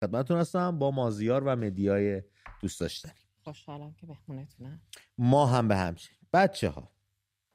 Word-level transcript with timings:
خدمتتون 0.00 0.40
هستم 0.40 0.78
با 0.78 0.90
مازیار 0.90 1.44
و 1.44 1.56
مدیای 1.56 2.22
دوست 2.60 2.80
داشتنی. 2.80 3.12
خوشحالم 3.44 3.94
که 3.94 4.06
مهمونتونم. 4.06 4.80
ما 5.18 5.46
هم 5.46 5.68
به 5.68 5.76
همچین 5.76 6.16
بچه 6.32 6.68
ها 6.68 6.90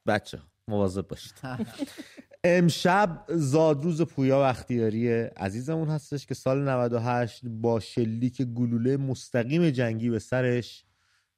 بچه 0.08 0.38
ها 0.38 0.44
مواظب 0.68 1.08
باشید. 1.08 1.34
امشب 2.44 3.26
زادروز 3.30 4.02
پویا 4.02 4.40
و 4.40 4.42
اختیاری 4.42 5.12
عزیزمون 5.22 5.88
هستش 5.90 6.26
که 6.26 6.34
سال 6.34 6.70
98 6.70 7.46
با 7.46 7.80
شلیک 7.80 8.42
گلوله 8.42 8.98
مستقیم 8.98 9.70
جنگی 9.70 10.10
به 10.10 10.20
سرش 10.20 10.86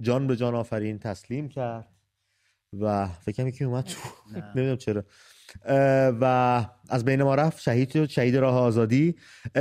جان 0.01 0.27
به 0.27 0.35
جان 0.35 0.55
آفرین 0.55 0.99
تسلیم 0.99 1.49
کرد. 1.49 1.87
و 2.79 3.07
فکر 3.07 3.49
که 3.49 3.65
اومد 3.65 3.83
تو. 3.83 3.99
نمی‌دونم 4.35 4.77
چرا. 4.77 5.03
و 6.21 6.65
از 6.89 7.05
بین 7.05 7.23
ما 7.23 7.35
رفت 7.35 7.61
شهید 7.61 7.91
شد 7.91 8.09
شهید 8.09 8.35
راه 8.35 8.55
آزادی. 8.55 9.15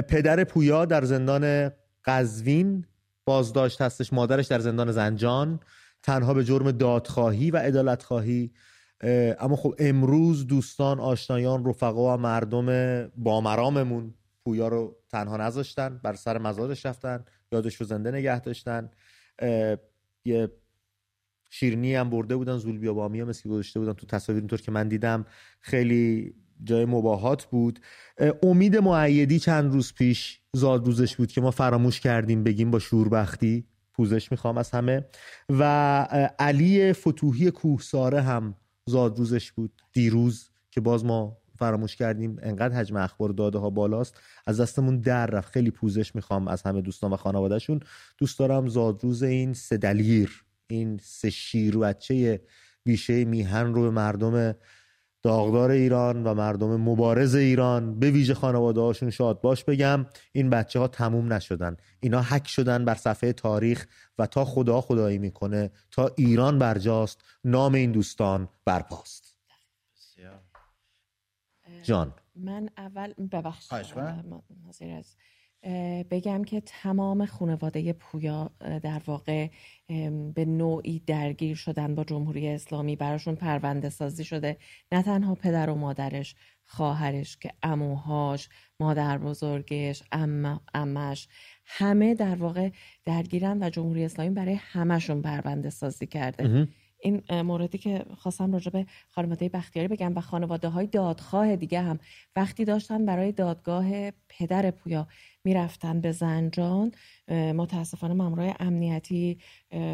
پدر 0.08 0.44
پویا 0.44 0.84
در 0.84 1.04
زندان 1.04 1.70
قزوین 2.04 2.86
بازداشت 3.24 3.80
هستش 3.82 4.12
مادرش 4.12 4.46
در 4.46 4.58
زندان 4.58 4.92
زنجان 4.92 5.60
تنها 6.02 6.34
به 6.34 6.44
جرم 6.44 6.70
دادخواهی 6.70 7.50
و 7.50 7.56
عدالت 7.56 8.02
خواهی 8.02 8.52
اما 9.40 9.56
خب 9.56 9.74
امروز 9.78 10.46
دوستان 10.46 11.00
آشنایان 11.00 11.64
رفقا 11.66 12.14
و 12.14 12.20
مردم 12.20 12.66
بامراممون 13.16 14.14
پویا 14.44 14.68
رو 14.68 14.96
تنها 15.10 15.36
نذاشتن 15.36 16.00
بر 16.02 16.14
سر 16.14 16.38
مزارش 16.38 16.86
رفتن 16.86 17.24
یادش 17.52 17.74
رو 17.74 17.86
زنده 17.86 18.10
نگه 18.10 18.40
داشتن. 18.40 18.90
یه 20.24 20.48
شیرنی 21.54 21.94
هم 21.94 22.10
برده 22.10 22.36
بودن 22.36 22.56
زولبیا 22.56 22.94
بامی 22.94 23.20
هم 23.20 23.28
مثل 23.28 23.50
گذاشته 23.50 23.80
بودن 23.80 23.92
تو 23.92 24.06
تصاویر. 24.06 24.40
اینطور 24.40 24.60
که 24.60 24.72
من 24.72 24.88
دیدم 24.88 25.26
خیلی 25.60 26.34
جای 26.64 26.84
مباهات 26.84 27.44
بود. 27.44 27.80
امید 28.42 28.76
معیدی 28.76 29.38
چند 29.38 29.72
روز 29.72 29.94
پیش 29.94 30.40
زاد 30.52 30.84
بود 31.16 31.32
که 31.32 31.40
ما 31.40 31.50
فراموش 31.50 32.00
کردیم 32.00 32.44
بگیم 32.44 32.70
با 32.70 32.78
شوربختی 32.78 33.66
پوزش 33.92 34.30
می‌خوام 34.30 34.58
از 34.58 34.70
همه. 34.70 35.04
و 35.48 35.62
علی 36.38 36.92
فتوحی 36.92 37.50
کوهساره 37.50 38.20
هم 38.20 38.54
زادروزش 38.86 39.52
بود. 39.52 39.82
دیروز 39.92 40.50
که 40.70 40.80
باز 40.80 41.04
ما 41.04 41.38
فراموش 41.58 41.96
کردیم 41.96 42.36
انقدر 42.42 42.74
حجم 42.74 42.96
اخبار 42.96 43.28
داده 43.28 43.58
ها 43.58 43.70
بالاست 43.70 44.20
از 44.46 44.60
دستمون 44.60 45.00
در 45.00 45.26
رفت. 45.26 45.52
خیلی 45.52 45.70
پوزش 45.70 46.14
می‌خوام 46.14 46.48
از 46.48 46.62
همه 46.62 46.80
دوستان 46.80 47.12
و 47.12 47.16
خانوادهشون. 47.16 47.80
دوست 48.18 48.38
دارم 48.38 48.68
زادروز 48.68 49.22
این 49.22 49.52
سه 49.52 49.76
دلیر 49.76 50.44
این 50.72 51.00
سه 51.02 51.30
شیر 51.30 51.78
بچه 51.78 52.40
بیشه 52.84 53.24
میهن 53.24 53.74
رو 53.74 53.82
به 53.82 53.90
مردم 53.90 54.54
داغدار 55.22 55.70
ایران 55.70 56.26
و 56.26 56.34
مردم 56.34 56.80
مبارز 56.80 57.34
ایران 57.34 57.98
به 57.98 58.10
ویژه 58.10 58.34
خانواده 58.34 58.80
هاشون 58.80 59.10
شاد 59.10 59.40
باش 59.40 59.64
بگم 59.64 60.06
این 60.32 60.50
بچه 60.50 60.78
ها 60.78 60.88
تموم 60.88 61.32
نشدن. 61.32 61.76
اینا 62.00 62.22
حک 62.22 62.48
شدن 62.48 62.84
بر 62.84 62.94
صفحه 62.94 63.32
تاریخ 63.32 63.86
و 64.18 64.26
تا 64.26 64.44
خدا 64.44 64.80
خدایی 64.80 65.18
می‌کنه 65.18 65.70
تا 65.90 66.10
ایران 66.16 66.58
برجاست 66.58 67.24
نام 67.44 67.74
این 67.74 67.92
دوستان 67.92 68.48
برپاست. 68.64 69.34
جان. 71.82 72.14
من 72.34 72.68
اول 72.76 73.12
ببخشید. 73.32 73.72
بگم 76.10 76.44
که 76.44 76.60
تمام 76.60 77.26
خانواده 77.26 77.92
پویا 77.92 78.50
در 78.82 79.02
واقع 79.06 79.48
به 80.34 80.44
نوعی 80.44 80.98
درگیر 81.06 81.56
شدن 81.56 81.94
با 81.94 82.04
جمهوری 82.04 82.48
اسلامی. 82.48 82.96
براشون 82.96 83.34
پرونده 83.34 83.88
سازی 83.88 84.24
شده. 84.24 84.56
نه 84.92 85.02
تنها 85.02 85.34
پدر 85.34 85.70
و 85.70 85.74
مادرش 85.74 86.34
خواهرش 86.64 87.36
که 87.36 87.50
اموهاش 87.62 88.48
مادر 88.80 89.18
بزرگش 89.18 90.02
ام، 90.12 90.60
امش 90.74 91.28
همه 91.66 92.14
در 92.14 92.34
واقع 92.34 92.70
درگیرن 93.04 93.62
و 93.62 93.70
جمهوری 93.70 94.04
اسلامی 94.04 94.30
برای 94.30 94.54
همشون 94.54 95.22
پرونده 95.22 95.70
سازی 95.70 96.06
کرده. 96.06 96.68
این 97.04 97.42
موردی 97.42 97.78
که 97.78 98.04
خواستم 98.16 98.52
راجع 98.52 98.70
به 98.70 98.86
خانواده 99.08 99.48
بختیاری 99.48 99.88
بگم 99.88 100.16
و 100.16 100.20
خانواده 100.20 100.68
های 100.68 100.86
دادخواه 100.86 101.56
دیگه 101.56 101.80
هم. 101.80 101.98
وقتی 102.36 102.64
داشتن 102.64 103.06
برای 103.06 103.32
دادگاه 103.32 104.10
پدر 104.28 104.70
پویا 104.70 105.08
می‌رفتن 105.44 106.00
به 106.00 106.12
زنجان. 106.12 106.92
متاسفانه 107.28 108.14
مامورای 108.14 108.54
امنیتی 108.60 109.38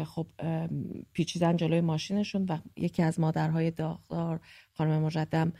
خب 0.05 0.27
پیچیدن 1.13 1.57
جلوی 1.57 1.81
ماشینشون 1.81 2.45
و 2.49 2.57
یکی 2.75 3.03
از 3.03 3.19
مادرهای 3.19 3.71
داغدار 3.71 4.39
خانم 4.73 5.03
مجدم 5.03 5.53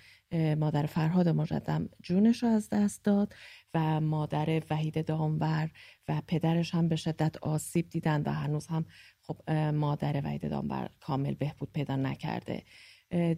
مادر 0.57 0.85
فرهاد 0.85 1.29
مجدم 1.29 1.89
جونش 2.03 2.44
رو 2.44 2.50
از 2.50 2.69
دست 2.69 3.03
داد 3.03 3.35
و 3.73 4.01
مادر 4.01 4.61
وحید 4.69 5.05
دامور 5.05 5.69
و 6.07 6.21
پدرش 6.27 6.75
هم 6.75 6.88
به 6.88 6.95
شدت 6.95 7.38
آسیب 7.38 7.89
دیدن 7.89 8.21
و 8.21 8.29
هنوز 8.31 8.67
هم 8.67 8.85
خب 9.21 9.51
مادر 9.51 10.21
وحید 10.23 10.50
دامور 10.50 10.89
کامل 11.00 11.33
بهبود 11.33 11.71
پیدا 11.71 11.95
نکرده. 11.95 12.63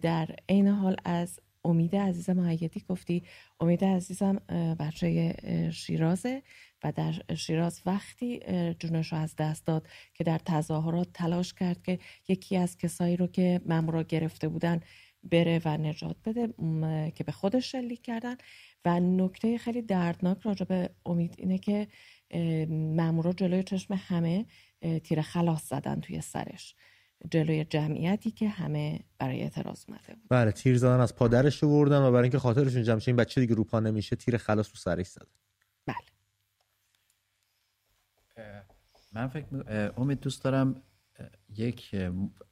در 0.02 0.36
عین 0.48 0.68
حال 0.68 0.96
از 1.04 1.40
امید 1.64 1.96
عزیزم 1.96 2.32
معیدی 2.32 2.84
گفتی. 2.88 3.22
امید 3.60 3.84
عزیزم 3.84 4.36
بچه 4.80 5.34
شیرازه 5.72 6.42
و 6.84 6.92
در 6.92 7.34
شیراز 7.34 7.82
وقتی 7.86 8.40
جونش 8.78 9.12
رو 9.12 9.18
از 9.18 9.36
دست 9.36 9.66
داد 9.66 9.88
که 10.14 10.24
در 10.24 10.38
تظاهرات 10.38 11.08
تلاش 11.14 11.54
کرد 11.54 11.82
که 11.82 11.98
یکی 12.28 12.56
از 12.56 12.78
کسایی 12.78 13.16
رو 13.16 13.26
که 13.26 13.60
ممورا 13.66 14.02
گرفته 14.02 14.48
بودن 14.48 14.80
بره 15.24 15.60
و 15.64 15.76
نجات 15.76 16.16
بده 16.24 16.48
که 17.10 17.24
به 17.24 17.32
خودش 17.32 17.72
شلیک 17.72 18.02
کردن. 18.02 18.36
و 18.84 19.00
نکته 19.00 19.58
خیلی 19.58 19.82
دردناک 19.82 20.40
راجع 20.42 20.64
به 20.64 20.90
امید 21.06 21.34
اینه 21.38 21.58
که 21.58 21.88
مامورا 22.68 23.32
جلوی 23.32 23.62
چشم 23.62 23.94
همه 23.94 24.46
تیر 25.04 25.20
خلاص 25.20 25.68
زدن 25.68 26.00
توی 26.00 26.20
سرش. 26.20 26.74
جلوی 27.30 27.64
جمعیتی 27.64 28.30
که 28.30 28.48
همه 28.48 29.00
برای 29.18 29.42
اعتراض 29.42 29.84
اومده 29.88 30.14
بود. 30.14 30.26
بله 30.28 30.52
تیر 30.52 30.78
زدن 30.78 31.00
از 31.00 31.16
پادرش 31.16 31.64
بردن 31.64 32.02
و 32.02 32.10
برای 32.10 32.22
اینکه 32.22 32.38
خاطرشون 32.38 32.82
جمع 32.82 33.00
این 33.06 33.16
بچه 33.16 33.40
دیگه 33.40 33.54
روپا 33.54 33.80
نمیشه 33.80 34.16
تیر 34.16 34.36
خلاص 34.36 34.68
رو 34.68 34.76
سرش 34.76 35.06
زدن 35.06 35.26
بله. 35.86 35.96
من 39.12 39.28
فکر 39.28 39.46
امید 39.96 40.20
دوست 40.20 40.44
دارم 40.44 40.82
یک 41.48 41.96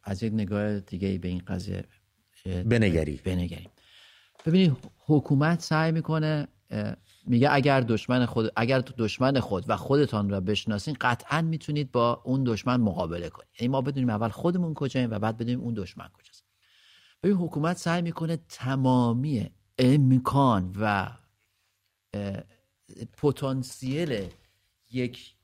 از 0.03 0.23
یک 0.23 0.33
نگاه 0.33 0.81
دیگه 0.81 1.19
به 1.19 1.29
این 1.29 1.43
قضیه 1.47 1.85
بنگری. 2.45 3.21
بنگریم 3.25 3.71
ببینید 4.47 4.77
حکومت 4.99 5.61
سعی 5.61 5.93
می‌کنه 5.93 6.49
میگه 7.27 7.49
اگر 7.53 7.81
دشمن 7.81 8.27
خود 8.27 8.53
اگر 8.57 8.79
دشمن 8.79 9.41
خود 9.41 9.65
و 9.69 9.77
خودتان 9.77 10.31
را 10.31 10.41
بشناسین 10.41 10.97
قطعا 11.01 11.43
می‌تونید 11.43 11.93
با 11.93 12.23
اون 12.25 12.45
دشمن 12.45 12.81
مقابله 12.81 13.29
کنید. 13.29 13.49
یعنی 13.61 13.69
ما 13.69 13.81
بدونیم 13.81 14.11
اول 14.11 14.29
خودمون 14.29 14.75
کجاییم 14.75 15.11
و 15.11 15.19
بعد 15.19 15.37
بدونیم 15.37 15.61
اون 15.61 15.75
دشمن 15.75 16.09
کجاست. 16.09 16.45
ببین 17.23 17.37
حکومت 17.37 17.77
سعی 17.77 18.03
می‌کنه 18.03 18.37
تمامی 18.37 19.51
امکان 19.79 20.77
و 20.81 21.11
پتانسیل 23.13 24.29
یک 24.91 25.37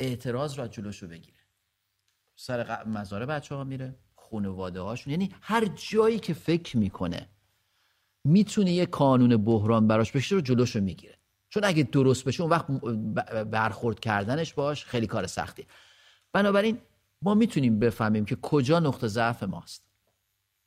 اعتراض 0.00 0.54
را 0.54 0.68
جلوشو 0.68 1.08
بگیره. 1.08 1.38
سر 2.36 2.84
مزار 2.84 3.26
بچه 3.26 3.54
ها 3.54 3.64
میره 3.64 3.98
خانواده 4.14 4.80
هاشون 4.80 5.10
یعنی 5.10 5.34
هر 5.40 5.64
جایی 5.64 6.18
که 6.18 6.34
فکر 6.34 6.76
می‌کنه 6.76 7.28
می‌تونه 8.24 8.72
یه 8.72 8.86
قانون 8.86 9.36
بحران 9.36 9.86
براش 9.86 10.12
بشه 10.12 10.34
رو 10.34 10.40
جلوشو 10.40 10.80
می‌گیره. 10.80 11.18
چون 11.48 11.64
اگه 11.64 11.82
درست 11.82 12.24
بشه 12.24 12.42
اون 12.42 12.50
وقت 12.50 12.66
برخورد 13.50 14.00
کردنش 14.00 14.54
باش 14.54 14.84
خیلی 14.84 15.06
کار 15.06 15.26
سختی. 15.26 15.66
بنابراین 16.32 16.78
ما 17.22 17.34
می‌تونیم 17.34 17.78
بفهمیم 17.78 18.24
که 18.24 18.36
کجا 18.36 18.80
نقطه 18.80 19.08
ضعف 19.08 19.42
ماست. 19.42 19.88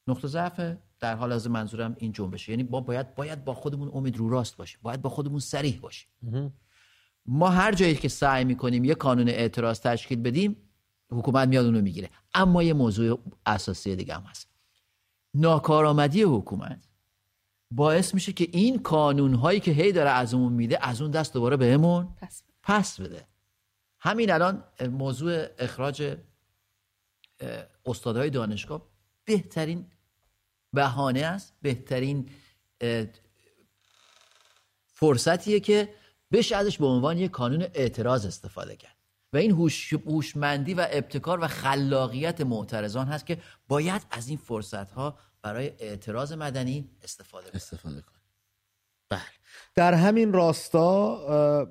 نقطه 0.08 0.28
ضعف 0.28 0.76
در 1.00 1.16
حال 1.16 1.32
از 1.32 1.50
منظورم 1.50 1.96
این 2.00 2.12
جنبشه. 2.12 2.52
یعنی 2.52 2.64
ما 2.64 2.82
باید 2.82 3.16
باید 3.16 3.46
با 3.46 3.54
خودمون 3.54 3.92
امید 3.94 4.18
رو 4.18 4.30
راست 4.30 4.58
باشیم. 4.58 4.80
باید 4.84 5.02
با 5.02 5.10
خودمون 5.10 5.40
سریح 5.40 5.80
باشیم. 5.80 6.10
ما 7.26 7.50
هر 7.50 7.72
جایی 7.72 7.96
که 7.96 8.08
سعی 8.08 8.44
می‌کنیم 8.44 8.84
یه 8.84 8.96
قانون 8.96 9.30
اعتراض 9.30 9.80
تشکیل 9.80 10.22
بدیم 10.22 10.56
حکومت 11.12 11.48
میاد 11.48 11.66
اونو 11.66 11.82
می‌گیره. 11.82 12.10
اما 12.34 12.64
یه 12.64 12.74
موضوع 12.74 13.20
اساسی 13.46 13.96
دیگه 13.96 14.16
هم 14.16 14.22
هست. 14.22 14.50
ناکارآمدی 15.34 16.22
حکومت 16.22 16.88
باعث 17.72 18.14
میشه 18.14 18.34
که 18.34 18.48
این 18.52 18.80
کانون 18.80 19.34
هایی 19.34 19.60
که 19.60 19.72
هی 19.72 19.92
داره 19.92 20.10
از 20.10 20.34
اون 20.34 20.54
میده 20.54 20.88
از 20.88 21.02
اون 21.02 21.12
دست 21.12 21.34
دوباره 21.34 21.58
بهمون 21.58 22.16
پس, 22.22 22.44
پس 22.64 23.02
بده. 23.02 23.28
همین 24.00 24.32
الان 24.32 24.64
موضوع 24.92 25.46
اخراج 25.60 26.18
استادهای 27.86 28.30
دانشگاه 28.30 28.82
بهترین 29.26 29.86
بهانه 30.74 31.22
است 31.22 31.54
بهترین 31.62 32.30
فرصتیه 34.88 35.60
که 35.60 35.94
بشه 36.32 36.56
ازش 36.56 36.78
به 36.78 36.86
عنوان 36.86 37.18
یک 37.18 37.32
کانون 37.32 37.62
اعتراض 37.74 38.26
استفاده 38.26 38.76
کرد. 38.76 38.96
و 39.34 39.38
این 39.38 39.52
هوشمندی 40.06 40.74
و 40.74 40.88
ابتکار 40.90 41.40
و 41.40 41.48
خلاقیت 41.48 42.42
معترضان 42.42 43.08
هست 43.08 43.26
که 43.26 43.38
باید 43.68 44.02
از 44.12 44.28
این 44.28 44.38
فرصت 44.38 44.92
ها 44.92 45.18
برای 45.46 45.72
اعتراض 45.80 46.34
مدنی 46.34 46.90
استفاده 47.04 47.44
کنیم 47.44 47.56
استفاده 47.56 48.04
بله. 49.10 49.22
در 49.76 49.94
همین 49.94 50.34
راستا 50.34 51.68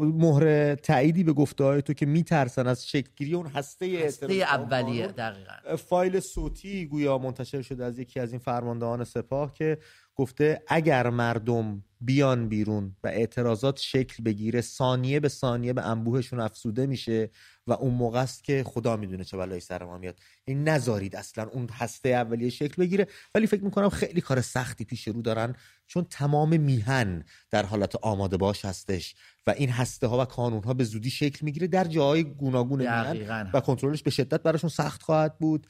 مهر 0.00 0.74
تاییدی 0.74 1.24
به 1.24 1.32
گفته 1.32 1.64
های 1.64 1.82
تو 1.82 1.92
که 1.92 2.06
میترسن 2.06 2.66
از 2.66 2.88
شکلگیری 2.88 3.34
اون 3.34 3.46
هسته, 3.46 4.02
هسته 4.06 4.32
اولیه 4.32 5.06
دقیقا. 5.06 5.76
فایل 5.76 6.20
صوتی 6.20 6.86
گویا 6.86 7.18
منتشر 7.18 7.62
شده 7.62 7.84
از 7.84 7.98
یکی 7.98 8.20
از 8.20 8.30
این 8.30 8.38
فرماندهان 8.38 9.04
سپاه 9.04 9.54
که 9.54 9.78
گفته 10.14 10.62
اگر 10.68 11.10
مردم 11.10 11.84
بیان 12.00 12.48
بیرون 12.48 12.96
و 13.04 13.08
اعتراضات 13.08 13.78
شکل 13.78 14.22
بگیره 14.22 14.60
ثانیه 14.60 15.20
به 15.20 15.28
ثانیه 15.28 15.72
به 15.72 15.82
انبوهشون 15.82 16.40
افسوده 16.40 16.86
میشه 16.86 17.30
و 17.66 17.72
اون 17.72 17.94
موقع 17.94 18.20
است 18.20 18.44
که 18.44 18.64
خدا 18.66 18.96
می‌دونه 18.96 19.24
چه 19.24 19.36
بلایی 19.36 19.60
سر 19.60 19.84
ما 19.84 19.98
میاد. 19.98 20.18
این 20.44 20.68
نذارید 20.68 21.16
اصلا 21.16 21.48
اون 21.48 21.68
هسته 21.72 22.08
اولیه 22.08 22.50
شکل 22.50 22.82
بگیره. 22.82 23.06
ولی 23.34 23.46
فکر 23.46 23.64
می‌کنم 23.64 23.88
خیلی 23.88 24.20
کار 24.20 24.40
سختی 24.40 24.84
پیش 24.84 25.08
رو 25.08 25.22
دارن 25.22 25.54
چون 25.86 26.06
تمام 26.10 26.60
میهن 26.60 27.24
در 27.50 27.66
حالت 27.66 27.96
آماده 27.96 28.36
باش 28.36 28.64
هستش 28.64 29.14
و 29.46 29.50
این 29.50 29.70
هسته 29.70 30.06
ها 30.06 30.22
و 30.22 30.24
کانون 30.24 30.62
ها 30.62 30.74
به 30.74 30.84
زودی 30.84 31.10
شکل 31.10 31.38
می‌گیره 31.42 31.66
در 31.66 31.84
جاهای 31.84 32.24
گوناگون 32.24 32.78
میهن 32.78 33.50
و 33.54 33.60
کنترلش 33.60 34.02
به 34.02 34.10
شدت 34.10 34.42
براشون 34.42 34.70
سخت 34.70 35.02
خواهد 35.02 35.38
بود. 35.38 35.66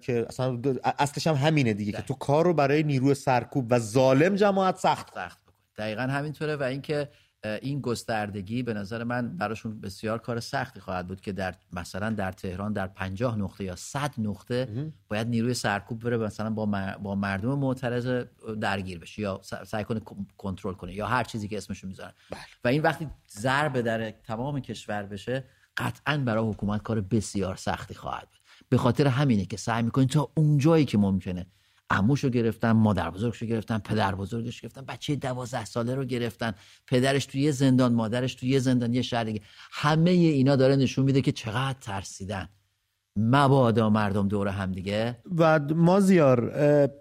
که 0.00 0.26
اصلا 0.28 0.60
اصلش 0.84 1.26
هم 1.26 1.34
همینه 1.34 1.72
دیگه 1.72 1.92
که 1.92 2.02
تو 2.02 2.14
کار 2.14 2.44
رو 2.44 2.54
برای 2.54 2.82
نیروی 2.82 3.14
سرکوب 3.14 3.66
و 3.70 3.78
ظالم 3.78 4.34
جماعت 4.36 4.76
سخت 4.76 5.14
سخت 5.14 5.42
بکن. 5.42 5.52
دقیقا 5.76 6.02
همینطوره 6.02 6.56
و 6.56 6.62
اینکه 6.62 7.08
این 7.44 7.80
گستردگی 7.80 8.62
به 8.62 8.74
نظر 8.74 9.04
من 9.04 9.36
براشون 9.36 9.80
بسیار 9.80 10.18
کار 10.18 10.40
سختی 10.40 10.80
خواهد 10.80 11.06
بود 11.06 11.20
که 11.20 11.32
در 11.32 11.54
مثلا 11.72 12.10
در 12.10 12.32
تهران 12.32 12.72
در 12.72 12.86
50 12.86 13.38
نقطه 13.38 13.64
یا 13.64 13.76
100 13.76 14.14
نقطه 14.18 14.92
باید 15.08 15.28
نیروی 15.28 15.54
سرکوب 15.54 16.02
بره 16.02 16.16
مثلا 16.16 16.50
با, 16.50 16.66
با 17.02 17.14
مردم 17.14 17.58
معترض 17.58 18.24
درگیر 18.60 18.98
بشه 18.98 19.22
یا 19.22 19.40
سعی 19.66 19.84
کنه 19.84 20.00
کنترل 20.36 20.74
کنه 20.74 20.94
یا 20.94 21.06
هر 21.06 21.24
چیزی 21.24 21.48
که 21.48 21.56
اسمشو 21.56 21.86
می‌ذارن. 21.86 22.12
بله. 22.30 22.40
و 22.64 22.68
این 22.68 22.82
وقتی 22.82 23.08
ضربه 23.38 23.82
در 23.82 24.10
تمام 24.10 24.60
کشور 24.60 25.02
بشه 25.02 25.44
قطعا 25.76 26.18
برای 26.18 26.48
حکومت 26.50 26.82
کار 26.82 27.00
بسیار 27.00 27.56
سختی 27.56 27.94
خواهد 27.94 28.28
بود. 28.30 28.40
به 28.68 28.76
خاطر 28.76 29.06
همینه 29.06 29.44
که 29.44 29.56
سعی 29.56 29.82
می‌کنین 29.82 30.08
تا 30.08 30.30
اونجایی 30.34 30.84
که 30.84 30.98
ممکنه 30.98 31.46
عموش 31.90 32.24
رو 32.24 32.30
گرفتن 32.30 32.72
مادر 32.72 33.10
بزرگش 33.10 33.42
رو 33.42 33.48
گرفتن 33.48 33.78
پدر 33.78 34.14
بزرگش 34.14 34.60
گرفتن 34.60 34.84
بچه 34.84 35.16
دوازده 35.16 35.64
ساله 35.64 35.94
رو 35.94 36.04
گرفتن 36.04 36.54
پدرش 36.86 37.26
توی 37.26 37.40
یه 37.40 37.50
زندان 37.50 37.94
مادرش 37.94 38.34
توی 38.34 38.48
یه 38.48 38.58
زندان 38.58 38.94
یه 38.94 39.02
شهر 39.02 39.24
دیگه. 39.24 39.40
همه 39.72 40.10
اینا 40.10 40.56
داره 40.56 40.76
نشون 40.76 41.04
میده 41.04 41.20
که 41.20 41.32
چقدر 41.32 41.78
ترسیدن. 41.80 42.48
مبادا 43.16 43.90
مردم 43.90 44.28
دور 44.28 44.48
هم 44.48 44.72
دیگه. 44.72 45.18
و 45.38 45.60
مازیار 45.74 46.52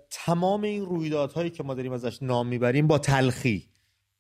تمام 0.10 0.64
این 0.64 0.86
رویدادهایی 0.86 1.50
که 1.50 1.64
ما 1.64 1.74
داریم 1.74 1.92
ازش 1.92 2.24
نام 2.24 2.48
می‌بریم 2.48 2.88
با 2.88 2.98
تلخی 2.98 3.70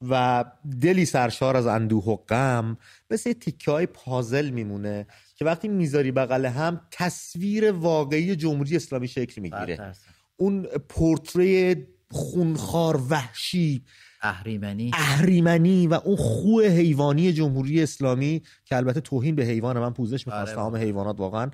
و 0.09 0.45
دلی 0.81 1.05
سرشار 1.05 1.57
از 1.57 1.67
اندوه 1.67 2.03
و 2.03 2.15
غم 2.15 2.77
مثل 3.09 3.33
تیکه 3.33 3.71
های 3.71 3.85
پازل 3.85 4.49
میمونه 4.49 5.07
که 5.35 5.45
وقتی 5.45 5.67
می‌ذاری 5.67 6.11
بغل 6.11 6.45
هم 6.45 6.81
تصویر 6.91 7.71
واقعی 7.71 8.35
جمهوری 8.35 8.75
اسلامی 8.75 9.07
شکل 9.07 9.41
می‌گیره. 9.41 9.93
اون 10.37 10.63
پورتری 10.63 11.75
خونخوار 12.11 13.01
وحشی 13.09 13.85
اهریمنی. 14.21 14.91
اهریمنی 14.93 15.87
و 15.87 15.93
اون 15.93 16.15
خو 16.15 16.61
حیوانی 16.61 17.33
جمهوری 17.33 17.83
اسلامی 17.83 18.41
که 18.65 18.75
البته 18.75 19.01
توهین 19.01 19.35
به 19.35 19.45
حیوان 19.45 19.79
من 19.79 19.93
پوزش 19.93 20.27
می‌خواست 20.27 20.47
آره. 20.47 20.55
تمام 20.55 20.75
حیوانات 20.75 21.19
واقعا 21.19 21.51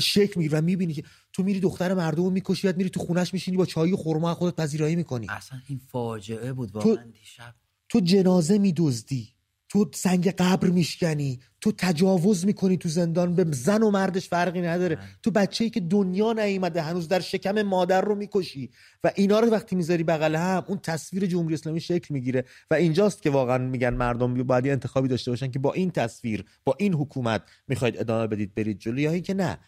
شک 0.00 0.38
می‌گیره 0.38 0.58
و 0.58 0.62
می‌بینی 0.62 0.94
که 0.94 1.02
تو 1.32 1.42
میری 1.42 1.60
دختر 1.60 1.94
مردم 1.94 2.24
رو 2.24 2.30
می‌کشی 2.30 2.72
میری 2.72 2.90
تو 2.90 3.00
خونش 3.00 3.34
میشینی 3.34 3.56
با 3.56 3.66
چای 3.66 3.94
خورما 3.94 4.34
خودت 4.34 4.56
پذیرایی 4.56 4.96
می‌کنی. 4.96 5.26
اصلا 5.30 5.58
این 5.68 5.80
فاجعه 5.88 6.52
بود 6.52 6.74
واقعا 6.74 7.04
دیشب. 7.12 7.54
تو 7.88 8.00
جنازه 8.00 8.58
میدزدی. 8.58 9.31
تو 9.72 9.90
سنگ 9.94 10.30
قبر 10.30 10.68
میشکنی 10.68 11.40
تو 11.60 11.72
تجاوز 11.78 12.46
می‌کنی 12.46 12.76
تو 12.76 12.88
زندان. 12.88 13.34
به 13.34 13.46
زن 13.50 13.82
و 13.82 13.90
مردش 13.90 14.28
فرقی 14.28 14.60
نداره. 14.60 14.98
تو 15.22 15.30
بچه 15.30 15.64
ای 15.64 15.70
که 15.70 15.80
دنیا 15.80 16.32
نیومده 16.32 16.82
هنوز 16.82 17.08
در 17.08 17.20
شکم 17.20 17.62
مادر 17.62 18.00
رو 18.00 18.14
می‌کشی. 18.14 18.70
و 19.04 19.12
اینا 19.14 19.40
رو 19.40 19.50
وقتی 19.50 19.76
می‌ذاری 19.76 20.04
بغل 20.04 20.36
هم 20.36 20.64
اون 20.66 20.78
تصویر 20.78 21.26
جمهوری 21.26 21.54
اسلامی 21.54 21.80
شکل 21.80 22.14
می‌گیره. 22.14 22.44
و 22.70 22.74
اینجاست 22.74 23.22
که 23.22 23.30
واقعا 23.30 23.58
میگن 23.58 23.94
مردم 23.94 24.34
باید 24.34 24.66
انتخابی 24.66 25.08
داشته 25.08 25.30
باشن 25.30 25.50
که 25.50 25.58
با 25.58 25.72
این 25.72 25.90
تصویر 25.90 26.44
با 26.64 26.74
این 26.78 26.94
حکومت 26.94 27.42
می‌خواید 27.68 27.98
ادامه 27.98 28.26
بدید 28.26 28.54
برید 28.54 28.78
جلو. 28.78 28.98
یا 28.98 29.10
اینکه 29.10 29.34
نه. 29.34 29.58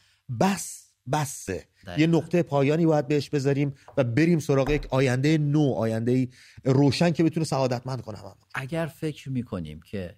بس 0.41 0.84
بسه. 1.13 1.69
یه 1.99 2.07
نقطه 2.07 2.43
پایانی 2.43 2.87
باید 2.87 3.09
بهش 3.09 3.31
بذاریم 3.31 3.75
و 3.97 4.05
بریم 4.05 4.39
سراغ 4.39 4.71
یک 4.71 4.87
آینده 4.91 5.39
نو 5.39 5.73
آینده 5.73 6.29
روشن 6.65 7.11
که 7.11 7.25
بتونه 7.25 7.47
سعادتمند 7.47 8.01
کنه 8.01 8.19
هم. 8.19 8.35
اگر 8.55 8.87
فکر 8.87 9.31
می‌کنیم 9.31 9.81
که 9.83 10.17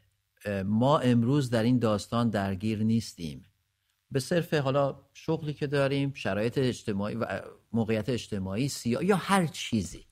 ما 0.64 0.98
امروز 0.98 1.50
در 1.50 1.62
این 1.62 1.78
داستان 1.78 2.30
درگیر 2.30 2.82
نیستیم 2.82 3.44
به 4.10 4.20
صرف 4.20 4.54
حالا 4.54 4.98
شغلی 5.14 5.54
که 5.54 5.66
داریم 5.66 6.12
شرایط 6.14 6.58
اجتماعی 6.58 7.14
و 7.14 7.40
موقعیت 7.72 8.08
اجتماعی 8.08 8.68
سیا 8.68 9.02
یا 9.02 9.16
هر 9.16 9.46
چیزی 9.46 10.06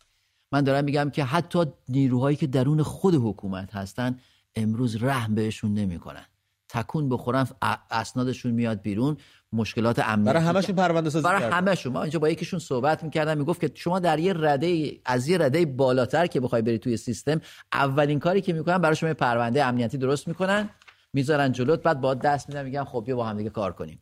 من 0.53 0.65
دارم 0.65 0.85
میگم 0.85 1.11
که 1.11 1.25
حتی 1.25 1.65
نیروهایی 1.89 2.37
که 2.37 2.47
درون 2.47 2.83
خود 2.83 3.15
حکومت 3.15 3.75
هستن 3.75 4.19
امروز 4.57 5.03
رحم 5.03 5.35
بهشون 5.35 5.75
نمی‌کنن. 5.75 6.27
تکون 6.75 7.09
بخورن 7.09 7.47
اسنادشون 7.91 8.53
میاد 8.53 8.83
بیرون 8.83 9.17
مشکلات 9.53 9.99
امنیتی 9.99 10.33
برای 10.33 10.43
همشون 10.43 10.77
پرونده 10.77 11.11
سازی 11.11 11.25
برای 11.25 11.43
همشون 11.43 11.93
ما 11.93 12.03
اینجا 12.03 12.19
با 12.19 12.29
یکیشون 12.29 12.59
صحبت 12.59 13.05
می‌کردم 13.05 13.39
می‌گفت 13.39 13.61
که 13.61 13.71
شما 13.75 13.99
در 13.99 14.19
یه 14.19 14.33
رده 14.33 15.01
از 15.05 15.29
یه 15.29 15.39
رده 15.39 15.67
بالاتر 15.67 16.27
که 16.27 16.41
بخوای 16.41 16.63
بری 16.63 16.79
توی 16.79 16.97
سیستم 16.97 17.41
اولین 17.73 18.19
کاری 18.19 18.41
که 18.41 18.53
می‌کنن 18.53 18.79
برای 18.79 18.97
شما 18.97 19.15
پرونده 19.15 19.65
امنیتی 19.65 19.99
درست 19.99 20.29
می‌کنن 20.29 20.69
می‌ذارن 21.13 21.53
جلوت 21.53 21.83
بعد 21.83 22.01
با 22.01 22.15
دست 22.15 22.49
میدن 22.49 22.65
میگن 22.65 22.85
خب 22.85 23.03
بیا 23.07 23.17
با 23.17 23.27
هم 23.27 23.37
دیگه 23.37 23.51
کار 23.51 23.73
کنیم. 23.73 24.01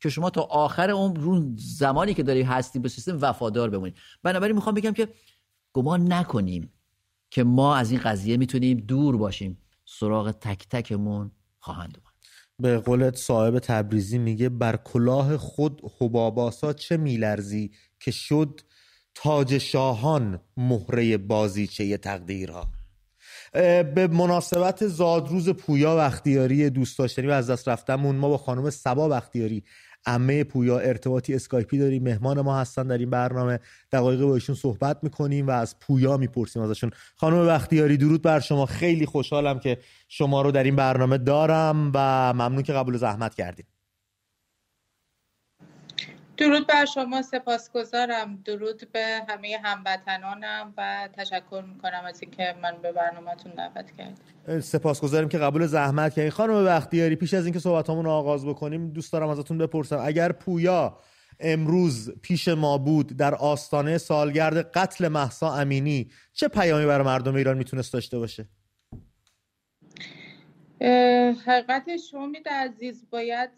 که 0.00 0.08
شما 0.08 0.30
تا 0.30 0.42
آخر 0.42 0.86
رو 1.16 1.52
زمانی 1.56 2.14
که 2.14 2.22
داری 2.22 2.42
هستی 2.42 2.78
به 2.78 2.88
سیستم 2.88 3.18
وفادار 3.20 3.70
بمونی. 3.70 3.94
بنابراین 4.22 4.56
می‌خوام 4.56 4.74
بگم 4.74 4.92
که 4.92 5.08
گمان 5.72 6.12
نکنیم 6.12 6.72
که 7.30 7.44
ما 7.44 7.76
از 7.76 7.90
این 7.90 8.00
قضیه 8.00 8.36
می‌تونیم 8.36 8.76
دور 8.76 9.16
باشیم. 9.16 9.58
سراغ 9.84 10.30
تک 10.30 10.68
تکمون 10.68 11.30
خواهند 11.64 11.98
به 12.58 12.78
قولت 12.78 13.16
صاحب 13.16 13.58
تبریزی 13.58 14.18
میگه 14.18 14.48
بر 14.48 14.76
کلاه 14.76 15.36
خود 15.36 15.82
حباباسا 16.00 16.72
چه 16.72 16.96
میلرزی 16.96 17.70
که 18.00 18.10
شد 18.10 18.60
تاج 19.14 19.58
شاهان 19.58 20.40
مهره 20.56 21.16
بازیچه 21.16 21.96
تقدیرها. 21.96 22.68
به 23.94 24.08
مناسبت 24.12 24.86
زادروز 24.86 25.48
پویا 25.48 25.96
وقتیاری 25.96 26.70
دوست 26.70 26.98
داشتنی 26.98 27.26
و 27.26 27.30
از 27.30 27.50
دست 27.50 27.68
رفتمون 27.68 28.16
ما 28.16 28.28
با 28.28 28.38
خانم 28.38 28.70
سبا 28.70 29.08
وقتیاری 29.08 29.64
امه 30.06 30.44
پویا 30.44 30.78
ارتباطی 30.78 31.34
اسکایپی 31.34 31.78
داریم 31.78 32.02
مهمان 32.02 32.40
ما 32.40 32.58
هستن 32.58 32.86
در 32.86 32.98
این 32.98 33.10
برنامه 33.10 33.60
دقایق 33.92 34.20
با 34.20 34.34
ایشون 34.34 34.54
صحبت 34.54 34.98
می‌کنیم 35.02 35.46
و 35.46 35.50
از 35.50 35.78
پویا 35.80 36.16
می‌پرسیم 36.16 36.62
ازشون. 36.62 36.90
خانم 37.16 37.46
وقتیاری 37.46 37.96
درود 37.96 38.22
بر 38.22 38.40
شما. 38.40 38.66
خیلی 38.66 39.06
خوشحالم 39.06 39.58
که 39.58 39.78
شما 40.08 40.42
رو 40.42 40.50
در 40.50 40.62
این 40.62 40.76
برنامه 40.76 41.18
دارم 41.18 41.90
و 41.94 42.32
ممنون 42.32 42.62
که 42.62 42.72
قبول 42.72 42.96
زحمت 42.96 43.34
کردیم 43.34 43.66
درود 46.36 46.66
بر 46.66 46.84
شما 46.84 47.22
سپاسگزارم. 47.22 48.42
درود 48.44 48.88
به 48.92 49.20
همه 49.28 49.58
هموطنانم 49.64 50.74
و 50.76 51.08
تشکر 51.12 51.64
می‌کنم 51.74 52.02
از 52.06 52.22
اینکه 52.22 52.54
من 52.62 52.76
به 52.82 52.92
برنامهتون 52.92 53.52
دعوت 53.52 53.90
کردم. 53.90 54.60
سپاسگزاریم 54.60 55.28
که 55.28 55.38
قبول 55.38 55.66
زحمت 55.66 56.14
کردین. 56.14 56.30
خانم 56.30 56.64
بختیاری 56.64 57.16
پیش 57.16 57.34
از 57.34 57.44
اینکه 57.44 57.60
صحبتامون 57.60 58.04
رو 58.04 58.10
آغاز 58.10 58.46
بکنیم 58.46 58.90
دوست 58.90 59.12
دارم 59.12 59.28
ازتون 59.28 59.58
بپرسم. 59.58 59.98
اگر 60.04 60.32
پویا 60.32 60.98
امروز 61.40 62.12
پیش 62.22 62.48
ما 62.48 62.78
بود 62.78 63.16
در 63.16 63.34
آستانه 63.34 63.98
سالگرد 63.98 64.56
قتل 64.56 65.08
محسا 65.08 65.54
امینی 65.54 66.10
چه 66.32 66.48
پیامی 66.48 66.86
برای 66.86 67.04
مردم 67.04 67.34
ایران 67.34 67.58
می‌تونست 67.58 67.92
داشته 67.92 68.18
باشه؟ 68.18 68.48
حقیقتش 71.46 72.14
امید 72.14 72.48
عزیز 72.48 73.06
باید 73.10 73.50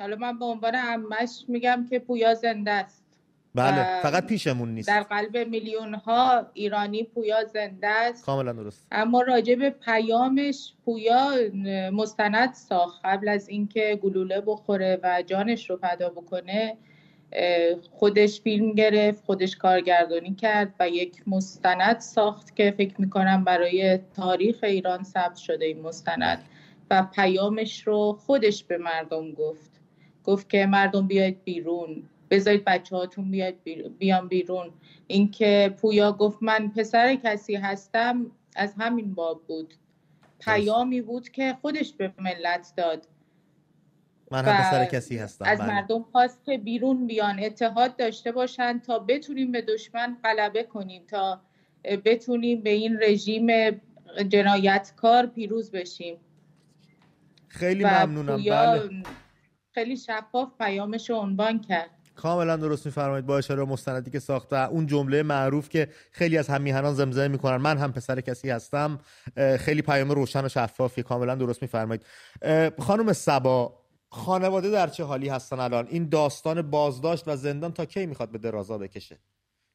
حالا 0.00 0.16
من 0.16 0.38
به 0.38 0.44
عنوان 0.44 0.74
عمش 0.74 1.44
میگم 1.48 1.86
که 1.90 1.98
پویا 1.98 2.34
زنده 2.34 2.70
است. 2.70 3.02
بله 3.54 4.00
فقط 4.02 4.26
پیشمون 4.26 4.74
نیست. 4.74 4.88
در 4.88 5.02
قلب 5.02 5.36
میلیون 5.36 5.94
ها 5.94 6.46
ایرانی 6.54 7.02
پویا 7.04 7.44
زنده 7.44 7.88
است. 7.88 8.24
کاملا 8.24 8.52
درست. 8.52 8.86
اما 8.92 9.22
راجع 9.22 9.54
به 9.54 9.70
پیامش 9.70 10.72
پویا 10.84 11.30
مستند 11.92 12.54
ساخت. 12.54 13.00
قبل 13.04 13.28
از 13.28 13.48
اینکه 13.48 14.00
گلوله 14.02 14.40
بخوره 14.40 15.00
و 15.02 15.22
جانش 15.26 15.70
رو 15.70 15.76
فدا 15.76 16.08
بکنه 16.08 16.76
خودش 17.90 18.40
فیلم 18.40 18.72
گرفت 18.72 19.24
خودش 19.24 19.56
کارگردانی 19.56 20.34
کرد 20.34 20.74
و 20.80 20.88
یک 20.88 21.22
مستند 21.26 22.00
ساخت 22.00 22.56
که 22.56 22.74
فکر 22.78 23.00
می‌کنم 23.00 23.44
برای 23.44 23.98
تاریخ 24.16 24.58
ایران 24.62 25.02
ثبت 25.02 25.36
شده 25.36 25.64
این 25.64 25.80
مستند. 25.80 26.44
و 26.90 27.06
پیامش 27.14 27.86
رو 27.86 28.18
خودش 28.26 28.64
به 28.64 28.78
مردم 28.78 29.32
گفت. 29.32 29.75
گفت 30.26 30.48
که 30.48 30.66
مردم 30.66 31.06
بیاید 31.06 31.44
بیرون 31.44 32.02
بذارید 32.30 32.64
بچه 32.64 32.96
هاتون 32.96 33.30
بیاد 33.30 33.54
بیان 33.98 34.28
بیرون. 34.28 34.70
اینکه 35.06 35.74
پویا 35.80 36.12
گفت 36.12 36.38
من 36.40 36.68
پسر 36.68 37.14
کسی 37.14 37.54
هستم 37.54 38.26
از 38.56 38.74
همین 38.78 39.14
باب 39.14 39.42
بود. 39.46 39.74
پیامی 40.40 41.00
بود 41.00 41.28
که 41.28 41.56
خودش 41.60 41.92
به 41.92 42.12
ملت 42.18 42.72
داد. 42.76 43.08
من 44.30 44.44
هم 44.44 44.62
پسر 44.62 44.84
کسی 44.84 45.16
هستم 45.16 45.44
از 45.44 45.58
بله. 45.58 45.68
مردم 45.68 46.02
خواست 46.02 46.44
که 46.44 46.58
بیرون 46.58 47.06
بیان 47.06 47.40
اتحاد 47.44 47.96
داشته 47.96 48.32
باشن 48.32 48.78
تا 48.78 48.98
بتونیم 48.98 49.52
به 49.52 49.62
دشمن 49.62 50.16
غلبه 50.24 50.62
کنیم 50.62 51.02
تا 51.08 51.40
بتونیم 52.04 52.60
به 52.60 52.70
این 52.70 52.98
رژیم 53.02 53.70
جنایتکار 54.28 55.26
پیروز 55.26 55.70
بشیم. 55.70 56.16
خیلی 57.48 57.84
ممنونم. 57.84 58.42
بله. 58.42 58.90
خیلی 59.76 59.96
شفاف 59.96 60.48
پیامش 60.58 61.10
رو 61.10 61.16
عنوان 61.16 61.60
کرد. 61.60 61.90
کاملا 62.14 62.56
درست 62.56 62.86
میفرمایید. 62.86 63.26
با 63.26 63.38
اشاره 63.38 63.64
مستندی 63.64 64.10
که 64.10 64.18
ساخته 64.18 64.68
اون 64.68 64.86
جمله 64.86 65.22
معروف 65.22 65.68
که 65.68 65.88
خیلی 66.10 66.38
از 66.38 66.48
همیهنان 66.48 66.94
زمزمه 66.94 67.28
می‌کنن. 67.28 67.56
من 67.56 67.78
هم 67.78 67.92
پسر 67.92 68.20
کسی 68.20 68.50
هستم. 68.50 68.98
خیلی 69.58 69.82
پیام 69.82 70.10
روشن 70.10 70.44
و 70.44 70.48
شفافی 70.48 71.02
کاملا 71.02 71.34
درست 71.34 71.62
میفرمایید. 71.62 72.06
خانم 72.78 73.12
سبا 73.12 73.80
خانواده 74.10 74.70
در 74.70 74.86
چه 74.86 75.04
حالی 75.04 75.28
هستن 75.28 75.60
الان؟ 75.60 75.86
این 75.90 76.08
داستان 76.08 76.62
بازداشت 76.62 77.28
و 77.28 77.36
زندان 77.36 77.72
تا 77.72 77.84
کی 77.84 78.06
می‌خواد 78.06 78.30
به 78.30 78.38
درازا 78.38 78.78
بکشه؟ 78.78 79.18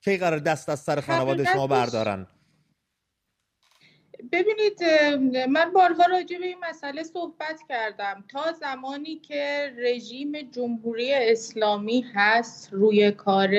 کی 0.03 0.17
قرار 0.17 0.39
دست 0.39 0.69
از 0.69 0.79
سر 0.79 1.01
خانواده 1.01 1.45
شما 1.45 1.67
بردارن؟ 1.67 2.27
ببینید 4.31 4.83
من 5.49 5.71
بارها 5.73 6.05
راجع 6.05 6.37
به 6.37 6.45
این 6.45 6.57
مسئله 6.69 7.03
صحبت 7.03 7.61
کردم. 7.69 8.23
تا 8.27 8.51
زمانی 8.51 9.15
که 9.15 9.73
رژیم 9.77 10.31
جمهوری 10.51 11.13
اسلامی 11.13 12.05
هست 12.13 12.69
روی 12.73 13.11
کار 13.11 13.49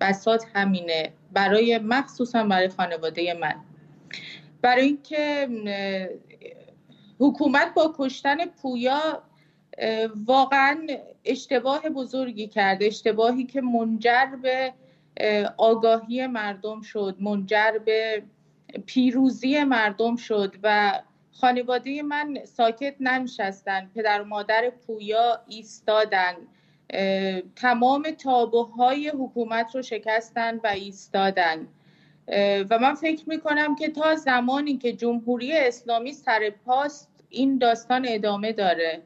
بسات 0.00 0.44
همینه. 0.54 1.12
برای 1.32 1.78
مخصوصا 1.78 2.44
برای 2.44 2.68
خانواده 2.68 3.34
من. 3.34 3.54
برای 4.62 4.84
اینکه 4.84 5.48
حکومت 7.20 7.74
با 7.74 7.94
کشتن 7.98 8.46
پویا 8.46 9.22
واقعا 10.26 10.86
اشتباه 11.24 11.88
بزرگی 11.88 12.46
کرد. 12.46 12.82
اشتباهی 12.82 13.44
که 13.44 13.60
منجر 13.60 14.26
به 14.42 14.72
آگاهی 15.56 16.26
مردم 16.26 16.82
شد 16.82 17.16
منجر 17.20 17.78
به 17.84 18.22
پیروزی 18.86 19.64
مردم 19.64 20.16
شد 20.16 20.54
و 20.62 20.92
خانواده 21.32 22.02
من 22.02 22.38
ساکت 22.44 22.94
ننشستن 23.00 23.90
پدر 23.94 24.22
و 24.22 24.24
مادر 24.24 24.70
پویا 24.70 25.40
ایستادن 25.48 26.34
تمام 27.56 28.10
تابوهای 28.10 29.08
حکومت 29.08 29.74
رو 29.74 29.82
شکستن 29.82 30.60
و 30.64 30.66
ایستادن 30.66 31.68
و 32.70 32.78
من 32.80 32.94
فکر 32.94 33.28
می‌کنم 33.28 33.76
که 33.76 33.88
تا 33.88 34.14
زمانی 34.14 34.76
که 34.76 34.92
جمهوری 34.92 35.52
اسلامی 35.52 36.12
سر 36.12 36.50
پاست 36.66 37.10
این 37.28 37.58
داستان 37.58 38.06
ادامه 38.08 38.52
داره. 38.52 39.02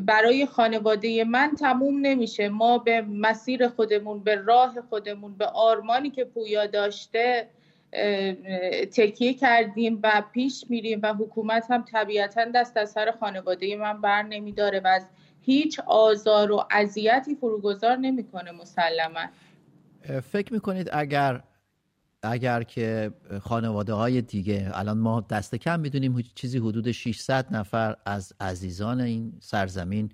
برای 0.00 0.46
خانواده 0.46 1.24
من 1.24 1.54
تموم 1.60 2.00
نمیشه. 2.00 2.48
ما 2.48 2.78
به 2.78 3.00
مسیر 3.00 3.68
خودمون 3.68 4.20
به 4.24 4.34
راه 4.34 4.80
خودمون 4.80 5.36
به 5.36 5.46
آرمانی 5.46 6.10
که 6.10 6.24
پویا 6.24 6.66
داشته 6.66 7.48
تکیه 8.92 9.34
کردیم 9.34 10.00
و 10.02 10.22
پیش 10.32 10.64
میریم 10.68 11.00
و 11.02 11.14
حکومت 11.14 11.70
هم 11.70 11.84
طبیعتا 11.92 12.44
دست 12.54 12.76
از 12.76 12.90
سر 12.90 13.14
خانواده 13.20 13.76
من 13.76 14.00
بر 14.00 14.22
نمیداره 14.22 14.80
و 14.80 14.86
از 14.86 15.06
هیچ 15.40 15.80
آزار 15.80 16.52
و 16.52 16.64
اذیتی 16.70 17.34
فروگذار 17.34 17.96
نمی‌کنه 17.96 18.52
مسلما. 18.52 19.20
فکر 20.22 20.52
می‌کنید 20.52 20.88
اگر 20.92 21.42
اگر 22.22 22.62
که 22.62 23.12
خانواده 23.42 23.92
های 23.92 24.22
دیگه 24.22 24.70
الان 24.74 24.98
ما 24.98 25.20
دست 25.20 25.54
کم 25.54 25.80
می‌دونیم 25.80 26.22
چیزی 26.34 26.58
حدود 26.58 26.90
600 26.92 27.54
نفر 27.54 27.96
از 28.06 28.32
عزیزان 28.40 29.00
این 29.00 29.32
سرزمین 29.40 30.12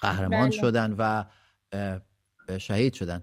قهرمان 0.00 0.48
بله. 0.48 0.50
شدن 0.50 0.94
و 0.98 1.24
شهید 2.58 2.94
شدن. 2.94 3.22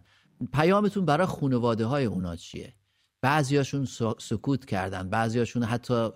پیامتون 0.54 1.06
برای 1.06 1.28
خانواده 1.28 1.86
های 1.86 2.06
اونا 2.06 2.36
چیه؟ 2.36 2.74
بعضیاشون 3.22 3.86
سکوت 4.20 4.66
کردن. 4.66 5.10
بعضیاشون 5.10 5.64
حتی 5.64 6.10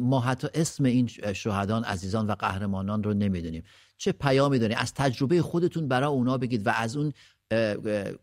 ما 0.00 0.20
حتی 0.20 0.48
اسم 0.54 0.84
این 0.84 1.06
شهدان 1.32 1.84
عزیزان 1.84 2.26
و 2.26 2.34
قهرمانان 2.34 3.02
رو 3.02 3.14
نمی‌دونیم. 3.14 3.64
چه 3.96 4.12
پیامی 4.12 4.58
داریم. 4.58 4.76
از 4.80 4.94
تجربه 4.94 5.42
خودتون 5.42 5.88
برای 5.88 6.08
اونا 6.08 6.38
بگید 6.38 6.66
و 6.66 6.70
از 6.70 6.96
اون 6.96 7.12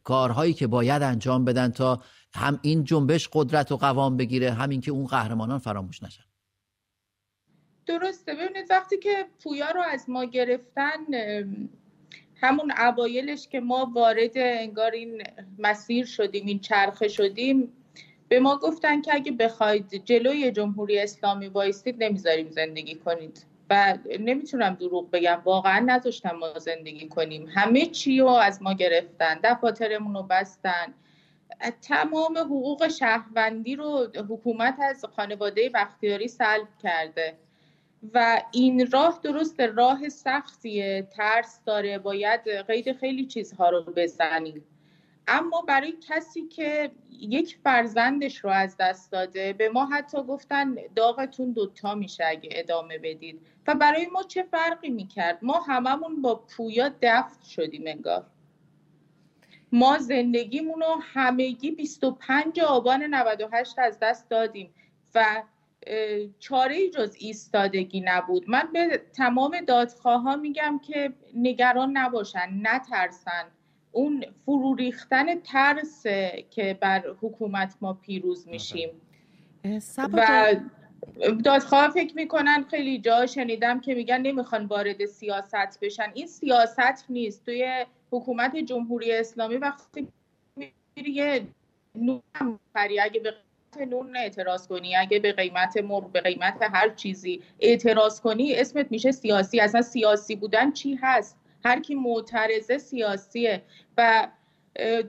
کارهایی 0.03 0.53
که 0.53 0.67
باید 0.67 1.01
انجام 1.01 1.45
بدن 1.45 1.69
تا 1.69 2.01
هم 2.35 2.59
این 2.61 2.83
جنبش 2.83 3.29
قدرت 3.33 3.71
و 3.71 3.77
قوام 3.77 4.17
بگیره 4.17 4.51
همین 4.51 4.81
که 4.81 4.91
اون 4.91 5.05
قهرمانان 5.05 5.59
فراموش 5.59 6.03
نشن. 6.03 6.23
درسته. 7.85 8.33
ببینید 8.33 8.67
وقتی 8.69 8.97
که 8.97 9.25
پویا 9.43 9.71
رو 9.71 9.81
از 9.81 10.09
ما 10.09 10.25
گرفتن 10.25 10.99
همون 12.41 12.71
اوایلش 12.77 13.47
که 13.47 13.59
ما 13.59 13.91
وارد 13.95 14.31
انگار 14.35 14.91
این 14.91 15.23
مسیر 15.59 16.05
شدیم 16.05 16.45
این 16.45 16.59
چرخه 16.59 17.07
شدیم 17.07 17.73
به 18.27 18.39
ما 18.39 18.57
گفتن 18.57 19.01
که 19.01 19.15
اگه 19.15 19.31
بخواید 19.31 20.05
جلوی 20.05 20.51
جمهوری 20.51 20.99
اسلامی 20.99 21.47
وایستید 21.47 22.03
نمی‌ذاریم 22.03 22.49
زندگی 22.49 22.95
کنید. 22.95 23.45
و 23.69 23.97
نمی‌تونم 24.19 24.73
دروغ 24.73 25.11
بگم 25.11 25.41
واقعا 25.45 25.79
نذاشتم 25.79 26.31
ما 26.31 26.59
زندگی 26.59 27.07
کنیم. 27.07 27.47
همه 27.55 27.85
چی 27.85 28.19
رو 28.19 28.27
از 28.27 28.61
ما 28.61 28.73
گرفتن 28.73 29.39
دفاترمون 29.43 30.13
رو 30.15 30.23
بستن. 30.23 30.93
تمام 31.81 32.37
حقوق 32.37 32.87
شهروندی 32.87 33.75
رو 33.75 34.07
حکومت 34.29 34.75
از 34.79 35.05
خانواده 35.15 35.69
بختیاری 35.69 36.27
سلب 36.27 36.67
کرده. 36.83 37.33
و 38.13 38.41
این 38.51 38.91
راه 38.91 39.19
درست 39.23 39.59
راه 39.59 40.09
سختیه 40.09 41.07
ترس 41.11 41.59
داره 41.65 41.97
باید 41.97 42.47
قید 42.67 42.97
خیلی 42.97 43.25
چیزها 43.25 43.69
رو 43.69 43.83
بزنیم. 43.95 44.63
اما 45.27 45.61
برای 45.61 45.93
کسی 46.09 46.47
که 46.47 46.91
یک 47.11 47.57
فرزندش 47.63 48.37
رو 48.37 48.49
از 48.49 48.77
دست 48.79 49.11
داده 49.11 49.53
به 49.53 49.69
ما 49.69 49.85
حتی 49.85 50.23
گفتن 50.23 50.75
داغتون 50.95 51.51
دوتا 51.51 51.95
میشه 51.95 52.23
اگه 52.27 52.49
ادامه 52.51 52.97
بدید. 52.97 53.41
و 53.67 53.75
برای 53.75 54.05
ما 54.05 54.23
چه 54.23 54.43
فرقی 54.43 54.89
می‌کرد؟ 54.89 55.39
ما 55.41 55.59
هممون 55.59 56.21
با 56.21 56.35
پویا 56.35 56.91
دفت 57.01 57.43
شدیم 57.43 57.83
انگار. 57.87 58.25
ما 59.71 59.97
زندگیمون 59.97 60.81
رو 60.81 60.99
همگی 61.01 61.71
25 61.71 62.59
آبان 62.59 63.03
98 63.03 63.79
از 63.79 63.99
دست 63.99 64.29
دادیم 64.29 64.73
و 65.15 65.43
چاره 66.39 66.89
جز 66.89 67.15
ایستادگی 67.19 68.01
نبود. 68.01 68.49
من 68.49 68.69
به 68.73 69.01
تمام 69.13 69.61
دادخواه 69.61 70.35
میگم 70.35 70.79
که 70.83 71.13
نگران 71.35 71.97
نباشن 71.97 72.59
نترسن. 72.61 73.51
اون 73.95 74.25
فرو 74.45 74.75
ریختن 74.75 75.39
ترس 75.39 76.03
که 76.49 76.77
بر 76.81 77.03
حکومت 77.21 77.75
ما 77.81 77.93
پیروز 77.93 78.47
میشیم. 78.47 78.89
و 80.13 80.55
دادخواه 81.43 81.89
فکر 81.89 82.15
می‌کنن 82.15 82.65
خیلی 82.69 82.99
جا 82.99 83.25
شنیدم 83.25 83.79
که 83.79 83.95
میگن 83.95 84.21
نمی‌خوان 84.21 84.65
وارد 84.65 85.05
سیاست 85.05 85.79
بشن. 85.81 86.11
این 86.13 86.27
سیاست 86.27 87.05
نیست. 87.09 87.45
توی 87.45 87.85
حکومت 88.11 88.55
جمهوری 88.55 89.11
اسلامی 89.11 89.55
وقتی 89.55 90.07
میری 90.57 91.11
یه 91.11 91.47
نون 91.95 92.21
اگه 93.01 93.19
به 93.19 93.31
قیمت 93.31 93.87
نون 93.91 94.17
اعتراض 94.17 94.67
کنی 94.67 94.95
اگه 94.95 95.19
به 95.19 95.31
قیمت 95.31 95.77
مرغ 95.77 96.11
به 96.11 96.21
قیمت 96.21 96.57
هر 96.61 96.89
چیزی 96.89 97.41
اعتراض 97.59 98.21
کنی 98.21 98.55
اسمت 98.55 98.91
میشه 98.91 99.11
سیاسی. 99.11 99.59
اصلا 99.59 99.81
سیاسی 99.81 100.35
بودن 100.35 100.71
چی 100.71 100.99
هست؟ 101.01 101.37
هر 101.65 101.79
کی 101.79 101.95
معترضه 101.95 102.77
سیاسیه 102.77 103.63
و 103.97 104.27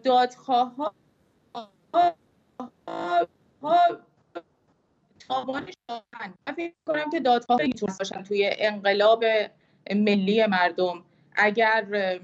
دادخواه 0.04 0.74
ها 0.76 0.94
من 5.30 5.66
فکر 6.56 6.72
کنم 6.86 7.10
که 7.10 7.20
دادخواه 7.20 7.62
می‌تونن 7.62 7.94
باشن 7.98 8.22
توی 8.22 8.50
انقلاب 8.58 9.24
ملی 9.90 10.46
مردم. 10.46 11.04
اگر 11.36 12.18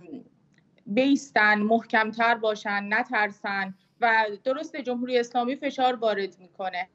بیستن 0.86 1.58
محکمتر 1.58 2.34
باشن 2.34 2.94
نترسن 2.94 3.74
و 4.00 4.26
درست 4.44 4.76
جمهوری 4.76 5.18
اسلامی 5.18 5.56
فشار 5.56 5.94
وارد 5.94 6.38
می‌کنه 6.38 6.88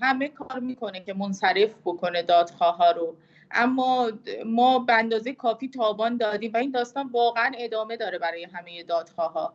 همه 0.00 0.28
کار 0.28 0.58
می‌کنه 0.58 1.00
که 1.00 1.14
منصرف 1.14 1.74
بکنه 1.84 2.22
دادخواه 2.22 2.76
ها 2.76 2.90
رو. 2.90 3.16
اما 3.50 4.10
ما 4.46 4.78
به 4.78 4.92
اندازه 4.92 5.32
کافی 5.32 5.68
تابان 5.68 6.16
دادیم 6.16 6.52
و 6.54 6.56
این 6.56 6.70
داستان 6.70 7.08
واقعا 7.08 7.52
ادامه 7.58 7.96
داره 7.96 8.18
برای 8.18 8.44
همه 8.44 8.82
دادخواه 8.82 9.32
ها 9.32 9.54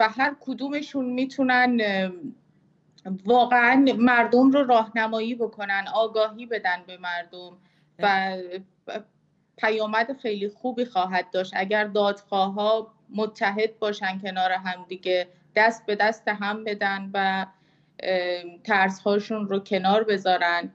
و 0.00 0.08
هر 0.08 0.36
کدومشون 0.40 1.04
می‌تونن 1.04 1.80
واقعا 3.24 3.84
مردم 3.98 4.50
رو 4.50 4.64
راهنمایی 4.64 5.34
بکنن 5.34 5.84
آگاهی 5.94 6.46
بدن 6.46 6.82
به 6.86 6.96
مردم 6.96 7.56
و 7.98 8.36
پیامد 9.56 10.18
خیلی 10.22 10.48
خوبی 10.48 10.84
خواهد 10.84 11.30
داشت. 11.30 11.52
اگر 11.56 11.84
دادخواه 11.84 12.52
ها 12.54 12.92
متحد 13.10 13.78
باشن 13.78 14.18
کنار 14.18 14.52
هم 14.52 14.84
دیگه 14.88 15.28
دست 15.56 15.86
به 15.86 15.94
دست 15.94 16.28
هم 16.28 16.64
بدن 16.64 17.10
و 17.14 17.46
ترس 18.64 19.00
هاشون 19.00 19.48
رو 19.48 19.58
کنار 19.58 20.04
بذارن. 20.04 20.70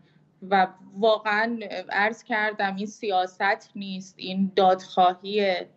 و 0.49 0.67
واقعا 0.97 1.59
عرض 1.89 2.23
کردم 2.23 2.75
این 2.75 2.85
سیاست 2.85 3.71
نیست 3.75 4.15
این 4.17 4.51
دادخواهیه 4.55 5.67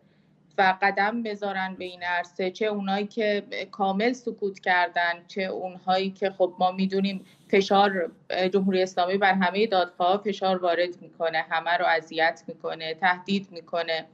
و 0.59 0.77
قدم 0.83 1.23
بذارن 1.23 1.75
به 1.79 1.85
این 1.85 2.03
عرصه 2.03 2.51
چه 2.51 2.67
اونایی 2.67 3.07
که 3.07 3.43
کامل 3.71 4.13
سکوت 4.13 4.61
کردن 4.61 5.25
چه 5.29 5.43
اونهایی 5.43 6.11
که 6.11 6.31
خب 6.31 6.55
ما 6.59 6.73
می‌دونیم 6.73 7.25
فشار 7.49 8.13
جمهوری 8.53 8.83
اسلامی 8.83 9.19
بر 9.19 9.33
همه 9.35 9.67
دادخواه 9.67 10.23
فشار 10.23 10.57
وارد 10.57 11.03
می‌کنه 11.03 11.45
همه 11.51 11.71
رو 11.71 11.85
اذیت 11.87 12.43
می‌کنه 12.49 12.95
تهدید 12.95 13.49
می‌کنه. 13.51 14.07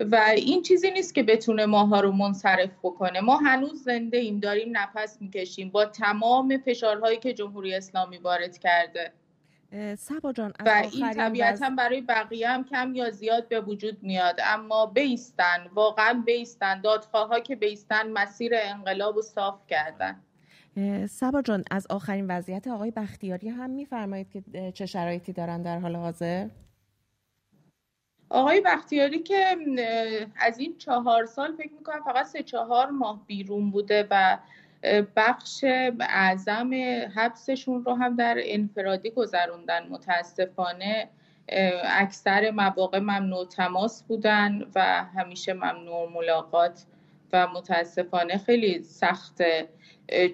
و 0.00 0.16
این 0.36 0.62
چیزی 0.62 0.90
نیست 0.90 1.14
که 1.14 1.22
بتونه 1.22 1.66
ماها 1.66 2.00
رو 2.00 2.12
منصرف 2.12 2.70
بکنه. 2.82 3.20
ما 3.20 3.36
هنوز 3.36 3.82
زنده 3.82 4.18
ایم 4.18 4.40
داریم 4.40 4.76
نفس 4.76 5.18
می‌کشیم 5.20 5.70
با 5.70 5.84
تمام 5.84 6.58
فشارهایی 6.66 7.18
که 7.18 7.32
جمهوری 7.32 7.74
اسلامی 7.74 8.18
وارد 8.18 8.58
کرده. 8.58 9.12
سبا 9.98 10.32
جان 10.32 10.52
و 10.66 10.82
این 10.92 11.12
طبیعتا 11.12 11.70
برای 11.70 12.00
بقیه 12.00 12.48
هم 12.48 12.64
کم 12.64 12.94
یا 12.94 13.10
زیاد 13.10 13.48
به 13.48 13.60
وجود 13.60 14.02
میاد. 14.02 14.40
اما 14.44 14.86
بیستن 14.86 15.66
واقعا 15.74 16.22
بیستن. 16.26 16.80
دادخواه 16.80 17.40
که 17.40 17.56
بیستن 17.56 18.12
مسیر 18.12 18.52
انقلاب 18.54 19.16
رو 19.16 19.22
صاف 19.22 19.66
کردن. 19.66 20.22
سبا 21.08 21.42
جان 21.42 21.64
از 21.70 21.86
آخرین 21.90 22.26
وضعیت 22.26 22.68
آقای 22.68 22.90
بختیاری 22.90 23.48
هم 23.48 23.70
میفرمایید 23.70 24.30
که 24.30 24.72
چه 24.72 24.86
شرایطی 24.86 25.32
دارن 25.32 25.62
در 25.62 25.78
حال 25.78 25.96
حاضر؟ 25.96 26.48
آقای 28.28 28.60
بختیاری 28.60 29.18
که 29.18 29.56
از 30.36 30.58
این 30.58 30.78
چهار 30.78 31.26
سال 31.26 31.56
فکر 31.56 31.72
می‌کنم 31.72 32.02
فقط 32.04 32.26
سه 32.26 32.42
چهار 32.42 32.90
ماه 32.90 33.26
بیرون 33.26 33.70
بوده 33.70 34.06
و 34.10 34.38
بخش 35.16 35.64
اعظم 36.00 36.70
حبسشون 37.16 37.84
رو 37.84 37.94
هم 37.94 38.16
در 38.16 38.36
انفرادی 38.38 39.10
گذروندن. 39.10 39.86
متاسفانه 39.88 41.08
اکثر 41.84 42.50
مواقع 42.50 42.98
ممنوع 42.98 43.48
تماس 43.48 44.02
بودن 44.02 44.62
و 44.74 45.04
همیشه 45.04 45.52
ممنوع 45.52 46.10
ملاقات 46.12 46.84
و 47.32 47.46
متاسفانه 47.46 48.38
خیلی 48.38 48.82
سخته 48.82 49.68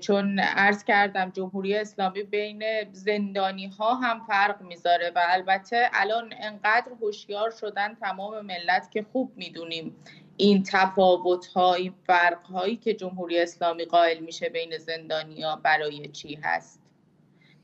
چون 0.00 0.38
عرض 0.38 0.85
کردم 0.85 1.30
جمهوری 1.30 1.76
اسلامی 1.76 2.23
بین 2.23 2.62
زندانی 2.92 3.66
ها 3.66 3.94
هم 3.94 4.21
فرق 4.26 4.62
می‌ذاره 4.62 5.12
و 5.14 5.21
البته 5.28 5.90
الان 5.92 6.35
انقدر 6.40 6.92
هوشیار 7.00 7.50
شدن 7.50 7.94
تمام 7.94 8.47
ملت 8.47 8.90
که 8.90 9.06
خوب 9.12 9.32
می‌دونیم. 9.37 9.97
این 10.37 10.62
تفاوت 10.62 11.47
ها 11.47 11.75
این 11.75 11.95
فرق 12.07 12.47
هایی 12.47 12.77
که 12.77 12.95
جمهوری 12.95 13.39
اسلامی 13.39 13.85
قائل 13.85 14.19
میشه 14.19 14.49
بین 14.49 14.79
زندانیا 14.79 15.57
برای 15.57 16.09
چی 16.09 16.39
هست؟ 16.43 16.81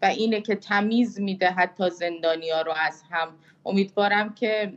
و 0.02 0.06
اینه 0.06 0.40
که 0.40 0.54
تمیز 0.54 1.20
میده 1.20 1.50
حتی 1.50 1.90
زندانیا 1.90 2.62
رو 2.62 2.72
از 2.76 3.02
هم. 3.10 3.28
امیدوارم 3.66 4.34
که 4.34 4.72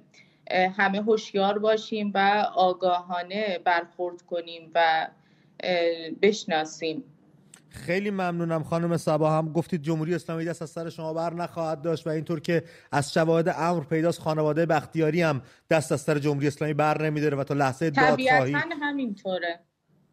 همه 0.78 1.02
هوشیار 1.02 1.60
باشیم 1.60 2.12
و 2.14 2.48
آگاهانه 2.56 3.60
برخورد 3.64 4.22
کنیم 4.22 4.72
و 4.76 5.08
بشناسیم. 6.22 7.04
خیلی 7.72 8.12
ممنونم 8.12 8.64
خانم 8.64 8.98
سبا. 8.98 9.32
هم 9.32 9.52
گفتید 9.52 9.82
جمهوری 9.82 10.16
اسلامی 10.16 10.46
دست 10.46 10.62
از 10.62 10.70
سر 10.70 10.90
شما 10.90 11.14
بر 11.14 11.34
نخواهد 11.34 11.82
داشت 11.82 12.08
و 12.08 12.10
اینطور 12.10 12.40
که 12.40 12.64
از 12.92 13.14
شواهد 13.14 13.56
امر 13.58 13.84
پیداست 13.84 14.20
خانواده 14.20 14.66
بختیاری 14.66 15.22
هم 15.22 15.42
دست 15.70 15.92
از 15.92 16.02
سر 16.02 16.20
جمهوری 16.20 16.48
اسلامی 16.48 16.74
بر 16.74 17.02
نمیداره 17.02 17.38
و 17.38 17.44
تا 17.44 17.54
لحظه 17.54 17.90
دادخواهی 17.90 18.56
همینطوره. 18.82 19.60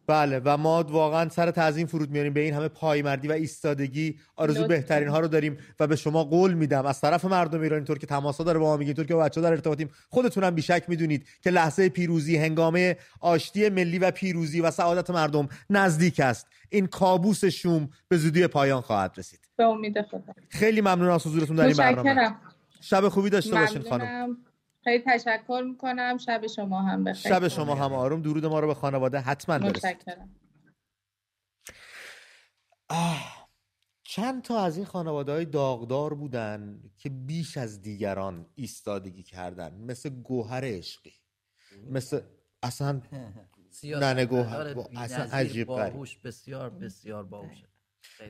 بله 0.09 0.41
و 0.45 0.57
ما 0.57 0.83
واقعا 0.83 1.29
سر 1.29 1.51
تعظیم 1.51 1.87
فرود 1.87 2.11
میاریم 2.11 2.33
به 2.33 2.39
این 2.39 2.53
همه 2.53 2.67
پایمردی 2.67 3.27
و 3.27 3.31
ایستادگی 3.31 4.19
آرزو 4.35 4.67
بهترین 4.67 5.07
ها 5.07 5.19
رو 5.19 5.27
داریم 5.27 5.57
و 5.79 5.87
به 5.87 5.95
شما 5.95 6.23
قول 6.23 6.53
میدم. 6.53 6.85
از 6.85 7.01
طرف 7.01 7.25
مردم 7.25 7.61
ایران 7.61 7.77
اینطور 7.77 7.97
که 7.97 8.07
تماسا 8.07 8.43
داره 8.43 8.59
با 8.59 8.65
ما 8.65 8.77
میگه 8.77 8.89
اینطور 8.89 9.05
که 9.05 9.13
با 9.13 9.23
بچه‌ها 9.23 9.47
در 9.47 9.53
ارتباطیم 9.53 9.89
خودتونم 10.09 10.55
بیشک 10.55 10.83
می‌دونید 10.87 11.27
که 11.41 11.49
لحظه 11.49 11.89
پیروزی 11.89 12.37
هنگامه 12.37 12.97
آشتی 13.19 13.69
ملی 13.69 13.99
و 13.99 14.11
پیروزی 14.11 14.61
و 14.61 14.71
سعادت 14.71 15.09
مردم 15.09 15.47
نزدیک 15.69 16.19
است. 16.19 16.47
این 16.69 16.87
کابوس 16.87 17.45
شوم 17.45 17.89
به 18.07 18.17
زودی 18.17 18.47
پایان 18.47 18.81
خواهد 18.81 19.13
رسید. 19.17 19.39
به 19.57 19.63
امید 19.63 20.01
خدا. 20.01 20.33
خیلی 20.49 20.81
ممنون 20.81 21.09
از 21.09 21.27
حضورتون 21.27 21.55
در 21.55 21.65
این 21.65 21.77
برنامه. 21.77 22.35
شب 22.81 23.09
خوبی 23.09 23.29
داشته 23.29 23.55
باشین 23.55 23.81
خانم. 23.81 24.37
خیلی 24.83 25.03
تشکر 25.07 25.63
می‌کنم. 25.67 26.17
شب 26.17 26.47
شما 26.47 26.81
هم 26.81 27.03
بخیر 27.03 27.31
شب 27.31 27.47
شما 27.47 27.75
هم 27.75 27.93
آروم. 27.93 28.21
درود 28.21 28.45
ما 28.45 28.59
رو 28.59 28.67
به 28.67 28.73
خانواده 28.73 29.19
حتما 29.19 29.59
برسید 29.59 30.05
چند 34.03 34.43
تا 34.43 34.63
از 34.63 34.77
این 34.77 34.85
خانواده 34.85 35.31
های 35.31 35.45
داغدار 35.45 36.13
بودن 36.13 36.79
که 36.97 37.09
بیش 37.09 37.57
از 37.57 37.81
دیگران 37.81 38.45
ایستادگی 38.55 39.23
کردن. 39.23 39.73
مثل 39.73 40.09
گوهر 40.09 40.61
عشقی. 40.63 41.13
مثل 41.89 42.21
اصلا 42.63 43.01
نه 43.83 44.25
گوهر. 44.25 44.75
اصلا 44.95 45.23
عجیب 45.23 45.67
باهوش 45.67 46.17
بسیار 46.17 46.69
بسیار 46.69 47.23
باهوشه. 47.23 47.67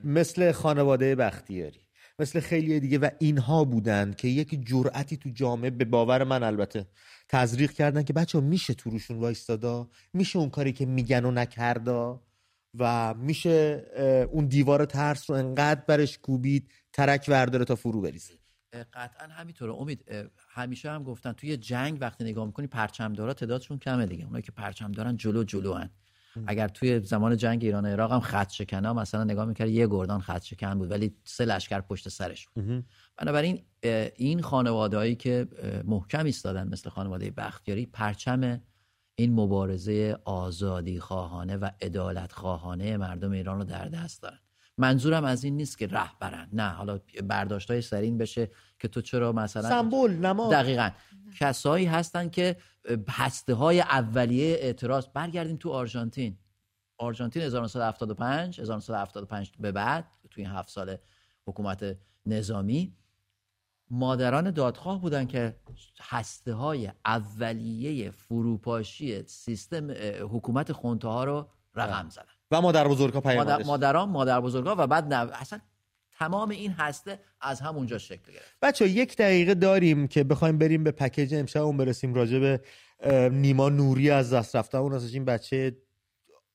مثل 0.03 0.51
خانواده 0.51 1.15
بختیاری. 1.15 1.88
مثل 2.19 2.39
خیلی 2.39 2.79
دیگه 2.79 2.97
و 2.97 3.09
اینها 3.19 3.63
بودن 3.63 4.13
که 4.13 4.27
یک 4.27 4.67
جرأتی 4.67 5.17
تو 5.17 5.29
جامعه 5.29 5.69
به 5.69 5.85
باور 5.85 6.23
من 6.23 6.43
البته 6.43 6.87
تزریق 7.29 7.71
کردن 7.71 8.03
که 8.03 8.13
بچه 8.13 8.39
میشه 8.39 8.73
تو 8.73 8.89
روشون 8.89 9.19
وایستادا؟ 9.19 9.89
میشه 10.13 10.39
اون 10.39 10.49
کاری 10.49 10.73
که 10.73 10.85
میگن 10.85 11.25
و 11.25 11.31
نکردا؟ 11.31 12.23
و 12.79 13.13
میشه 13.13 13.85
اون 14.31 14.45
دیوار 14.45 14.85
ترس 14.85 15.29
رو 15.29 15.35
انقدر 15.35 15.81
برش 15.87 16.17
کوبید 16.17 16.71
ترک 16.93 17.25
ورداره 17.27 17.65
تا 17.65 17.75
فرو 17.75 18.01
بریزه؟ 18.01 18.33
قطعا 18.93 19.27
همینطوره. 19.27 19.73
امید 19.73 20.05
همیشه 20.49 20.91
هم 20.91 21.03
گفتن 21.03 21.31
توی 21.31 21.57
جنگ 21.57 21.97
وقتی 22.01 22.23
نگاه 22.23 22.45
می‌کنی 22.45 22.67
پرچمدارا 22.67 23.33
تعدادشون 23.33 23.79
کمه 23.79 24.05
دیگه. 24.05 24.25
اونایی 24.25 24.43
که 24.43 24.51
پرچم 24.51 24.91
دارن 24.91 25.17
جلو 25.17 25.43
جلو 25.43 25.73
هن. 25.73 25.89
اگر 26.47 26.67
توی 26.67 26.99
زمان 26.99 27.37
جنگ 27.37 27.63
ایران 27.63 27.85
و 27.85 27.87
عراق 27.87 28.11
هم 28.11 28.19
خط 28.19 28.51
شکنا 28.51 28.93
مثلا 28.93 29.23
نگاه 29.23 29.45
می‌کرد 29.45 29.69
یه 29.69 29.87
گردان 29.87 30.21
خط 30.21 30.43
شکن 30.43 30.77
بود 30.77 30.91
ولی 30.91 31.15
سه 31.23 31.45
لشکر 31.45 31.81
پشت 31.81 32.09
سرش 32.09 32.47
بود. 32.47 32.85
بنابراین 33.17 33.61
این 34.15 34.41
خانوادهایی 34.41 35.15
که 35.15 35.47
محکم 35.85 36.25
ایستادن 36.25 36.67
مثل 36.67 36.89
خانواده 36.89 37.31
بختیاری 37.31 37.85
پرچم 37.85 38.61
این 39.15 39.33
مبارزه 39.33 40.17
آزادی 40.25 40.99
خواهانه 40.99 41.57
و 41.57 41.69
عدالت 41.81 42.31
خواهانه 42.31 42.97
مردم 42.97 43.31
ایران 43.31 43.57
رو 43.57 43.63
در 43.63 43.85
دست 43.85 44.21
دارن. 44.21 44.39
منظورم 44.77 45.23
از 45.23 45.43
این 45.43 45.57
نیست 45.57 45.77
که 45.77 45.87
رهبرن. 45.87 46.49
نه 46.53 46.69
حالا 46.69 46.99
برداشت 47.23 47.71
های 47.71 47.81
سرین 47.81 48.17
بشه 48.17 48.51
که 48.79 48.87
تو 48.87 49.01
چرا 49.01 49.31
مثلا 49.31 49.69
سمبل 49.69 50.11
نماد. 50.11 50.51
دقیقا. 50.51 50.89
کسایی 51.39 51.85
هستن 51.85 52.29
که 52.29 52.57
هسته 53.09 53.53
های 53.53 53.81
اولیه 53.81 54.57
اعتراض. 54.59 55.07
برگردیم 55.13 55.57
تو 55.57 55.71
آرژانتین. 55.71 56.37
آرژانتین 56.97 57.41
1975 57.41 58.59
1975 58.59 59.51
به 59.59 59.71
بعد 59.71 60.07
تو 60.31 60.41
این 60.41 60.49
هفت 60.49 60.69
سال 60.69 60.97
حکومت 61.47 61.97
نظامی. 62.25 62.95
مادران 63.91 64.51
دادخواه 64.51 65.01
بودن 65.01 65.25
که 65.25 65.59
هسته 66.01 66.53
های 66.53 66.91
اولیه 67.05 68.11
فروپاشی 68.11 69.23
سیستم 69.27 69.91
حکومت 70.21 70.71
خونته 70.71 71.07
ها 71.07 71.23
رو 71.23 71.49
رقم 71.75 72.09
زدن. 72.09 72.23
و 72.51 72.61
مادر 72.61 72.87
بزرگا 72.87 73.21
مادر 73.25 73.63
مادران 73.63 74.09
مادر 74.09 74.41
بزرگا 74.41 74.75
و 74.77 74.87
بعد 74.87 75.13
نو... 75.13 75.29
اصلا 75.33 75.59
تمام 76.19 76.49
این 76.49 76.71
هسته 76.71 77.19
از 77.41 77.61
همونجا 77.61 77.97
شکل 77.97 78.31
گرفت. 78.31 78.55
بچه 78.61 78.89
یک 78.89 79.15
دقیقه 79.15 79.53
داریم 79.53 80.07
که 80.07 80.23
بخوایم 80.23 80.57
بریم 80.57 80.83
به 80.83 80.91
پکیج 80.91 81.33
امشب 81.33 81.61
اون 81.61 81.77
برسیم 81.77 82.13
راجع 82.13 82.39
به 82.39 82.61
نیما 83.29 83.69
نوری 83.69 84.09
از 84.09 84.33
دست 84.33 84.55
رفته. 84.55 84.77
اون 84.77 84.93
این 85.13 85.25
بچه 85.25 85.77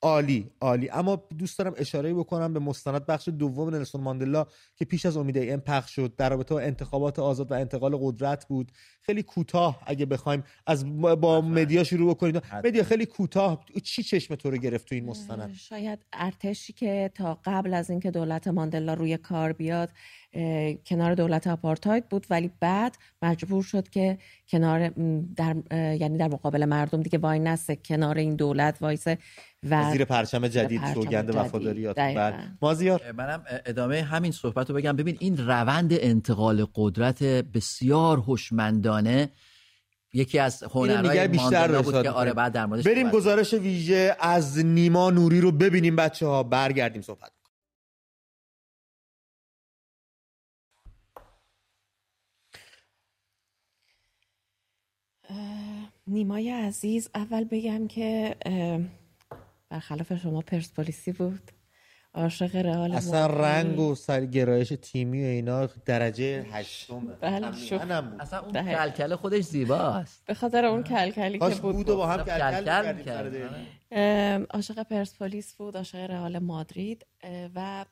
عالی 0.04 0.50
عالی. 0.60 0.90
اما 0.90 1.22
دوست 1.38 1.58
دارم 1.58 1.74
اشاره 1.76 2.14
بکنم 2.14 2.52
به 2.52 2.60
مستند 2.60 3.06
بخش 3.06 3.28
دوم 3.28 3.70
نلسون 3.74 4.00
ماندلا 4.00 4.46
که 4.76 4.84
پیش 4.84 5.06
از 5.06 5.16
امید 5.16 5.38
ام 5.38 5.60
پخش 5.60 5.94
شد. 5.94 6.16
در 6.16 6.30
رابطه 6.30 6.54
با 6.54 6.60
انتخابات 6.60 7.18
آزاد 7.18 7.50
و 7.50 7.54
انتقال 7.54 7.96
قدرت 7.96 8.46
بود. 8.48 8.72
خیلی 9.00 9.22
کوتاه 9.22 9.82
اگه 9.86 10.06
بخوایم 10.06 10.44
از 10.66 11.00
با 11.00 11.40
مدیا 11.40 11.84
شروع 11.84 12.14
بکنید. 12.14 12.42
مدیا 12.64 12.82
خیلی 12.82 13.06
کوتاه. 13.06 13.64
چی 13.82 14.02
چشم 14.02 14.34
تو 14.34 14.50
رو 14.50 14.56
گرفت 14.56 14.88
تو 14.88 14.94
این 14.94 15.04
مستند؟ 15.04 15.54
شاید 15.54 15.98
ارتشی 16.12 16.72
که 16.72 17.10
تا 17.14 17.38
قبل 17.44 17.74
از 17.74 17.90
اینکه 17.90 18.10
دولت 18.10 18.48
ماندلا 18.48 18.94
روی 18.94 19.16
کار 19.16 19.52
بیاد 19.52 19.90
کنار 20.86 21.14
دولت 21.14 21.46
آپارتاید 21.46 22.08
بود. 22.08 22.26
ولی 22.30 22.50
بعد 22.60 22.96
مجبور 23.22 23.62
شد 23.62 23.88
که 23.88 24.18
کنار 24.48 24.88
در 25.36 25.56
یعنی 25.72 26.18
در 26.18 26.28
مقابل 26.28 26.64
مردم 26.64 27.02
دیگه 27.02 27.18
وای 27.18 27.38
نسته. 27.38 27.76
کنار 27.76 28.18
این 28.18 28.36
دولت 28.36 28.82
وایسه. 28.82 29.18
و 29.70 29.92
زیر 29.92 30.04
پرچم 30.04 30.48
جدید 30.48 30.94
سوگند 30.94 31.36
وفاداریات. 31.36 31.98
بله. 31.98 32.36
مازیار. 32.62 33.12
منم 33.12 33.44
ادامه 33.66 34.02
همین 34.02 34.32
صحبت 34.32 34.70
رو 34.70 34.76
بگم. 34.76 34.96
ببین 34.96 35.16
این 35.20 35.36
روند 35.36 35.92
انتقال 35.92 36.66
قدرت 36.74 37.22
بسیار 37.22 38.18
هوشمندانه. 38.18 39.30
یکی 40.12 40.38
از 40.38 40.62
هنرهای 40.62 41.28
بیشتر 41.28 41.82
بود 41.82 42.02
که 42.02 42.10
آره. 42.10 42.32
بعد 42.32 42.52
در 42.52 42.66
موردش 42.66 42.84
بریم 42.84 43.10
گزارش 43.10 43.54
ویژه 43.54 44.16
از 44.20 44.58
نیما 44.58 45.10
نوری 45.10 45.40
رو 45.40 45.52
ببینیم 45.52 45.96
بچه 45.96 46.26
ها 46.26 46.42
برگردیم 46.42 47.02
صحبت. 47.02 47.30
نیمای 56.06 56.50
عزیز 56.50 57.08
اول 57.14 57.44
بگم 57.44 57.88
که 57.88 58.36
برخلاف 59.74 60.16
شما 60.22 60.40
پرسپولیسی 60.40 61.12
بود 61.12 61.50
عاشق 62.14 62.56
رئال 62.56 62.92
اصلا 62.92 63.28
مادرید. 63.28 63.44
رنگ 63.44 63.78
و 63.78 63.94
سر 63.94 64.24
گرایش 64.24 64.72
تیمی 64.82 65.22
و 65.22 65.26
اینا 65.26 65.66
درجه 65.66 66.46
هشتمه 66.52 67.14
بله، 67.20 67.50
بود. 67.50 68.20
اصلا 68.20 68.40
اون 68.40 68.52
دقیقا. 68.52 68.88
کلکل 68.88 69.16
خودش 69.16 69.44
زیباست 69.44 70.22
به 70.26 70.34
خاطر 70.34 70.64
اون 70.64 70.82
کلکلی 70.82 71.38
که 71.38 71.48
بود 71.48 71.60
بود 71.60 71.88
و 71.88 71.96
با 71.96 72.06
هم 72.06 72.24
کلکل. 72.24 73.48
ام، 73.90 74.46
عاشق 74.50 74.82
پرسپولیس 74.82 75.54
بود 75.54 75.76
عاشق 75.76 76.10
رئال 76.10 76.38
مادرید 76.38 77.06
و 77.54 77.84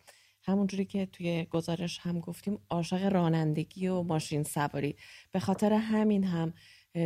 همونجوری 0.42 0.84
که 0.84 1.06
توی 1.06 1.46
گزارش 1.50 1.98
هم 2.02 2.20
گفتیم 2.20 2.58
عاشق 2.70 3.12
رانندگی 3.12 3.88
و 3.88 4.02
ماشین 4.02 4.42
سواری 4.42 4.96
به 5.32 5.40
خاطر 5.40 5.72
همین 5.72 6.24
هم 6.24 6.52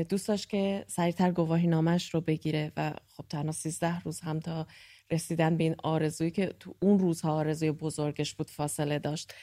دوست 0.09 0.29
داشت 0.29 0.49
که 0.49 0.85
سریعتر 0.87 1.31
گواهی 1.31 1.67
نامش 1.67 2.15
رو 2.15 2.21
بگیره 2.21 2.73
و 2.77 2.93
خب 3.17 3.25
تنها 3.29 3.53
13 3.53 4.01
روز 4.01 4.21
هم 4.21 4.41
تا 4.41 4.67
رسیدن 5.11 5.57
به 5.57 5.65
این 5.65 5.75
آرزویی 5.83 6.31
که 6.31 6.47
تو 6.61 6.75
اون 6.83 6.99
روزها 6.99 7.33
آرزوی 7.33 7.73
بزرگش 7.73 8.35
بود 8.35 8.51
فاصله 8.51 8.99
داشت. 8.99 9.35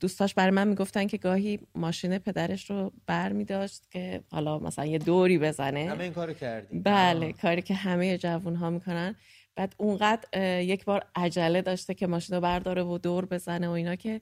دوستاش 0.00 0.34
برای 0.34 0.50
من 0.50 0.68
می‌گفتن 0.68 1.06
که 1.06 1.16
گاهی 1.16 1.58
ماشین 1.74 2.18
پدرش 2.18 2.70
رو 2.70 2.92
بر 3.06 3.32
می 3.32 3.44
داشت 3.44 3.90
که 3.90 4.20
حالا 4.30 4.58
مثلا 4.58 4.86
یه 4.86 4.98
دوری 4.98 5.38
بزنه. 5.38 5.90
همه 5.90 6.04
این 6.04 6.12
کارو 6.12 6.32
کردیم 6.32 6.82
بله 6.82 7.32
کاری 7.32 7.62
که 7.62 7.74
همه 7.74 8.18
جوون 8.18 8.56
ها 8.56 8.70
می‌کنن. 8.70 9.16
بعد 9.56 9.74
اونقدر 9.76 10.60
یک 10.62 10.84
بار 10.84 11.04
عجله 11.14 11.62
داشته 11.62 11.94
که 11.94 12.06
ماشین 12.06 12.36
رو 12.36 12.42
برداره 12.42 12.82
و 12.82 12.98
دور 12.98 13.26
بزنه 13.26 13.68
و 13.68 13.70
اینا 13.70 13.94
که 13.94 14.20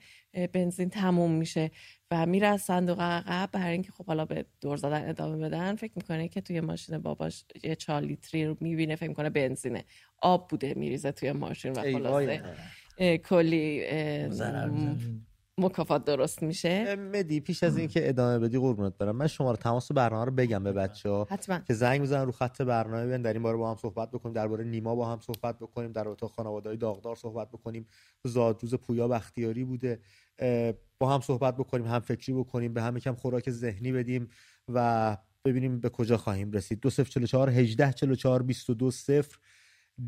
بنزین 0.52 0.90
تموم 0.90 1.30
میشه. 1.30 1.70
و 2.10 2.26
میره 2.26 2.46
از 2.46 2.62
صندوق 2.62 3.00
عقب 3.00 3.48
برای 3.52 3.72
اینکه 3.72 3.92
خب 3.92 4.06
حالا 4.06 4.24
به 4.24 4.44
دور 4.60 4.76
زدن 4.76 5.08
ادامه 5.08 5.38
بدن 5.48 5.76
فکر 5.76 5.92
می‌کنه 5.96 6.28
که 6.28 6.40
توی 6.40 6.60
ماشین 6.60 6.98
باباش 6.98 7.44
یه 7.64 7.74
چهار 7.74 8.02
لیتری 8.02 8.46
رو 8.46 8.56
می‌بینه 8.60 8.96
فکر 8.96 9.08
می‌کنه 9.08 9.30
بنزینه. 9.30 9.84
آب 10.22 10.48
بوده 10.48 10.74
میریزه 10.74 11.12
توی 11.12 11.32
ماشین 11.32 11.72
و. 11.72 11.82
خلاصه. 11.92 13.18
کلی 13.18 13.84
مکافات 15.58 16.04
درست 16.04 16.42
میشه؟ 16.42 16.96
مدی 16.96 17.40
پیش 17.40 17.62
از 17.62 17.76
اینکه 17.78 18.08
ادامه 18.08 18.38
بدی 18.38 18.58
قربونت 18.58 18.98
برم. 18.98 19.16
من 19.16 19.26
شماره 19.26 19.56
تماس 19.56 19.92
برنامه 19.92 20.24
رو 20.24 20.32
بگم 20.32 20.64
به 20.64 20.72
بچه 20.72 21.08
ها 21.08 21.26
حتما. 21.30 21.58
که 21.58 21.74
زنگ 21.74 22.02
بزنن 22.02 22.26
رو 22.26 22.32
خط 22.32 22.62
برنامه 22.62 23.06
بیان 23.06 23.22
در 23.22 23.32
این 23.32 23.42
باره 23.42 23.56
با 23.56 23.70
هم 23.70 23.76
صحبت 23.76 24.10
بکنیم 24.10 24.34
درباره 24.34 24.64
نیما 24.64 24.94
با 24.94 25.08
هم 25.08 25.20
صحبت 25.20 25.58
بکنیم 25.58 25.92
در 25.92 26.08
اتاق 26.08 26.30
خانواده‌های 26.30 26.76
داغدار 26.76 27.16
صحبت 27.16 27.48
بکنیم. 27.48 27.86
زادروز 28.24 28.74
پویا 28.74 29.08
بختیاری 29.08 29.64
بوده. 29.64 30.00
با 30.98 31.14
هم 31.14 31.20
صحبت 31.20 31.56
بکنیم 31.56 31.86
هم 31.86 32.00
فکری 32.00 32.32
بکنیم 32.34 32.74
به 32.74 32.82
هم 32.82 32.96
یکم 32.96 33.14
خوراک 33.14 33.50
ذهنی 33.50 33.92
بدیم 33.92 34.28
و 34.68 35.16
ببینیم 35.44 35.80
به 35.80 35.88
کجا 35.88 36.16
خواهیم 36.16 36.52
رسید. 36.52 36.80
2044 36.80 37.50
18 37.50 37.92
44 37.92 38.42
22 38.42 38.90
0 38.90 39.26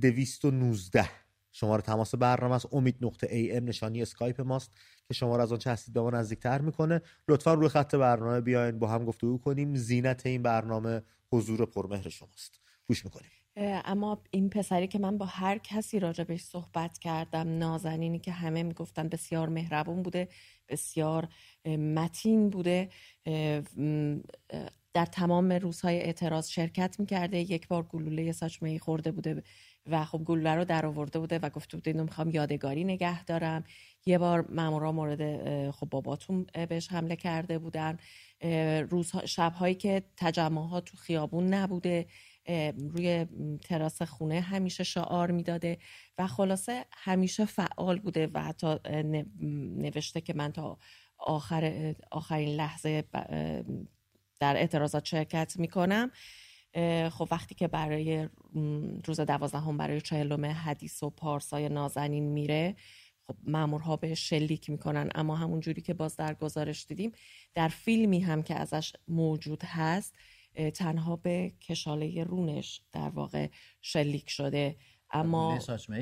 219 0.01 1.09
شماره 1.53 1.83
تماس 1.83 2.15
برنامه 2.15 2.55
است. 2.55 2.67
امید 2.73 2.97
نقطه 3.01 3.29
ای 3.31 3.57
ام 3.57 3.65
نشانی 3.65 4.03
اسکایپ 4.03 4.41
ماست. 4.41 4.73
که 5.09 5.15
شما 5.15 5.37
رو 5.37 5.43
از 5.43 5.53
آنچه 5.53 5.71
هستید 5.71 5.95
به 5.95 6.01
ما 6.01 6.11
نزدیکتر 6.11 6.61
می‌کنه. 6.61 7.01
لطفا 7.29 7.55
روی 7.55 7.69
خط 7.69 7.95
برنامه 7.95 8.41
بیاین 8.41 8.79
با 8.79 8.89
هم 8.89 9.05
گفتگو 9.05 9.39
کنیم. 9.39 9.75
زینت 9.75 10.27
این 10.27 10.43
برنامه 10.43 11.03
حضور 11.33 11.67
پرمهر 11.67 12.09
شماست. 12.09 12.61
گوش 12.87 13.05
می‌کنیم. 13.05 13.31
اما 13.85 14.23
این 14.31 14.51
پسری 14.51 14.87
که 14.87 14.99
من 14.99 15.19
با 15.19 15.27
هر 15.27 15.59
کسی 15.59 15.99
راجبش 15.99 16.41
صحبت 16.41 16.99
کردم 16.99 17.59
نازنینی 17.59 18.19
که 18.19 18.33
همه 18.33 18.63
می‌گفتن 18.63 19.09
بسیار 19.09 19.49
مهربون 19.49 20.03
بوده 20.03 20.29
بسیار 20.69 21.29
متین 21.67 22.51
بوده 22.51 22.89
در 24.95 25.07
تمام 25.13 25.53
روزهای 25.53 25.97
اعتراض 26.01 26.49
شرکت 26.49 27.01
می‌کرده. 27.01 27.39
یک 27.39 27.69
بار 27.69 27.83
گلوله 27.83 28.33
ساچمه 28.33 28.79
خورده 28.79 29.13
بوده. 29.13 29.43
و 29.87 30.05
خب 30.05 30.19
گلوله 30.19 30.55
رو 30.55 30.65
در 30.65 30.87
آورده 30.87 31.19
بوده 31.19 31.39
و 31.39 31.51
گفته 31.51 31.77
بوده 31.77 31.91
اینو 31.91 32.03
می‌خوام 32.03 32.31
یادگاری 32.31 32.85
نگه 32.85 33.25
دارم. 33.25 33.65
یه 34.07 34.19
بار 34.19 34.47
مامورا 34.51 34.93
مورد 34.93 35.71
خب 35.71 35.89
باباتون 35.91 36.47
بهش 36.69 36.93
حمله 36.93 37.17
کرده 37.17 37.59
بودن. 37.59 37.97
روزها 38.91 39.27
شبهایی 39.27 39.75
که 39.75 40.03
تجمعات 40.17 40.85
تو 40.85 40.97
خیابون 40.97 41.55
نبوده 41.55 42.07
روی 42.79 43.27
تراس 43.63 44.03
خونه 44.03 44.41
همیشه 44.41 44.85
شعار 44.85 45.31
می‌داده 45.31 45.79
و 46.19 46.27
خلاصه 46.27 46.85
همیشه 46.93 47.45
فعال 47.45 47.99
بوده 47.99 48.31
و 48.35 48.43
حتی 48.43 48.77
نوشته 49.77 50.21
که 50.21 50.35
من 50.35 50.53
تا 50.53 50.79
آخر 51.19 51.95
آخرین 52.11 52.57
لحظه 52.57 53.05
در 54.41 54.57
اعتراضات 54.57 55.05
شرکت 55.05 55.55
می‌کنم. 55.59 56.11
خب 57.11 57.29
وقتی 57.31 57.55
که 57.55 57.69
برای 57.69 58.29
روز 59.07 59.21
دوازدهم 59.21 59.77
برای 59.77 60.01
چهلم 60.01 60.45
حدیث 60.45 61.03
و 61.03 61.11
پارسای 61.11 61.69
نازنین 61.69 62.25
میره 62.25 62.77
خب 63.27 63.37
مامورها 63.47 63.97
به 63.97 64.15
شلیک 64.15 64.71
می‌کنن 64.71 65.11
اما 65.15 65.37
همون 65.37 65.61
جوری 65.61 65.83
که 65.83 65.95
باز 65.95 66.17
در 66.17 66.35
گزارش 66.35 66.87
دیدیم 66.87 67.13
در 67.55 67.69
فیلمی 67.69 68.21
هم 68.21 68.43
که 68.43 68.55
ازش 68.55 68.93
موجود 69.09 69.65
هست 69.65 70.15
تنها 70.75 71.17
به 71.17 71.53
کشاله 71.61 72.25
رونش 72.25 72.83
در 72.93 73.09
واقع 73.09 73.49
شلیک 73.81 74.31
شده 74.31 74.77
اما 75.11 75.59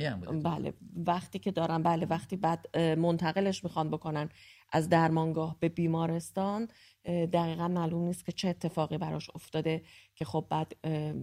هم. 0.07 0.43
بله 0.43 0.75
وقتی 1.07 1.39
که 1.39 1.51
دارن 1.51 1.83
بله 1.83 2.07
وقتی 2.07 2.37
بعد 2.37 2.79
منتقلش 2.79 3.65
می‌خوان 3.65 3.91
بکنن 3.91 4.29
از 4.75 4.89
درمانگاه 4.89 5.57
به 5.61 5.69
بیمارستان 5.69 6.69
دقیقا 7.05 7.69
معلوم 7.69 8.05
نیست 8.05 8.27
که 8.27 8.33
چه 8.33 8.49
اتفاقی 8.49 8.99
براش 8.99 9.31
افتاده 9.35 9.83
که 10.15 10.25
خب 10.25 10.47
بعد 10.51 10.77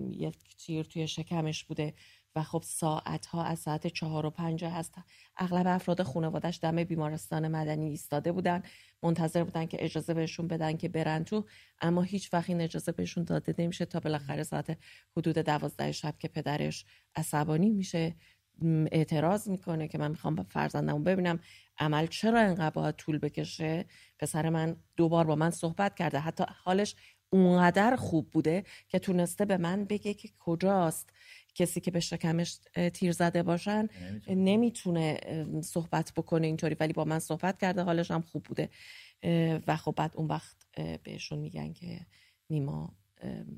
یک 0.10 0.56
تیر 0.58 0.84
توی 0.84 1.08
شکمش 1.08 1.64
بوده 1.64 1.94
و 2.36 2.44
خب 2.44 2.62
ساعت 2.66 3.26
ها 3.26 3.44
از 3.44 3.60
ساعت 3.60 3.88
چهار 3.88 4.26
و 4.26 4.30
پنج 4.30 4.66
هست. 4.66 4.94
اغلب 5.38 5.68
افراد 5.68 6.04
خانوادش 6.04 6.60
دم 6.62 6.84
بیمارستان 6.84 7.48
مدنی 7.48 7.90
ایستاده 7.90 8.32
بودن 8.32 8.64
منتظر 9.04 9.44
بودن 9.44 9.66
که 9.66 9.86
اجازه 9.86 10.14
بهشون 10.14 10.48
بدن 10.48 10.78
که 10.78 10.90
برن 10.90 11.24
تو 11.24 11.46
اما 11.82 12.02
هیچ 12.02 12.34
وقت 12.34 12.50
این 12.50 12.62
اجازه 12.62 12.92
بهشون 12.92 13.24
داده 13.24 13.56
نمیشه 13.58 13.86
تا 13.86 14.00
بالاخره 14.00 14.44
ساعت 14.44 14.78
حدود 15.18 15.38
دوازده 15.38 15.92
شب 15.92 16.16
که 16.20 16.28
پدرش 16.28 16.86
عصبانی 17.16 17.70
میشه. 17.70 18.16
اعتراض 18.92 19.50
می‌کنه 19.50 19.88
که 19.88 19.98
من 19.98 20.12
می‌خوام 20.12 20.44
فرزندمو 20.44 21.00
ببینم 21.00 21.40
عمل 21.78 22.08
چرا 22.08 22.40
انقدر 22.40 22.70
باید 22.70 22.96
طول 22.96 23.18
بکشه 23.18 23.86
پسر 24.20 24.50
من 24.50 24.76
دوبار 24.98 25.26
با 25.26 25.36
من 25.36 25.50
صحبت 25.50 25.96
کرده 25.96 26.20
حتی 26.20 26.44
حالش 26.64 26.96
اونقدر 27.30 27.96
خوب 27.96 28.30
بوده 28.30 28.64
که 28.88 29.00
تونسته 29.00 29.46
به 29.46 29.58
من 29.58 29.86
بگه 29.86 30.14
که 30.14 30.30
کجاست 30.40 31.10
کسی 31.56 31.82
که 31.82 31.92
به 31.92 32.00
شکمش 32.00 32.60
تیر 32.94 33.12
زده 33.12 33.44
باشن 33.44 33.88
نمی‌تونه. 34.28 35.20
صحبت 35.64 36.14
بکنه 36.16 36.48
اینطوری 36.48 36.76
ولی 36.80 36.94
با 36.94 37.06
من 37.06 37.20
صحبت 37.20 37.58
کرده 37.58 37.84
حالش 37.84 38.12
هم 38.12 38.22
خوب 38.22 38.44
بوده 38.44 38.70
و 39.68 39.78
خب 39.78 39.94
بعد 39.98 40.12
اون 40.16 40.28
وقت 40.28 40.58
بهشون 41.04 41.40
میگن 41.40 41.74
که 41.74 42.06
نیما 42.50 42.96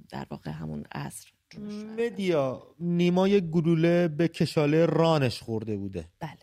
در 0.09 0.27
واقع 0.29 0.51
همون 0.51 0.83
عصر. 0.91 1.31
مدیا 1.59 2.75
نیما 2.79 3.27
یک 3.27 3.43
گلوله 3.43 4.07
به 4.07 4.27
کشاله 4.27 4.85
رانش 4.85 5.41
خورده 5.41 5.77
بوده. 5.77 6.09
بله. 6.19 6.37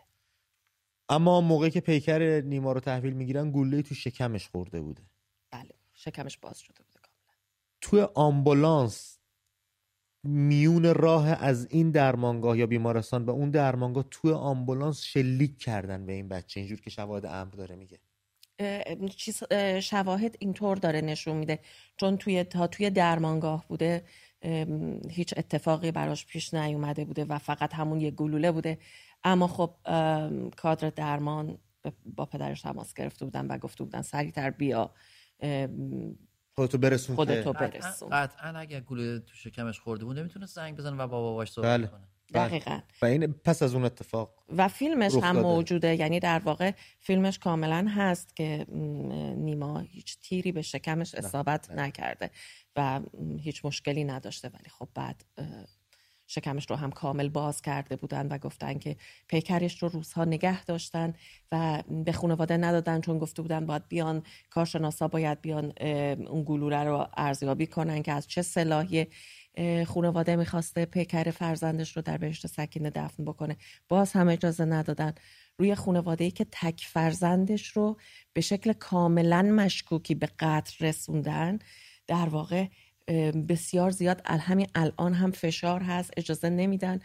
اما 1.09 1.41
موقعی 1.41 1.71
که 1.71 1.81
پیکر 1.81 2.41
نیما 2.41 2.73
رو 2.73 2.81
تحویل 2.81 3.13
می‌گیرن 3.13 3.51
گلوله 3.51 3.83
تو 3.83 3.95
شکمش 3.95 4.49
خورده 4.49 4.81
بوده. 4.81 5.03
بله 5.51 5.71
شکمش 5.93 6.39
باز 6.39 6.59
شده 6.59 6.83
بوده 6.83 7.01
کاملا. 7.01 7.39
توی 7.81 8.01
آمبولانس 8.15 9.19
میون 10.25 10.95
راه 10.95 11.29
از 11.29 11.67
این 11.71 11.91
درمانگاه 11.91 12.59
یا 12.59 12.67
بیمارستان 12.67 13.27
به 13.27 13.33
اون 13.33 13.51
درمانگاه 13.51 14.05
توی 14.11 14.33
آمبولانس 14.33 15.03
شلیک 15.03 15.59
کردن 15.59 16.07
به 16.07 16.13
این 16.13 16.29
بچه. 16.29 16.61
اینجور 16.61 16.81
که 16.81 16.91
شواهد 16.91 17.27
امر 17.27 17.51
داره 17.51 17.77
میگه. 17.77 17.99
چیز 19.17 19.43
اه، 19.51 19.81
شواهد 19.81 20.37
اینطور 20.39 20.77
داره 20.77 21.01
نشون 21.01 21.37
میده. 21.37 21.59
چون 21.97 22.17
توی 22.17 22.45
تا 22.45 22.67
توی 22.67 22.91
درمانگاه 22.91 23.65
بوده 23.69 24.05
هیچ 25.11 25.35
اتفاقی 25.37 25.93
براش 25.93 26.27
پیش 26.27 26.55
نیومده 26.55 27.05
بوده 27.05 27.25
و 27.25 27.39
فقط 27.39 27.75
همون 27.75 28.01
یه 28.01 28.11
گلوله 28.11 28.53
بوده. 28.53 28.79
اما 29.25 29.47
خب 29.47 29.75
کادر 30.57 30.91
درمان 30.91 31.59
با 32.05 32.27
پدرش 32.27 32.63
تماس 32.63 32.95
گرفته 32.95 33.25
بودن 33.25 33.47
و 33.47 33.59
گفته 33.59 33.85
بودن 33.85 34.03
سریعتر 34.03 34.51
بیا. 34.51 34.95
خودتو 36.55 36.79
برسون 36.79 37.17
خودتو 37.17 37.53
برسون. 37.53 38.09
قطعا 38.09 38.59
اگر 38.59 38.81
گلوله 38.81 39.19
تو 39.19 39.35
شکمش 39.35 39.81
خورده 39.81 40.05
بود 40.05 40.19
نمی‌تونه 40.19 40.47
زنگ 40.47 40.77
بزنه 40.77 40.97
و 40.97 41.07
با 41.07 41.21
باباش 41.21 41.53
صحبت 41.53 41.69
بله. 41.69 41.87
کنه. 41.87 42.09
دقیقا. 42.35 42.81
و 43.03 43.07
این 43.07 43.33
پس 43.33 43.63
از 43.63 43.75
اون 43.75 43.85
اتفاق 43.85 44.35
و 44.57 44.69
فیلمش 44.69 45.15
هم 45.15 45.21
داده. 45.21 45.41
موجوده. 45.41 45.97
یعنی 45.97 46.21
در 46.21 46.39
واقع 46.39 46.73
فیلمش 47.01 47.39
کاملا 47.39 47.87
هست 47.89 48.37
که 48.37 48.67
نیما 49.37 49.79
هیچ 49.79 50.19
تیری 50.21 50.53
به 50.53 50.63
شکمش 50.63 51.15
اصابت 51.15 51.71
نکرده 51.71 52.31
و 52.77 53.01
هیچ 53.41 53.65
مشکلی 53.65 54.05
نداشته. 54.05 54.49
ولی 54.49 54.69
خب 54.79 54.89
بعد 54.95 55.25
شکمش 56.27 56.71
رو 56.71 56.77
هم 56.77 56.91
کامل 56.91 57.29
باز 57.29 57.63
کرده 57.63 57.97
بودن 57.97 58.27
و 58.27 58.39
گفتن 58.39 58.79
که 58.79 58.97
پیکرش 59.29 59.83
رو 59.83 59.89
روزها 59.89 60.25
نگه 60.25 60.65
داشتن 60.65 61.15
و 61.53 61.83
به 62.05 62.13
خانواده 62.13 62.57
ندادن 62.57 63.01
چون 63.01 63.19
گفته 63.19 63.43
بودن 63.43 63.67
باید 63.67 63.89
بیان 63.89 64.23
کارشناسا 64.51 65.09
باید 65.09 65.41
بیان 65.41 65.73
اون 66.29 66.45
گلوله 66.47 66.85
رو 66.85 67.07
ارزیابی 67.17 67.67
کنن 67.67 68.03
که 68.03 68.13
از 68.13 68.27
چه 68.27 68.43
صلاحی 68.43 69.01
اه، 69.01 69.07
خانواده 69.87 70.37
می‌خواسته 70.37 70.85
پیکر 70.85 71.31
فرزندش 71.31 71.97
رو 71.97 72.03
در 72.03 72.17
بهشت 72.17 72.47
سکینه 72.47 72.91
دفن 72.91 73.25
بکنه. 73.25 73.57
باز 73.89 74.13
هم 74.13 74.29
اجازه 74.29 74.65
ندادن. 74.65 75.15
روی 75.59 75.75
خانواده 75.75 76.25
ای 76.25 76.31
که 76.31 76.47
تک 76.53 76.87
فرزندش 76.89 77.67
رو 77.67 77.97
به 78.33 78.41
شکل 78.41 78.73
کاملا 78.73 79.43
مشکوکی 79.43 80.15
به 80.15 80.29
قتل 80.39 80.87
رسوندن 80.87 81.59
در 82.07 82.29
واقع 82.29 82.67
بسیار 83.49 83.91
زیاد 83.91 84.23
همین 84.27 84.67
الان 84.75 85.15
هم 85.15 85.31
فشار 85.31 85.83
هست 85.83 86.11
اجازه 86.17 86.51
نمیدن 86.51 87.01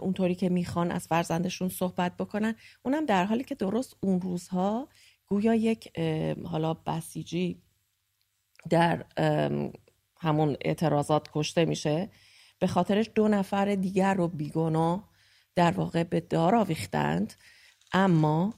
اونطوری 0.00 0.34
که 0.34 0.48
می‌خوان 0.48 0.90
از 0.90 1.06
فرزندشون 1.06 1.68
صحبت 1.68 2.16
بکنن. 2.16 2.54
اونم 2.82 3.06
در 3.06 3.24
حالی 3.24 3.44
که 3.44 3.54
درست 3.54 3.96
اون 4.00 4.20
روزها 4.20 4.88
گویا 5.26 5.54
یک 5.54 5.98
حالا 6.44 6.74
بسیجی 6.74 7.62
در 8.70 9.04
همون 10.24 10.56
اعتراضات 10.60 11.28
کشته 11.32 11.64
میشه 11.64 12.10
به 12.58 12.66
خاطرش 12.66 13.10
دو 13.14 13.28
نفر 13.28 13.74
دیگر 13.74 14.14
رو 14.14 14.28
بیگناه 14.28 15.08
در 15.54 15.70
واقع 15.70 16.02
به 16.02 16.20
دار 16.20 16.54
آویختند. 16.54 17.34
اما 17.92 18.54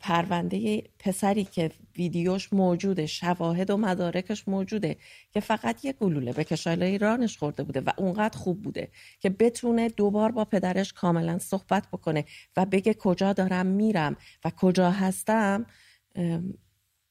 پرونده 0.00 0.82
پسری 0.98 1.44
که 1.44 1.70
ویدیوش 1.96 2.52
موجوده 2.52 3.06
شواهد 3.06 3.70
و 3.70 3.76
مدارکش 3.76 4.48
موجوده 4.48 4.96
که 5.32 5.40
فقط 5.40 5.84
یک 5.84 5.96
گلوله 5.96 6.32
به 6.32 6.44
کشالای 6.44 6.98
رانش 6.98 7.38
خورده 7.38 7.62
بوده 7.62 7.80
و 7.80 7.90
اونقدر 7.96 8.38
خوب 8.38 8.62
بوده 8.62 8.88
که 9.20 9.30
بتونه 9.30 9.88
دوبار 9.88 10.32
با 10.32 10.44
پدرش 10.44 10.92
کاملا 10.92 11.38
صحبت 11.38 11.88
بکنه 11.92 12.24
و 12.56 12.66
بگه 12.66 12.94
کجا 12.94 13.32
دارم 13.32 13.66
میرم 13.66 14.16
و 14.44 14.50
کجا 14.50 14.90
هستم 14.90 15.66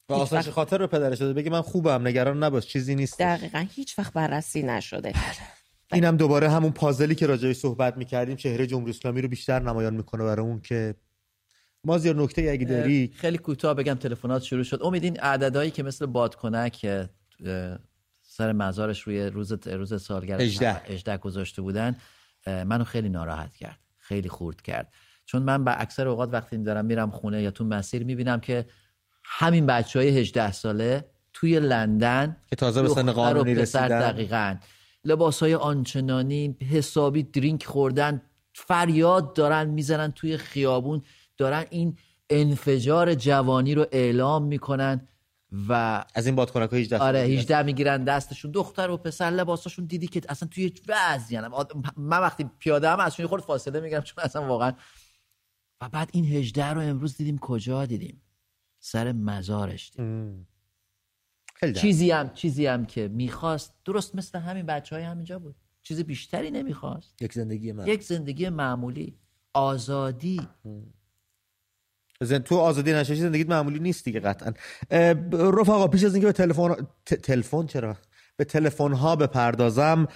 و 0.09 0.13
آسایش 0.13 0.45
وقت- 0.45 0.55
خاطر 0.55 0.77
رو 0.77 0.87
پدرش 0.87 1.17
داده 1.17 1.33
بگه 1.33 1.49
من 1.49 1.61
خوبم 1.61 2.07
نگران 2.07 2.43
نباش 2.43 2.67
چیزی 2.67 2.95
نیست 2.95 3.19
دقیقا 3.19 3.65
هیچ 3.75 3.99
وقت 3.99 4.13
بررسی 4.13 4.63
نشده. 4.63 5.13
اینم 5.93 6.17
دوباره 6.17 6.49
همون 6.49 6.71
پازلی 6.71 7.15
که 7.15 7.27
راجعش 7.27 7.55
صحبت 7.55 7.97
می‌کردیم 7.97 8.35
چهره 8.35 8.67
جمهوری 8.67 8.89
اسلامی 8.91 9.21
رو 9.21 9.27
بیشتر 9.27 9.59
نمایان 9.59 9.93
می‌کنه 9.93 10.23
برای 10.23 10.45
اون 10.45 10.61
که 10.61 10.95
مازیار 11.83 12.15
نکته 12.15 12.49
اگه 12.51 12.65
داری 12.65 13.11
خیلی 13.15 13.37
کوتاه 13.37 13.73
بگم 13.73 13.93
تلفنات 13.93 14.43
شروع 14.43 14.63
شد. 14.63 14.79
امید 14.83 15.03
این 15.03 15.19
عددهایی 15.19 15.71
که 15.71 15.83
مثل 15.83 16.05
بادکنک 16.05 17.07
سر 18.21 18.51
مزارش 18.51 19.01
روی 19.01 19.25
روز 19.25 19.67
روز 19.67 20.03
سالگرد 20.03 20.41
18. 20.41 20.73
18 20.73 21.17
گذاشته 21.17 21.61
بودن 21.61 21.95
منو 22.47 22.83
خیلی 22.83 23.09
ناراحت 23.09 23.55
کرد 23.55 23.79
خیلی 23.97 24.29
خورد 24.29 24.61
کرد. 24.61 24.93
چون 25.25 25.41
من 25.41 25.63
به 25.63 25.81
اکثر 25.81 26.07
اوقات 26.07 26.29
وقتی 26.33 26.57
دارم 26.57 26.85
میرم 26.85 27.11
خونه 27.11 27.41
یا 27.41 27.51
تو 27.51 27.63
مسیر 27.63 28.03
می‌بینم 28.03 28.39
که 28.39 28.65
همین 29.27 29.65
بچه 29.65 29.99
های 29.99 30.09
18 30.09 30.51
ساله 30.51 31.05
توی 31.33 31.59
لندن 31.59 32.37
که 32.49 32.55
تازه 32.55 32.81
به 32.81 32.89
سن 32.89 33.11
قانونی 33.11 33.55
رسیدن. 33.55 33.87
دقیقا. 33.87 34.55
لباس 35.03 35.39
های 35.39 35.55
آنچنانی 35.55 36.57
حسابی 36.71 37.23
درینک 37.23 37.65
خوردن 37.65 38.21
فریاد 38.53 39.33
دارن 39.33 39.69
می‌زنن 39.69 40.11
توی 40.11 40.37
خیابون 40.37 41.01
دارن 41.37 41.65
این 41.69 41.97
انفجار 42.29 43.15
جوانی 43.15 43.75
رو 43.75 43.85
اعلام 43.91 44.43
می‌کنن 44.43 45.07
و 45.69 46.03
از 46.15 46.25
این 46.25 46.35
بادکنک 46.35 46.69
های 46.69 46.81
18 46.81 46.97
آره 46.97 47.19
سالگی 47.19 47.37
18 47.37 47.63
می‌گیرن 47.63 48.03
دستشون. 48.03 48.51
دختر 48.51 48.89
و 48.89 48.97
پسر 48.97 49.29
لباساشون 49.29 49.85
دیدی 49.85 50.07
که 50.07 50.21
اصلا 50.29 50.49
توی 50.51 50.73
وضعی 50.87 51.39
من 51.97 52.19
وقتی 52.19 52.49
پیاده 52.59 52.89
هم 52.89 52.99
ازشون 52.99 53.23
یه 53.23 53.29
خورده 53.29 53.45
فاصله 53.45 53.79
می‌گیرم 53.79 54.01
چون 54.01 54.23
اصلا 54.23 54.47
واقعا 54.47 54.73
و 55.81 55.89
بعد 55.89 56.09
این 56.13 56.25
18 56.25 56.65
رو 56.65 56.81
امروز 56.81 57.17
دیدیم 57.17 57.37
کجا؟ 57.37 57.85
دیدیم 57.85 58.21
سر 58.85 59.11
مزارش 59.11 59.91
درد. 61.61 61.75
چیزی 61.75 62.11
هم 62.11 62.33
چیزی 62.33 62.65
هم 62.65 62.85
که 62.85 63.07
می‌خواست 63.07 63.73
درست 63.85 64.15
مثل 64.15 64.39
همین 64.39 64.65
بچه 64.65 64.95
های 64.95 65.05
همینجا 65.05 65.39
بود. 65.39 65.55
چیز 65.81 66.01
بیشتری 66.01 66.51
نمی‌خواست. 66.51 67.21
یک 67.21 67.33
زندگی 67.33 67.71
من 67.71 67.87
یک 67.87 68.03
زندگی 68.03 68.49
معمولی. 68.49 69.17
آزادی. 69.53 70.47
زن 72.21 72.39
تو 72.39 72.57
آزادی 72.57 72.93
نشاشی 72.93 73.21
زندگیت 73.21 73.49
معمولی 73.49 73.79
نیست 73.79 74.05
دیگه 74.05 74.19
قطعا. 74.19 74.53
رفقا 75.31 75.87
پیش 75.87 76.03
از 76.03 76.15
اینکه 76.15 76.27
به 76.27 76.33
تلفن 76.33 76.87
تلفن 77.05 77.65
چرا؟ 77.65 77.97
به 78.37 78.45
تلفن 78.45 78.93
ها 78.93 79.15
بپردازم 79.15 80.07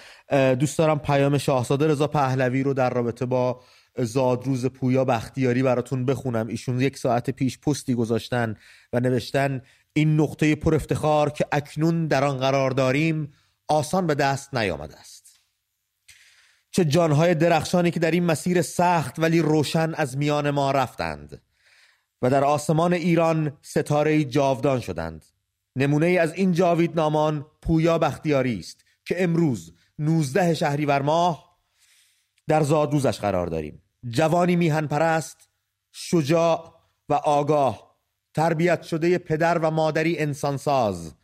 دوست 0.60 0.78
دارم 0.78 1.00
پیام 1.00 1.38
شاهزاده 1.38 1.88
رضا 1.88 2.08
پهلوی 2.08 2.64
رو 2.64 2.74
در 2.74 2.90
رابطه 2.90 3.26
با 3.26 3.62
زادروز 4.06 4.66
پویا 4.66 5.06
بختیاری 5.06 5.64
براتون 5.64 6.06
بخونم. 6.06 6.48
ایشون 6.48 6.82
یک 6.82 6.98
ساعت 6.98 7.30
پیش 7.30 7.60
پستی 7.60 7.94
گذاشتن 7.94 8.56
و 8.94 9.00
نوشتن 9.00 9.62
این 9.94 10.20
نقطه 10.20 10.56
پر 10.56 10.76
افتخار 10.76 11.30
که 11.30 11.46
اکنون 11.52 12.08
در 12.08 12.24
آن 12.24 12.38
قرار 12.38 12.72
داریم 12.72 13.34
آسان 13.68 14.08
به 14.08 14.16
دست 14.16 14.54
نیامده 14.54 15.00
است. 15.00 15.40
چه 16.72 16.86
جانهای 16.86 17.36
درخشانی 17.36 17.92
که 17.92 18.00
در 18.00 18.12
این 18.12 18.24
مسیر 18.24 18.62
سخت 18.62 19.20
ولی 19.20 19.40
روشن 19.40 19.94
از 19.94 20.18
میان 20.18 20.50
ما 20.50 20.72
رفتند 20.72 21.42
و 22.22 22.30
در 22.30 22.44
آسمان 22.44 22.94
ایران 22.94 23.58
ستاره 23.62 24.24
جاودان 24.24 24.80
شدند. 24.80 25.26
نمونه 25.76 26.08
از 26.08 26.34
این 26.34 26.52
جاویدنامان 26.52 27.46
پویا 27.62 27.98
بختیاری 27.98 28.60
است 28.60 28.86
که 29.06 29.24
امروز 29.24 29.74
19 30.00 30.54
شهریور 30.54 31.02
ماه 31.02 31.60
در 32.48 32.64
زادروزش 32.64 33.20
قرار 33.20 33.48
داریم. 33.48 33.82
جوانی 34.08 34.56
میهن 34.56 34.88
پرست 34.88 35.50
شجاع 35.92 36.74
و 37.10 37.14
آگاه 37.14 37.96
تربیت 38.34 38.84
شده 38.84 39.18
پدر 39.18 39.58
و 39.58 39.72
مادری 39.72 40.18
انسانساز 40.18 41.16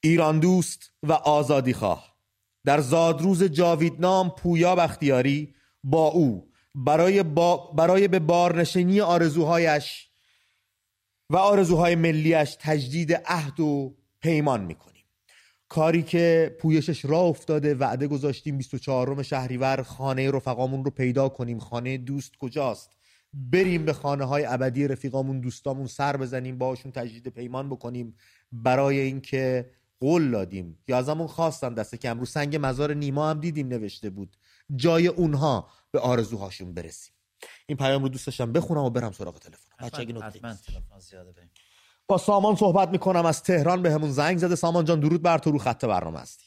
ایران 0.00 0.40
دوست 0.40 0.92
و 1.02 1.12
آزادی 1.12 1.72
خواه 1.72 2.16
در 2.64 2.80
زادروز 2.80 3.42
جاویدنام 3.42 4.30
پویا 4.30 4.76
بختیاری 4.76 5.54
با 5.84 6.06
او 6.06 6.52
برای, 6.74 7.22
با 7.22 7.56
برای 7.56 8.08
به 8.08 8.18
بارنشینی 8.18 9.00
آرزوهایش 9.00 10.10
و 11.30 11.36
آرزوهای 11.36 11.94
ملیش 11.94 12.56
تجدید 12.60 13.12
عهد 13.14 13.60
و 13.60 13.96
پیمان 14.20 14.64
می‌کنیم 14.64 14.95
کاری 15.68 16.02
که 16.02 16.56
پویشش 16.60 17.04
را 17.04 17.20
افتاده 17.20 17.74
وعده 17.74 18.06
گذاشتیم 18.06 18.58
24 18.58 19.22
شهریور 19.22 19.82
خانه 19.82 20.30
رفقامون 20.30 20.84
رو 20.84 20.90
پیدا 20.90 21.28
کنیم. 21.28 21.58
خانه 21.58 21.98
دوست 21.98 22.36
کجاست؟ 22.40 22.90
بریم 23.34 23.84
به 23.84 23.92
خانه 23.92 24.24
های 24.24 24.44
ابدی 24.44 24.88
رفیقامون 24.88 25.40
دوستامون 25.40 25.86
سر 25.86 26.16
بزنیم 26.16 26.58
باشون 26.58 26.92
تجدید 26.92 27.28
پیمان 27.28 27.68
بکنیم. 27.70 28.16
برای 28.52 28.98
اینکه 28.98 29.70
قول 30.00 30.30
دادیم. 30.30 30.78
یا 30.88 30.98
ازمون 30.98 31.26
خواستن 31.26 31.74
دسته 31.74 31.96
که 31.96 32.08
امروز 32.08 32.30
سنگ 32.30 32.58
مزار 32.60 32.94
نیما 32.94 33.30
هم 33.30 33.40
دیدیم 33.40 33.68
نوشته 33.68 34.10
بود. 34.10 34.36
جای 34.76 35.06
اونها 35.06 35.68
به 35.90 35.98
آرزوهاشون 35.98 36.74
برسیم. 36.74 37.14
این 37.66 37.78
پیام 37.78 38.02
رو 38.02 38.08
دوست 38.08 38.26
داشتم 38.26 38.52
بخونم 38.52 38.80
و 38.80 38.90
برم 38.90 39.12
سراغ 39.12 39.38
تلفن. 39.38 39.86
بچه 39.86 40.00
اگه. 40.00 40.12
تلفن 40.12 40.58
زیاده 40.98 41.32
بریم. 41.32 41.50
با 42.08 42.16
سامان 42.18 42.54
صحبت 42.54 42.88
می‌کنم 42.88 43.26
از 43.26 43.42
تهران 43.42 43.82
به 43.82 43.90
همون 43.90 44.10
زنگ 44.10 44.36
زده. 44.36 44.54
سامان 44.54 44.84
جان 44.84 45.00
درود 45.00 45.22
بر 45.22 45.38
تو 45.38 45.50
رو 45.50 45.58
خط 45.58 45.84
برنامه 45.84 46.18
هستی. 46.18 46.46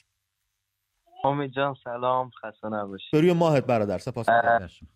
امید 1.23 1.51
جان 1.51 1.75
سلام. 1.83 2.29
خسته 2.43 2.69
نباشی. 2.69 3.05
به 3.11 3.21
روی 3.21 3.33
ماهت 3.33 3.65
برادر 3.65 3.97
سپاس. 3.97 4.29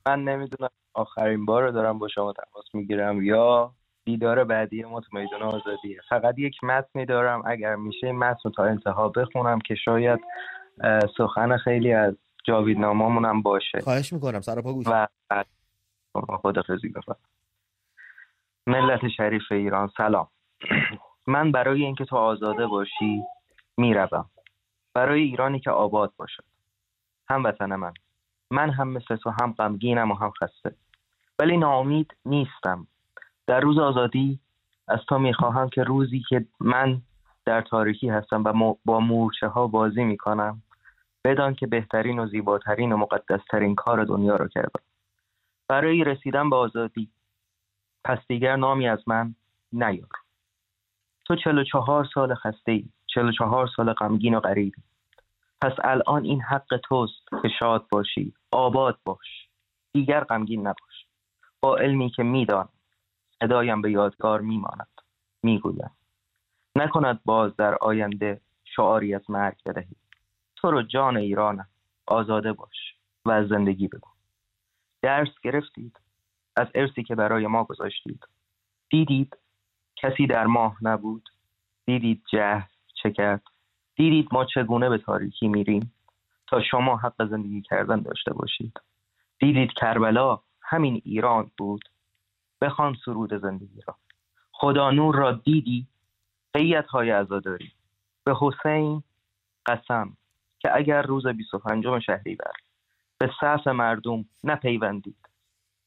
من 0.06 0.23
نمی‌دونم 0.23 0.69
آخرین 0.93 1.45
بار 1.45 1.63
رو 1.63 1.71
دارم 1.71 1.99
با 1.99 2.08
شما 2.08 2.34
تماس 2.34 2.65
می‌گیرم 2.73 3.21
یا 3.21 3.73
دیدار 4.06 4.43
بعدی 4.43 4.84
ما 4.84 5.02
تو 5.02 5.17
میدان 5.17 5.41
آزادیه 5.41 5.99
فقط 6.10 6.39
یک 6.39 6.63
متنی 6.63 7.06
دارم. 7.06 7.43
اگر 7.45 7.76
میشه 7.76 8.12
متن 8.12 8.39
رو 8.43 8.52
تا 8.52 8.63
انتها 8.63 9.10
بخونم 9.10 9.60
که 9.60 9.76
شاید 9.76 10.19
سخن 11.17 11.58
خیلی 11.58 11.93
از 11.93 12.13
جاوید 12.43 12.78
نامامونم 12.78 13.41
باشه. 13.41 13.82
خواهش 13.84 14.13
می‌کنم 14.13 14.41
سر 14.41 14.62
پا 14.62 14.73
گوش. 14.73 14.88
و 14.88 15.08
بفرم 16.15 17.15
ملت 18.67 18.99
شریف 19.17 19.41
ایران 19.52 19.91
سلام. 19.97 20.28
من 21.28 21.52
برای 21.52 21.84
اینکه 21.84 22.06
تو 22.06 22.15
آزاده 22.15 22.67
باشی 22.67 23.23
می‌روم. 23.78 24.30
برای 24.93 25.21
ایرانی 25.21 25.60
که 25.60 25.71
آباد 25.71 26.13
باشد. 26.17 26.43
هموطن 27.30 27.76
من. 27.76 27.93
من 28.52 28.69
هم 28.69 28.88
مثل 28.88 29.15
تو 29.15 29.30
هم 29.30 29.54
غمگینم 29.58 30.12
و 30.12 30.15
هم 30.15 30.32
خسته. 30.32 30.76
ولی 31.39 31.58
ناامید 31.58 32.15
نیستم. 32.26 32.88
در 33.47 33.60
روز 33.60 33.80
آزادی 33.80 34.39
از 34.88 34.99
تو 35.10 35.19
می‌خواهم 35.19 35.69
که 35.69 35.84
روزی 35.84 36.23
که 36.30 36.45
من 36.60 37.02
در 37.45 37.62
تاریکی 37.62 38.10
هستم 38.10 38.43
و 38.43 38.76
با 38.86 38.99
مورچه 38.99 39.47
ها 39.47 39.67
بازی 39.67 40.04
می‌کنم 40.04 40.62
بدان 41.26 41.56
که 41.56 41.67
بهترین 41.67 42.19
و 42.19 42.28
زیباترین 42.28 42.91
و 42.91 42.97
مقدسترین 42.97 43.76
کار 43.76 44.04
دنیا 44.04 44.36
را 44.36 44.47
کردم 44.47 44.84
برای 45.67 46.04
رسیدن 46.04 46.49
به 46.49 46.56
آزادی 46.56 47.10
پس 48.06 48.17
دیگر 48.28 48.56
نامی 48.56 48.88
از 48.88 48.99
من 49.08 49.36
نیار. 49.73 50.22
تو 51.25 51.36
چل 51.36 51.57
و 51.57 51.63
چهار 51.63 52.09
سال 52.13 52.36
خسته 52.36 52.71
ای 52.71 52.86
چل 53.07 53.29
و 53.29 53.31
چهار 53.31 53.69
سال 53.75 53.93
غمگین 53.93 54.36
و 54.36 54.39
غریبی 54.39 54.81
پس 55.62 55.73
الان 55.83 56.23
این 56.23 56.41
حق 56.41 56.77
توست 56.83 57.29
که 57.41 57.49
شاد 57.59 57.86
باشی. 57.89 58.33
آباد 58.51 58.99
باش. 59.05 59.47
دیگر 59.93 60.23
غمگین 60.23 60.59
نباش. 60.59 61.05
با 61.62 61.77
علمی 61.77 62.09
که 62.09 62.23
میدان 62.23 62.69
صدایم 63.39 63.81
به 63.81 63.91
یادگار 63.91 64.41
میماند 64.41 64.88
می‌گویم 65.43 65.91
نکند 66.75 67.19
باز 67.25 67.55
در 67.55 67.75
آینده 67.75 68.41
شعاری 68.63 69.15
از 69.15 69.21
مرگ 69.29 69.57
بدهی. 69.65 69.95
تو 70.55 70.71
رو 70.71 70.81
جان 70.81 71.17
ایرانم 71.17 71.67
آزاده 72.07 72.53
باش 72.53 72.95
و 73.25 73.31
از 73.31 73.47
زندگی 73.47 73.88
بگو. 73.88 74.09
درس 75.01 75.29
گرفتید 75.43 75.99
از 76.55 76.67
ارسی 76.75 77.03
که 77.03 77.15
برای 77.15 77.47
ما 77.47 77.63
گذاشتید. 77.63 78.27
دیدید 78.89 79.38
کسی 80.03 80.27
در 80.27 80.45
ماه 80.45 80.77
نبود. 80.81 81.29
دیدید 81.85 82.23
جه 82.31 82.63
چه 83.03 83.11
کرد. 83.11 83.43
دیدید 83.95 84.27
ما 84.31 84.45
چگونه 84.45 84.89
به 84.89 84.97
تاریکی 84.97 85.47
میریم. 85.47 85.93
تا 86.47 86.61
شما 86.61 86.97
حق 86.97 87.29
زندگی 87.29 87.61
کردن 87.61 88.01
داشته 88.01 88.33
باشید. 88.33 88.81
دیدید 89.39 89.73
کربلا 89.73 90.39
همین 90.61 91.01
ایران 91.05 91.51
بود. 91.57 91.89
بخوان 92.61 92.95
سرود 93.05 93.41
زندگی 93.41 93.81
را. 93.87 93.95
خدا 94.51 94.91
نور 94.91 95.15
را 95.15 95.31
دیدی. 95.31 95.87
قیت 96.53 96.87
های 96.87 97.09
عزاداری. 97.09 97.71
به 98.23 98.35
حسین 98.39 99.03
قسم 99.65 100.17
که 100.59 100.75
اگر 100.75 101.01
روز 101.01 101.27
25 101.27 101.85
شهریور 102.05 102.53
به 103.17 103.31
صف 103.41 103.67
مردم 103.67 104.25
نپیوندید. 104.43 105.29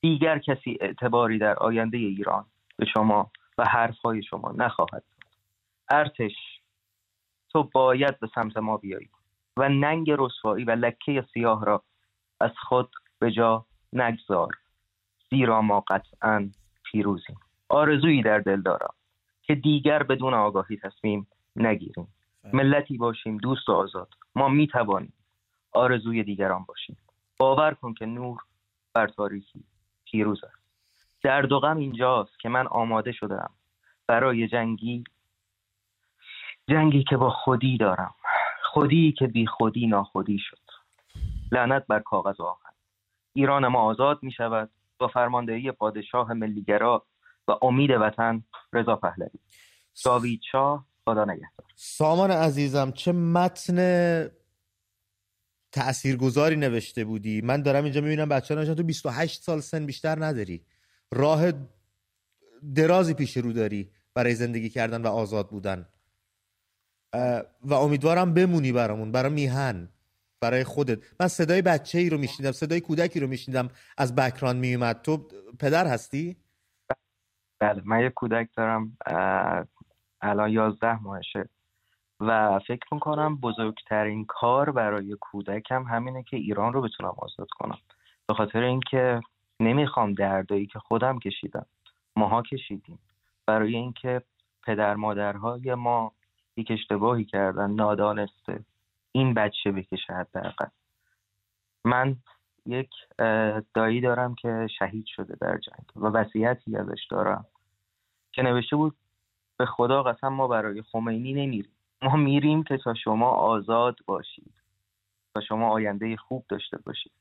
دیگر 0.00 0.38
کسی 0.38 0.78
اعتباری 0.80 1.38
در 1.38 1.54
آینده 1.54 1.96
ایران 1.96 2.44
به 2.76 2.86
شما 2.86 3.30
و 3.58 3.64
حرفهای 3.64 4.22
شما 4.22 4.52
نخواهد 4.52 5.04
ارتش 5.88 6.32
تو 7.50 7.62
باید 7.62 8.20
به 8.20 8.28
سمت 8.34 8.56
ما 8.56 8.76
بیایی 8.76 9.10
و 9.56 9.68
ننگ 9.68 10.10
رسوایی 10.18 10.64
و 10.64 10.70
لکه 10.70 11.26
سیاه 11.34 11.64
را 11.64 11.82
از 12.40 12.50
خود 12.68 12.90
به 13.18 13.30
جا 13.30 13.66
نگذار. 13.92 14.48
زیرا 15.30 15.62
ما 15.62 15.80
قطعا 15.80 16.50
پیروزیم. 16.84 17.36
آرزویی 17.68 18.22
در 18.22 18.38
دل 18.38 18.62
دارم 18.62 18.94
که 19.42 19.54
دیگر 19.54 20.02
بدون 20.02 20.34
آگاهی 20.34 20.76
تصمیم 20.76 21.26
نگیریم. 21.56 22.08
ملتی 22.52 22.96
باشیم 22.96 23.36
دوست 23.36 23.68
و 23.68 23.72
آزاد. 23.72 24.08
ما 24.34 24.48
می 24.48 24.66
توانیم. 24.66 25.12
آرزوی 25.72 26.22
دیگران 26.22 26.64
باشیم. 26.64 26.96
باور 27.38 27.74
کن 27.74 27.94
که 27.94 28.06
نور 28.06 28.38
بر 28.94 29.06
تاریکی 29.06 29.64
پیروز 30.04 30.44
است. 30.44 30.55
درد 31.26 31.52
و 31.52 31.60
غم 31.60 31.76
اینجاست 31.76 32.40
که 32.40 32.48
من 32.48 32.66
آماده 32.66 33.12
شدم 33.12 33.50
برای 34.06 34.48
جنگی 34.48 35.04
جنگی 36.68 37.04
که 37.04 37.16
با 37.16 37.30
خودی 37.30 37.78
دارم. 37.78 38.14
خودی 38.72 39.14
که 39.18 39.26
بی 39.26 39.46
خودی 39.46 39.86
ناخودی 39.86 40.38
شد. 40.38 40.58
لعنت 41.52 41.86
بر 41.86 42.00
کاغذ 42.00 42.40
آهن 42.40 42.72
ایران 43.32 43.66
ما 43.66 43.82
آزاد 43.82 44.18
می 44.22 44.32
شود 44.32 44.70
با 44.98 45.08
فرماندهی 45.08 45.72
پادشاه 45.72 46.32
ملیگرا 46.32 47.06
و 47.48 47.52
امید 47.62 47.90
وطن 47.90 48.44
رضا 48.72 48.96
پهلوی. 48.96 49.40
جاوید 49.94 50.40
شاه 50.52 50.86
خدا 51.04 51.24
نگهدار. 51.24 51.66
سامان 51.74 52.30
عزیزم 52.30 52.90
چه 52.90 53.12
متن 53.12 53.78
تاثیرگذاری 55.72 56.56
نوشته 56.56 57.04
بودی؟ 57.04 57.40
من 57.40 57.62
دارم 57.62 57.84
اینجا 57.84 58.00
می‌بینم 58.00 58.28
بچه 58.28 58.54
ها 58.54 58.74
تو 58.74 58.82
28 58.82 59.42
سال 59.42 59.60
سن 59.60 59.86
بیشتر 59.86 60.24
نداری. 60.24 60.64
راه 61.14 61.52
درازی 62.74 63.14
پیش 63.14 63.36
رو 63.36 63.52
داری 63.52 63.90
برای 64.14 64.34
زندگی 64.34 64.68
کردن 64.68 65.02
و 65.02 65.06
آزاد 65.06 65.48
بودن. 65.48 65.88
و 67.62 67.74
امیدوارم 67.74 68.34
بمونی 68.34 68.72
برامون 68.72 69.12
برای 69.12 69.32
میهن 69.32 69.88
برای 70.40 70.64
خودت. 70.64 70.98
من 71.20 71.28
صدای 71.28 71.62
بچه 71.62 71.98
ای 71.98 72.10
رو 72.10 72.18
میشنیدم 72.18 72.52
صدای 72.52 72.80
کودکی 72.80 73.20
رو 73.20 73.26
میشنیدم 73.26 73.68
از 73.98 74.14
بکران 74.14 74.56
میومد 74.56 75.02
تو 75.02 75.28
پدر 75.60 75.86
هستی؟ 75.86 76.36
بله 77.60 77.82
من 77.84 78.00
یه 78.00 78.10
کودک 78.10 78.48
دارم 78.56 78.96
الان 80.20 80.50
یازده 80.50 81.02
ماهشه. 81.02 81.48
و 82.20 82.60
فکر 82.66 82.94
می‌کنم 82.94 83.36
بزرگترین 83.36 84.24
کار 84.24 84.70
برای 84.70 85.16
کودکم 85.20 85.82
همینه 85.82 86.22
که 86.22 86.36
ایران 86.36 86.72
رو 86.72 86.82
بتونم 86.82 87.14
آزاد 87.18 87.48
کنم. 87.50 87.78
به 88.28 88.34
خاطر 88.34 88.58
اینکه 88.58 89.20
نمی‌خوام 89.60 90.14
دردایی 90.14 90.66
که 90.66 90.78
خودم 90.78 91.18
کشیدم. 91.18 91.66
ماها 92.16 92.42
کشیدیم. 92.42 92.98
برای 93.46 93.76
اینکه 93.76 94.22
پدر 94.62 94.94
مادرهای 94.94 95.74
ما 95.74 96.12
یک 96.56 96.70
اشتباهی 96.70 97.24
کردن 97.24 97.70
نادانسته. 97.70 98.64
این 99.12 99.34
بچه 99.34 99.72
بکشه 99.72 100.12
حداقل. 100.12 100.66
من 101.84 102.16
یک 102.66 102.90
دایی 103.74 104.00
دارم 104.00 104.34
که 104.34 104.68
شهید 104.78 105.06
شده 105.06 105.36
در 105.40 105.58
جنگ 105.58 105.96
و 105.96 106.06
وصیتی 106.06 106.76
ازش 106.76 107.06
دارم. 107.10 107.46
که 108.32 108.42
نوشته 108.42 108.76
بود 108.76 108.96
به 109.56 109.66
خدا 109.66 110.02
قسم 110.02 110.28
ما 110.28 110.48
برای 110.48 110.82
خمینی 110.82 111.32
نمیریم. 111.32 111.72
ما 112.02 112.16
میریم 112.16 112.62
که 112.62 112.76
تا 112.76 112.94
شما 112.94 113.30
آزاد 113.30 113.96
باشید. 114.06 114.54
تا 115.34 115.40
شما 115.40 115.68
آینده 115.70 116.16
خوب 116.16 116.44
داشته 116.48 116.78
باشید. 116.78 117.12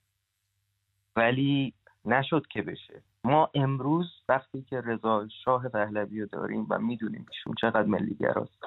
ولی 1.15 1.73
نشد 2.05 2.47
که 2.47 2.61
بشه. 2.61 3.01
ما 3.23 3.49
امروز 3.53 4.23
وقتی 4.29 4.61
که 4.61 4.81
رضا 4.81 5.27
شاه 5.43 5.69
پهلوی 5.69 6.21
رو 6.21 6.27
داریم 6.27 6.67
و 6.69 6.79
می‌دونیم 6.79 7.25
ایشون 7.31 7.55
چقدر 7.61 7.87
ملیگراست 7.87 8.57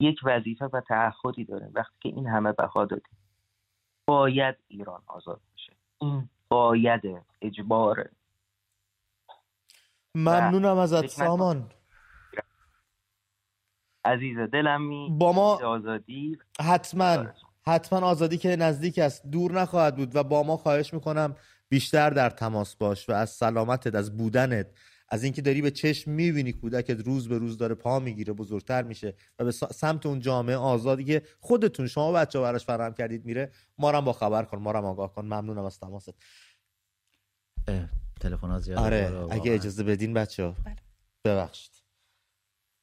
یک 0.00 0.18
وظیفه 0.24 0.64
و 0.64 0.80
تعهدی 0.80 1.44
داریم 1.44 1.70
وقتی 1.74 1.94
که 2.00 2.08
این 2.08 2.26
همه 2.26 2.52
بها 2.52 2.84
دادیم 2.84 3.16
باید 4.06 4.56
ایران 4.68 5.02
آزاد 5.06 5.40
بشه. 5.54 5.72
این 6.00 6.28
باید 6.48 7.02
اجباره. 7.42 8.10
ممنونم 10.14 10.78
ازت 10.78 11.06
سامان. 11.06 11.70
عزیز 14.04 14.38
دلم 14.38 14.82
می 14.82 15.08
با 15.18 15.32
ما 15.32 15.66
آزادی. 15.66 16.38
حتما 16.60 17.26
حتما 17.66 18.06
آزادی 18.06 18.38
که 18.38 18.56
نزدیک 18.56 18.98
است. 18.98 19.26
دور 19.26 19.52
نخواهد 19.52 19.96
بود 19.96 20.16
و 20.16 20.22
با 20.22 20.42
ما 20.42 20.56
خواهش 20.56 20.94
می‌کنم 20.94 21.36
بیشتر 21.68 22.10
در 22.10 22.30
تماس 22.30 22.76
باش 22.76 23.08
و 23.08 23.12
از 23.12 23.30
سلامتت 23.30 23.94
از 23.94 24.16
بودنت 24.16 24.66
از 25.08 25.24
اینکه 25.24 25.42
داری 25.42 25.62
به 25.62 25.70
چشم 25.70 26.10
می‌بینی 26.10 26.52
کودکت 26.52 27.00
روز 27.06 27.28
به 27.28 27.38
روز 27.38 27.58
داره 27.58 27.74
پا 27.74 27.98
می‌گیره 27.98 28.32
بزرگتر 28.32 28.82
میشه 28.82 29.14
و 29.38 29.44
به 29.44 29.50
سمت 29.52 30.06
اون 30.06 30.20
جامعه 30.20 30.56
آزادی 30.56 31.04
که 31.04 31.22
خودتون 31.40 31.86
شما 31.86 32.12
بچه 32.12 32.40
براش 32.40 32.64
فراهم 32.64 32.94
کردید 32.94 33.24
میره 33.24 33.50
ما 33.78 33.90
رو 33.90 34.00
با 34.00 34.12
خبر 34.12 34.44
کن 34.44 34.58
ما 34.58 34.70
رو 34.70 34.86
آگاه 34.86 35.12
کن. 35.12 35.24
ممنونم 35.24 35.64
از 35.64 35.80
تماست. 35.80 36.14
تلفن 38.20 38.58
زیاد 38.58 38.78
آره 38.78 39.26
اگه 39.30 39.54
اجازه 39.54 39.82
بدین 39.84 40.14
بچه 40.14 40.48
بله. 40.64 40.76
ببخشید. 41.24 41.72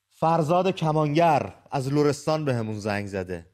فرزاد 0.09 0.75
کمانگر 0.75 1.55
از 1.71 1.93
لورستان 1.93 2.45
به 2.45 2.55
همون 2.55 2.79
زنگ 2.79 3.07
زده. 3.07 3.47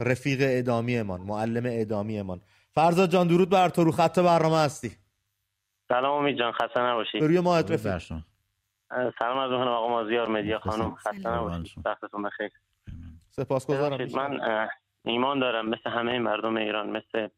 رفیق 0.00 0.40
اعدامیمان 0.40 1.20
معلم 1.20 1.66
اعدامیمان. 1.66 2.40
فرزاد 2.74 3.10
جان 3.10 3.28
درود 3.28 3.50
بر 3.50 3.68
تو 3.68 3.84
رو 3.84 3.92
خط 3.92 4.18
برنامه 4.18 4.56
هستی. 4.56 4.90
سلام 5.88 6.18
امید 6.18 6.38
جان 6.38 6.52
خسته 6.52 6.80
نباشی. 6.80 7.18
روی 7.18 7.40
ماهت 7.40 7.70
رفیق 7.70 7.98
سلام 9.18 9.38
از 9.38 9.50
می‌کنم 9.50 9.68
آقا 9.68 9.88
مازیار 9.88 10.28
مدیا 10.28 10.58
خانم 10.58 10.94
خسته 10.94 11.28
نباشید 11.28 11.86
وقتتون 11.86 12.22
بخیر. 12.22 12.50
سپاسگزارم. 13.30 14.08
من 14.14 14.68
ایمان 15.04 15.38
دارم 15.38 15.68
مثل 15.68 15.90
همه 15.90 16.18
مردم 16.18 16.56
ایران 16.56 16.90
مثل 16.90 17.28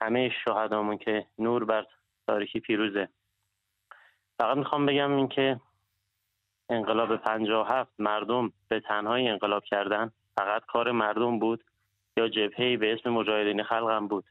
همه 0.00 0.30
شهدامون 0.44 0.98
که 0.98 1.26
نور 1.38 1.64
بر 1.64 1.86
تاریکی 2.26 2.60
پیروزه. 2.60 3.08
فقط 4.38 4.56
می‌خوام 4.56 4.86
بگم 4.86 5.16
این 5.16 5.28
که 5.28 5.60
انقلاب 6.70 7.20
هفت 7.68 7.92
مردم 7.98 8.52
به 8.68 8.80
تنهایی 8.80 9.28
انقلاب 9.28 9.64
کردن. 9.64 10.12
فقط 10.38 10.62
کار 10.66 10.92
مردم 10.92 11.38
بود. 11.38 11.64
یا 12.18 12.28
جبهه 12.28 12.76
به 12.76 12.92
اسم 12.92 13.10
مجاهدین 13.10 13.62
خلقم 13.62 14.08
بود. 14.08 14.24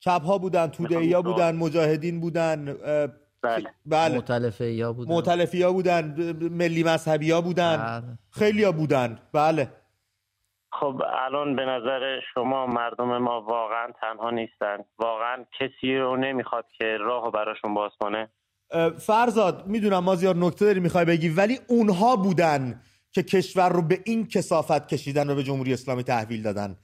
چپ 0.00 0.22
ها 0.26 0.38
بودن 0.38 0.66
توده 0.66 1.16
ها 1.16 1.22
بودن 1.22 1.56
مجاهدین 1.56 2.20
بودن 2.20 2.76
بله, 3.42 3.70
بله. 3.86 4.18
متلفه 4.18 4.80
ها 4.84 4.92
بودن. 4.92 5.14
متلفی 5.14 5.62
ها 5.62 5.72
بودن 5.72 6.32
ملی 6.50 6.82
مذهبی 6.84 7.30
ها 7.30 7.40
بودن. 7.40 7.76
بله. 7.76 8.18
خیلی 8.30 8.64
ها 8.64 8.72
بودن. 8.72 9.18
بله. 9.32 9.68
خب 10.72 11.02
الان 11.26 11.56
به 11.56 11.62
نظر 11.62 12.20
شما 12.34 12.66
مردم 12.66 13.18
ما 13.18 13.40
واقعا 13.40 13.92
تنها 14.00 14.30
نیستن. 14.30 14.78
واقعا 14.98 15.44
کسی 15.60 15.96
رو 15.96 16.16
نمی‌خواد 16.16 16.64
که 16.78 16.96
راه 17.00 17.30
براشون 17.30 17.74
باز 17.74 17.92
کنه 18.00 18.28
فرزاد 18.98 19.66
می‌دونم 19.66 19.98
مازیار 19.98 20.36
نکته 20.36 20.64
داری 20.64 20.80
می‌خوای 20.80 21.04
بگی 21.04 21.28
ولی 21.28 21.58
اونها 21.68 22.16
بودن. 22.16 22.80
که 23.12 23.22
کشور 23.22 23.68
رو 23.68 23.82
به 23.82 24.00
این 24.04 24.26
کسافت 24.26 24.88
کشیدن 24.88 25.30
و 25.30 25.34
به 25.34 25.42
جمهوری 25.42 25.72
اسلامی 25.72 26.02
تحویل 26.02 26.42
دادن. 26.42 26.76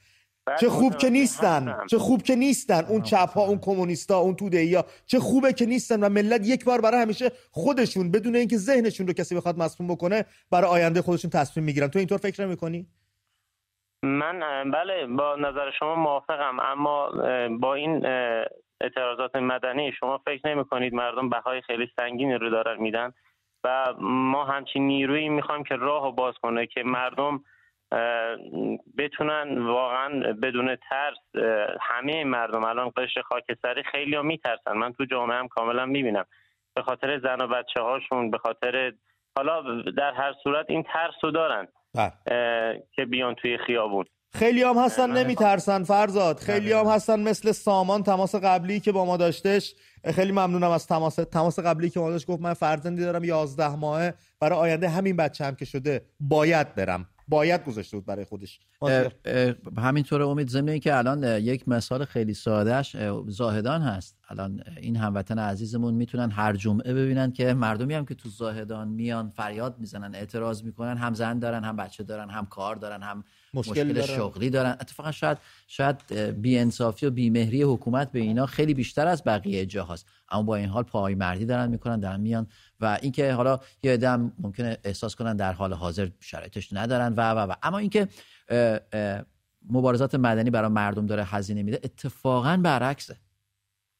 چه 0.59 0.69
خوب 0.69 0.97
که 0.97 1.09
نیستن. 1.09 1.77
چه 1.89 1.97
خوب 1.97 2.21
که 2.21 2.35
نیستن. 2.35 2.85
اون 2.85 3.01
چپ 3.01 3.29
ها 3.29 3.41
اون 3.41 3.59
کمونیستا 3.59 4.17
اون 4.17 4.35
توده 4.35 4.77
ها 4.77 4.85
چه 5.05 5.19
خوبه 5.19 5.53
که 5.53 5.65
نیستن 5.65 6.03
و 6.03 6.09
ملت 6.09 6.47
یک 6.47 6.65
بار 6.65 6.81
برای 6.81 7.01
همیشه 7.01 7.31
خودشون 7.51 8.11
بدون 8.11 8.35
اینکه 8.35 8.57
ذهنشون 8.57 9.07
رو 9.07 9.13
کسی 9.13 9.35
بخواد 9.35 9.57
مسموم 9.57 9.89
بکنه 9.95 10.25
برای 10.51 10.69
آینده 10.69 11.01
خودشون 11.01 11.31
تصمیم 11.31 11.65
می‌گیرن. 11.65 11.87
تو 11.87 11.99
اینطور 11.99 12.17
فکر 12.17 12.45
نمی‌کنی؟ 12.45 12.87
من 14.03 14.39
بله 14.71 15.07
با 15.07 15.35
نظر 15.35 15.71
شما 15.79 15.95
موافقم. 15.95 16.59
اما 16.59 17.09
با 17.57 17.73
این 17.73 18.05
اعتراضات 18.81 19.35
مدنی 19.35 19.91
شما 19.99 20.17
فکر 20.25 20.47
نمی 20.47 20.65
کنید 20.65 20.93
مردم 20.93 21.29
بهای 21.29 21.61
خیلی 21.61 21.87
سنگینی 21.99 22.33
رو 22.33 22.49
دارن 22.49 22.81
میدن؟ 22.81 23.13
و 23.63 23.93
ما 24.01 24.45
همچین 24.45 24.87
نیرویی 24.87 25.29
می‌خوایم 25.29 25.63
که 25.63 25.75
راه 25.75 26.15
باز 26.15 26.33
کنه 26.41 26.67
که 26.67 26.83
مردم 26.83 27.43
بتونن 28.97 29.65
واقعا 29.65 30.33
بدون 30.33 30.75
ترس 30.75 31.17
همه 31.81 32.23
مردم. 32.23 32.63
الان 32.63 32.91
قشر 32.97 33.21
خاکستری 33.21 33.83
خیلی 33.83 34.15
ها 34.15 34.21
میترسن. 34.21 34.71
من 34.71 34.93
تو 34.93 35.05
جامعه 35.05 35.37
هم 35.37 35.47
کاملا 35.47 35.85
می‌بینم. 35.85 36.25
به 36.75 36.81
خاطر 36.81 37.19
زن 37.19 37.41
و 37.41 37.47
بچه 37.47 37.81
هاشون 37.81 38.31
به 38.31 38.37
خاطر 38.37 38.93
حالا 39.37 39.81
در 39.81 40.13
هر 40.13 40.33
صورت 40.43 40.65
این 40.69 40.83
ترس 40.83 41.13
رو 41.21 41.31
دارن 41.31 41.67
بله. 41.95 42.83
که 42.91 43.05
بیان 43.05 43.35
توی 43.35 43.57
خیابون. 43.57 44.05
خیلی 44.33 44.63
هم 44.63 44.77
هستن 44.77 45.11
نمیترسن 45.11 45.83
فرزاد. 45.83 46.37
خیلی 46.39 46.73
هم 46.73 46.85
هستن 46.85 47.19
مثل 47.19 47.51
سامان 47.51 48.03
تماس 48.03 48.35
قبلی 48.35 48.79
که 48.79 48.91
با 48.91 49.05
ما 49.05 49.17
داشتش. 49.17 49.75
خیلی 50.13 50.31
ممنونم 50.31 50.71
از 50.71 50.87
تماس 50.87 51.15
تماس 51.15 51.59
قبلی 51.59 51.89
که 51.89 51.99
ما 51.99 52.09
داشت. 52.09 52.27
گفت 52.27 52.41
من 52.41 52.53
فرزندی 52.53 53.01
دارم 53.01 53.23
11 53.23 53.75
ماهه. 53.75 54.13
برای 54.39 54.59
آینده 54.59 54.89
همین 54.89 55.15
بچه 55.15 55.45
هم 55.45 55.55
که 55.55 55.65
شده 55.65 56.05
باید 56.19 56.75
برم. 56.75 57.05
باید 57.27 57.65
گذاشته 57.65 57.97
بود 57.97 58.05
برای 58.05 58.25
خودش. 58.25 58.59
همینطور 59.77 60.21
امید 60.21 60.49
ضمن 60.49 60.79
که 60.79 60.97
الان 60.97 61.23
یک 61.23 61.67
مثال 61.67 62.05
خیلی 62.05 62.33
سادهش 62.33 62.95
زاهدان 63.27 63.81
هست. 63.81 64.17
الان 64.29 64.63
این 64.77 64.95
هموطن 64.95 65.39
عزیزمون 65.39 65.93
می‌تونن 65.93 66.31
هر 66.31 66.55
جمعه 66.55 66.93
ببینن 66.93 67.31
که 67.31 67.53
مردمی 67.53 67.93
هم 67.93 68.05
که 68.05 68.15
تو 68.15 68.29
زاهدان 68.29 68.87
میان 68.87 69.29
فریاد 69.29 69.79
می‌زنن 69.79 70.15
اعتراض 70.15 70.63
می‌کنن 70.63 70.97
هم 70.97 71.13
زن 71.13 71.39
دارن 71.39 71.63
هم 71.63 71.75
بچه 71.75 72.03
دارن 72.03 72.29
هم 72.29 72.45
کار 72.45 72.75
دارن 72.75 73.03
هم 73.03 73.23
مشکل, 73.53 73.71
مشکل 73.83 74.01
شغلی 74.01 74.49
دارن. 74.49 74.71
اتفاقا 74.71 75.11
شاید 75.11 75.37
شاید 75.67 76.13
بی 76.13 76.59
انصافی 76.59 77.05
و 77.05 77.11
بیمهری 77.11 77.63
حکومت 77.63 78.11
به 78.11 78.19
اینا 78.19 78.45
خیلی 78.45 78.73
بیشتر 78.73 79.07
از 79.07 79.23
بقیه 79.23 79.65
جاهاست. 79.65 80.05
اما 80.29 80.43
با 80.43 80.55
این 80.55 80.69
حال 80.69 80.83
پای 80.83 81.15
مردی 81.15 81.45
دارن 81.45 81.69
می‌کنن 81.69 81.99
دارن 81.99 82.21
میان. 82.21 82.47
و 82.79 82.99
اینکه 83.01 83.33
حالا 83.33 83.59
یه 83.83 83.97
دم 83.97 84.33
ممکنه 84.39 84.77
احساس 84.83 85.15
کنن 85.15 85.35
در 85.35 85.53
حال 85.53 85.73
حاضر 85.73 86.09
شرایطش 86.19 86.73
ندارن. 86.73 87.13
و 87.13 87.31
و 87.31 87.51
و. 87.51 87.53
اما 87.63 87.77
اینکه 87.77 88.07
مبارزات 89.69 90.15
مدنی 90.15 90.49
برای 90.49 90.69
مردم 90.69 91.05
داره 91.05 91.23
هزینه 91.23 91.63
میده 91.63 91.79
اتفاقا 91.83 92.57
برعکسه. 92.57 93.17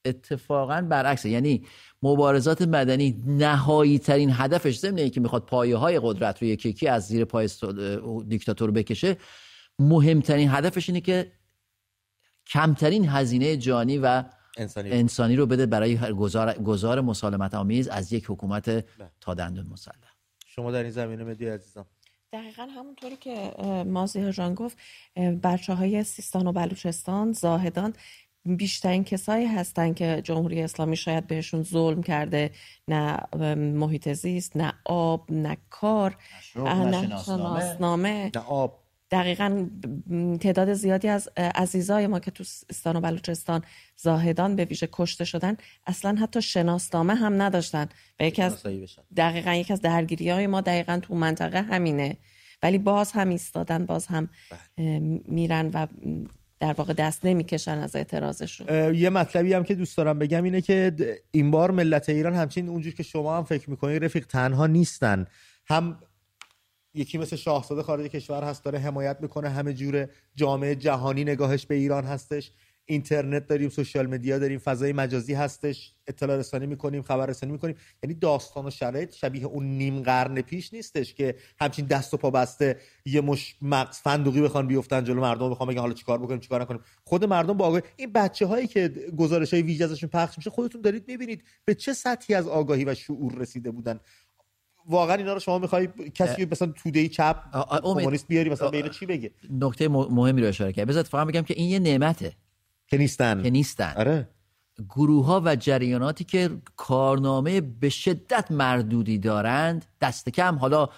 اتفاقا 0.05 0.81
برعکسه. 0.81 1.29
یعنی 1.29 1.65
مبارزات 2.03 2.61
مدنی 2.61 3.23
نهایی 3.27 3.99
ترین 3.99 4.29
هدفش 4.33 4.79
ضمن 4.79 5.09
که 5.09 5.21
می‌خواد 5.21 5.45
پایه 5.45 5.77
های 5.77 5.99
قدرت 6.03 6.41
رو 6.41 6.47
یکی 6.47 6.87
از 6.87 7.07
زیر 7.07 7.25
پای 7.25 7.49
دیکتاتور 8.27 8.71
بکشه 8.71 9.17
مهمترین 9.79 10.49
هدفش 10.49 10.89
اینه 10.89 11.01
که 11.01 11.31
کمترین 12.47 13.09
هزینه 13.09 13.57
جانی 13.57 13.97
و 13.97 14.23
انسانی, 14.57 14.91
انسانی 14.91 15.35
رو 15.35 15.45
بده 15.45 15.65
برای 15.65 15.97
گذار, 15.97 16.53
گذار 16.53 17.01
مسالمت 17.01 17.53
آمیز 17.53 17.87
از 17.87 18.13
یک 18.13 18.25
حکومت 18.29 18.69
بله. 18.69 18.85
تا 19.21 19.33
دندون 19.33 19.67
مسلح. 19.67 19.95
شما 20.47 20.71
در 20.71 20.83
این 20.83 20.91
زمینه 20.91 21.23
مدی 21.23 21.47
عزیزم. 21.47 21.85
دقیقا 22.33 22.63
همونطوری 22.63 23.15
که 23.15 23.53
مازی 23.87 24.31
جان 24.31 24.53
گفت 24.53 24.77
بچه 25.43 25.73
های 25.73 26.03
سیستان 26.03 26.47
و 26.47 26.51
بلوچستان 26.51 27.33
زاهدان 27.33 27.93
بیشترین 28.55 29.03
کسایی 29.03 29.45
هستن 29.45 29.93
که 29.93 30.21
جمهوری 30.23 30.61
اسلامی 30.61 30.95
شاید 30.95 31.27
بهشون 31.27 31.63
ظلم 31.63 32.03
کرده 32.03 32.51
نه 32.87 33.17
محیط 33.55 34.13
زیست 34.13 34.57
نه 34.57 34.73
آب 34.85 35.31
نه 35.31 35.57
کار 35.69 36.17
نه 36.55 37.23
شناسنامه. 37.25 38.31
نه 38.35 38.41
آب. 38.41 38.79
دقیقا 39.11 39.69
تعداد 40.41 40.73
زیادی 40.73 41.07
از 41.07 41.29
عزیزای 41.37 42.07
ما 42.07 42.19
که 42.19 42.31
تو 42.31 42.43
استان 42.69 42.95
و 42.95 43.01
بلوچستان 43.01 43.63
زاهدان 43.95 44.55
به 44.55 44.65
ویژه 44.65 44.89
کشته 44.91 45.25
شدن 45.25 45.57
اصلا 45.87 46.15
حتی 46.21 46.41
شناسنامه 46.41 47.15
هم 47.15 47.41
نداشتن 47.41 47.89
و 48.19 48.23
یکی 48.23 48.41
از 48.41 48.63
دقیقا 49.17 49.53
یکی 49.53 49.73
از 49.73 49.81
درگیری 49.81 50.29
های 50.29 50.47
ما 50.47 50.61
دقیقا 50.61 50.99
تو 51.01 51.15
منطقه 51.15 51.61
همینه. 51.61 52.17
ولی 52.63 52.77
باز 52.77 53.11
هم 53.11 53.29
ایستادن 53.29 53.85
باز 53.85 54.07
هم 54.07 54.29
بله. 54.77 54.99
میرن 55.25 55.69
و 55.73 55.87
در 56.59 56.73
واقع 56.73 56.93
دست 56.93 57.25
نمی‌کشن 57.25 57.77
از 57.77 57.95
اعتراضشون. 57.95 58.95
یه 58.95 59.09
مطلبی 59.09 59.53
هم 59.53 59.63
که 59.63 59.75
دوست 59.75 59.97
دارم 59.97 60.19
بگم 60.19 60.43
اینه 60.43 60.61
که 60.61 60.95
این 61.31 61.51
بار 61.51 61.71
ملت 61.71 62.09
ایران 62.09 62.33
همچین 62.33 62.69
اونجور 62.69 62.93
که 62.93 63.03
شما 63.03 63.37
هم 63.37 63.43
فکر 63.43 63.69
می‌کنید 63.69 64.03
رفیق 64.05 64.25
تنها 64.25 64.67
نیستن. 64.67 65.25
هم 65.67 65.99
یکی 66.93 67.17
مثل 67.17 67.35
شاهزاده 67.35 67.83
خارج 67.83 68.07
کشور 68.07 68.43
هست 68.43 68.63
داره 68.63 68.79
حمایت 68.79 69.17
می‌کنه 69.21 69.49
همه 69.49 69.73
جور 69.73 70.07
جامعه 70.35 70.75
جهانی 70.75 71.23
نگاهش 71.23 71.65
به 71.65 71.75
ایران 71.75 72.03
هستش. 72.05 72.51
اینترنت 72.89 73.47
داریم 73.47 73.69
سوشال 73.69 74.07
مدیا 74.07 74.39
داریم 74.39 74.59
فضای 74.59 74.93
مجازی 74.93 75.33
هستش 75.33 75.93
اطلاع 76.07 76.37
رسانی 76.37 76.65
می‌کنیم 76.65 77.01
خبر 77.01 77.25
رسانی 77.25 77.51
می‌کنیم. 77.51 77.75
یعنی 78.03 78.13
داستان 78.13 78.65
و 78.65 78.69
شرایط 78.69 79.13
شبیه 79.13 79.45
اون 79.45 79.65
نیم 79.65 80.01
قرن 80.01 80.41
پیش 80.41 80.73
نیستش 80.73 81.13
که 81.13 81.35
همچین 81.59 81.85
دست 81.85 82.13
و 82.13 82.17
پا 82.17 82.31
بسته 82.31 82.77
یه 83.05 83.21
مش 83.21 83.55
مغز 83.61 83.97
فندوقی 83.97 84.41
بخوان 84.41 84.67
بیفتن 84.67 85.03
جلو 85.03 85.21
مردم 85.21 85.49
بخوام 85.49 85.69
بگن 85.69 85.79
حالا 85.79 85.93
چیکار 85.93 86.17
بکنیم 86.17 86.39
چیکار 86.39 86.61
نکنیم. 86.61 86.81
خود 87.03 87.25
مردم 87.25 87.53
با 87.53 87.65
آگاهی 87.65 87.81
این 87.95 88.13
بچه 88.13 88.45
هایی 88.45 88.67
که 88.67 88.87
گزارش 89.17 89.53
های 89.53 89.63
ویژه 89.63 89.83
ازشون 89.83 90.09
پخش 90.09 90.37
میشه 90.37 90.49
خودتون 90.49 90.81
دارید 90.81 91.07
می‌بینید 91.07 91.43
به 91.65 91.75
چه 91.75 91.93
سطحی 91.93 92.35
از 92.35 92.47
آگاهی 92.47 92.85
و 92.85 92.95
شعور 92.95 93.35
رسیده 93.35 93.71
بودن. 93.71 93.99
واقعا 94.85 95.15
اینا 95.15 95.33
رو 95.33 95.39
شما 95.39 95.59
می‌خوای 95.59 95.87
کسی 96.15 96.45
مثلا 96.45 96.67
توده 96.67 97.07
چپ 97.07 97.43
کمونیست 97.83 98.27
بیاری 98.27 98.49
مثلا 98.49 98.69
به 98.69 98.89
چی 98.89 99.05
بگه؟ 99.05 99.31
نکته 99.49 99.87
مهمی 99.87 100.41
رو 100.41 100.47
اشاره 100.47 100.73
کرد. 100.73 100.87
بذات 100.87 101.07
فقط 101.07 101.27
بگم 101.27 101.41
که 101.41 101.53
این 101.53 101.69
یه 101.69 101.79
نعمته. 101.79 102.33
که 102.89 102.97
نیستن. 102.97 103.43
که 103.43 103.49
نیستن. 103.49 103.93
آره. 103.97 104.29
گروه 104.89 105.25
ها 105.25 105.41
و 105.45 105.55
جریاناتی 105.55 106.23
که 106.23 106.49
کارنامه 106.75 107.61
به 107.61 107.89
شدت 107.89 108.51
مردودی 108.51 109.17
دارند 109.17 109.85
دست 110.01 110.29
کم 110.29 110.55
حالا 110.55 110.89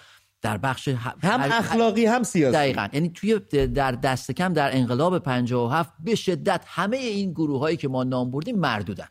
در 0.42 0.58
بخش 0.58 0.88
هم 0.88 1.40
اخلاقی 1.40 2.06
هم 2.06 2.22
سیاسی. 2.22 2.56
دقیقا. 2.56 2.88
یعنی 2.92 3.08
توی 3.08 3.38
در 3.66 3.92
دست 3.92 4.32
کم 4.32 4.52
در 4.52 4.76
انقلاب 4.76 5.18
57 5.18 5.92
به 6.00 6.14
شدت 6.14 6.64
همه 6.66 6.96
این 6.96 7.32
گروه 7.32 7.60
هایی 7.60 7.76
که 7.76 7.88
ما 7.88 8.04
نام 8.04 8.30
بردیم 8.30 8.58
مردودن. 8.58 9.08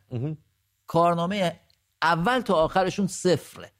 کارنامه 0.88 1.60
اول 2.02 2.40
تا 2.40 2.54
آخرشون 2.54 3.08
صفره. 3.08 3.72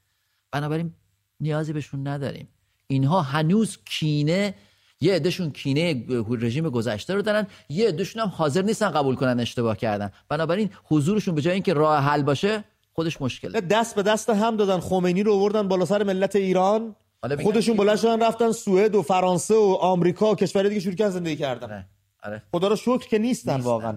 بنابراین 0.50 0.94
نیازی 1.40 1.72
بهشون 1.72 2.08
نداریم. 2.08 2.48
اینها 2.86 3.22
هنوز 3.22 3.78
کینه 3.84 4.54
یه 5.02 5.14
عدهشون 5.14 5.50
کینه 5.50 6.04
رژیم 6.30 6.68
گذشته 6.68 7.14
رو 7.14 7.22
دارن 7.22 7.46
یه 7.68 7.88
عدهشون 7.88 8.22
هم 8.22 8.28
حاضر 8.28 8.62
نیستن 8.62 8.90
قبول 8.90 9.14
کنن 9.14 9.40
اشتباه 9.40 9.76
کردن. 9.76 10.10
بنابراین 10.28 10.70
حضورشون 10.84 11.34
به 11.34 11.42
جای 11.42 11.54
اینکه 11.54 11.74
راه 11.74 12.04
حل 12.04 12.22
باشه 12.22 12.64
خودش 12.92 13.22
مشکله. 13.22 13.60
دست 13.60 13.94
به 13.94 14.02
دست 14.02 14.30
هم 14.30 14.56
دادن. 14.56 14.80
خمینی 14.80 15.22
رو 15.22 15.34
آوردن 15.34 15.68
بالا 15.68 15.84
سر 15.84 16.02
ملت 16.02 16.36
ایران. 16.36 16.96
خودشون 17.42 17.76
بلند 17.76 17.96
شدن 17.96 18.22
رفتن 18.22 18.52
سوئد 18.52 18.94
و 18.94 19.02
فرانسه 19.02 19.54
و 19.54 19.76
آمریکا 19.80 20.32
و 20.32 20.34
کشورهای 20.34 20.68
دیگه 20.68 20.80
شروع 20.80 20.94
کردن 20.94 21.10
زندگی 21.10 21.36
کردن. 21.36 21.66
آره. 21.66 21.86
آره. 22.22 22.42
خدا 22.52 22.68
رو 22.68 22.76
شکر 22.76 23.08
که 23.08 23.18
نیستن, 23.18 23.54
نیستن 23.54 23.68
واقعا. 23.68 23.96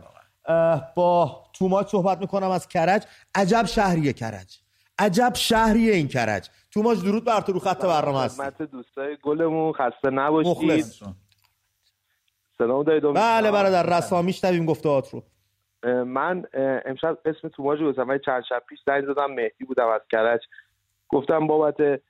با 0.95 1.43
توماچ 1.53 1.91
صحبت 1.91 2.21
می‌کنم 2.21 2.49
از 2.49 2.67
کرج. 2.67 3.03
عجب 3.35 3.65
شهریه 3.65 4.13
کرج. 4.13 4.57
عجب 4.99 5.31
شهری 5.35 5.91
این 5.91 6.07
کرج. 6.07 6.49
توماج 6.75 7.03
درود 7.05 7.25
بر 7.25 7.41
تو 7.41 7.53
رو 7.53 7.59
خط 7.59 7.85
برنامه 7.85 8.19
هست 8.19 8.41
خدمت 8.41 8.61
دوستای 8.61 9.17
گلمون 9.23 9.73
خسته 9.73 10.09
نباشید. 10.09 10.51
مخلص. 10.51 11.03
سلام 12.57 12.83
دارید 12.83 13.03
بله 13.03 13.51
برادر 13.51 13.97
رسامی 13.97 14.33
شنویم 14.33 14.65
گفتهات 14.65 15.09
رو. 15.13 15.23
من 16.03 16.45
امشب 16.85 17.17
اسم 17.25 17.47
توماج 17.47 17.79
رو 17.79 17.93
گفتم 17.93 18.17
چند 18.17 18.43
شب 18.49 18.63
پیش 18.69 18.79
زنگ 18.85 19.03
دادم 19.03 19.33
مهدی 19.33 19.65
بودم 19.65 19.87
از 19.87 20.01
کرج. 20.11 20.41
گفتم 21.09 21.47
بابت 21.47 22.01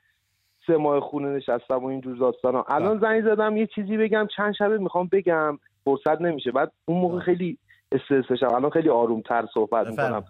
سه 0.68 0.78
ماه 0.78 0.99
خونه 0.99 1.28
نشستم 1.28 1.76
و 1.76 1.86
اینجور 1.86 2.18
داستانا. 2.18 2.66
الان 2.68 2.99
بله. 2.99 3.22
زنگ 3.22 3.34
زدم 3.36 3.57
یه 3.57 3.68
چیزی 3.76 3.97
بگم 3.97 4.28
چند 4.38 4.53
شبه 4.53 4.78
می‌خوام 4.78 5.09
بگم. 5.11 5.59
فرصت 5.84 6.22
نمیشه. 6.22 6.51
بعد 6.51 6.72
اون 6.86 7.01
موقع 7.01 7.16
بله. 7.16 7.24
خیلی 7.24 7.57
استرس 7.91 8.26
داشتم. 8.30 8.53
الان 8.53 8.70
خیلی 8.70 8.89
آرومتر 8.89 9.47
صحبت 9.53 9.88
می‌کنم. 9.88 10.24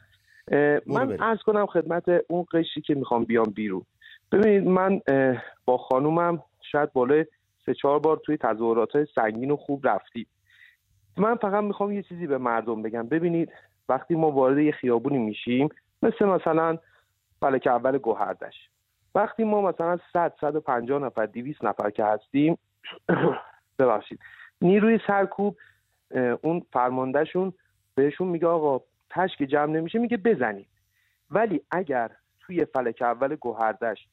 من 0.85 1.21
از 1.21 1.37
کنم 1.45 1.65
خدمت 1.65 2.03
اون 2.27 2.45
قشری 2.53 2.81
که 2.85 2.95
می‌خوام 2.95 3.23
بیام 3.23 3.45
بیرون. 3.45 3.85
ببینید 4.31 4.67
من 4.67 5.01
با 5.65 5.77
خانومم 5.77 6.43
شاید 6.71 6.93
بالای 6.93 7.25
سه 7.65 7.73
چهار 7.73 7.99
بار 7.99 8.21
توی 8.25 8.37
تظاهرات 8.37 8.91
های 8.91 9.07
سنگین 9.15 9.51
و 9.51 9.55
خوب 9.55 9.87
رفتیم. 9.87 10.27
من 11.17 11.35
فقط 11.35 11.63
می‌خوام 11.63 11.91
یه 11.91 12.03
چیزی 12.03 12.27
به 12.27 12.37
مردم 12.37 12.81
بگم. 12.81 13.07
ببینید 13.07 13.51
وقتی 13.89 14.15
ما 14.15 14.31
وارد 14.31 14.57
یه 14.57 14.71
خیابونی 14.71 15.17
میشیم 15.17 15.69
مثل 16.03 16.25
مثلا 16.25 16.77
فلک 17.39 17.67
اول 17.67 17.97
گوهردش. 17.97 18.69
وقتی 19.15 19.43
ما 19.43 19.61
مثلا 19.61 19.97
100 20.13 20.33
150 20.41 21.01
نفر 21.01 21.25
200 21.25 21.63
نفر 21.63 21.89
که 21.89 22.05
هستیم 22.05 22.57
ببخشید 23.79 24.19
نیروی 24.61 24.99
سرکوب 25.07 25.57
اون 26.41 26.65
فرماندهشون 26.73 27.53
بهشون 27.95 28.27
میگه 28.27 28.47
آقا 28.47 28.85
تشک 29.09 29.43
جمع 29.43 29.71
نمیشه 29.71 29.99
میگه 29.99 30.17
بزنید. 30.17 30.67
ولی 31.31 31.61
اگر 31.71 32.11
توی 32.39 32.65
فلک 32.65 33.01
اول 33.01 33.35
گوهردش 33.35 34.07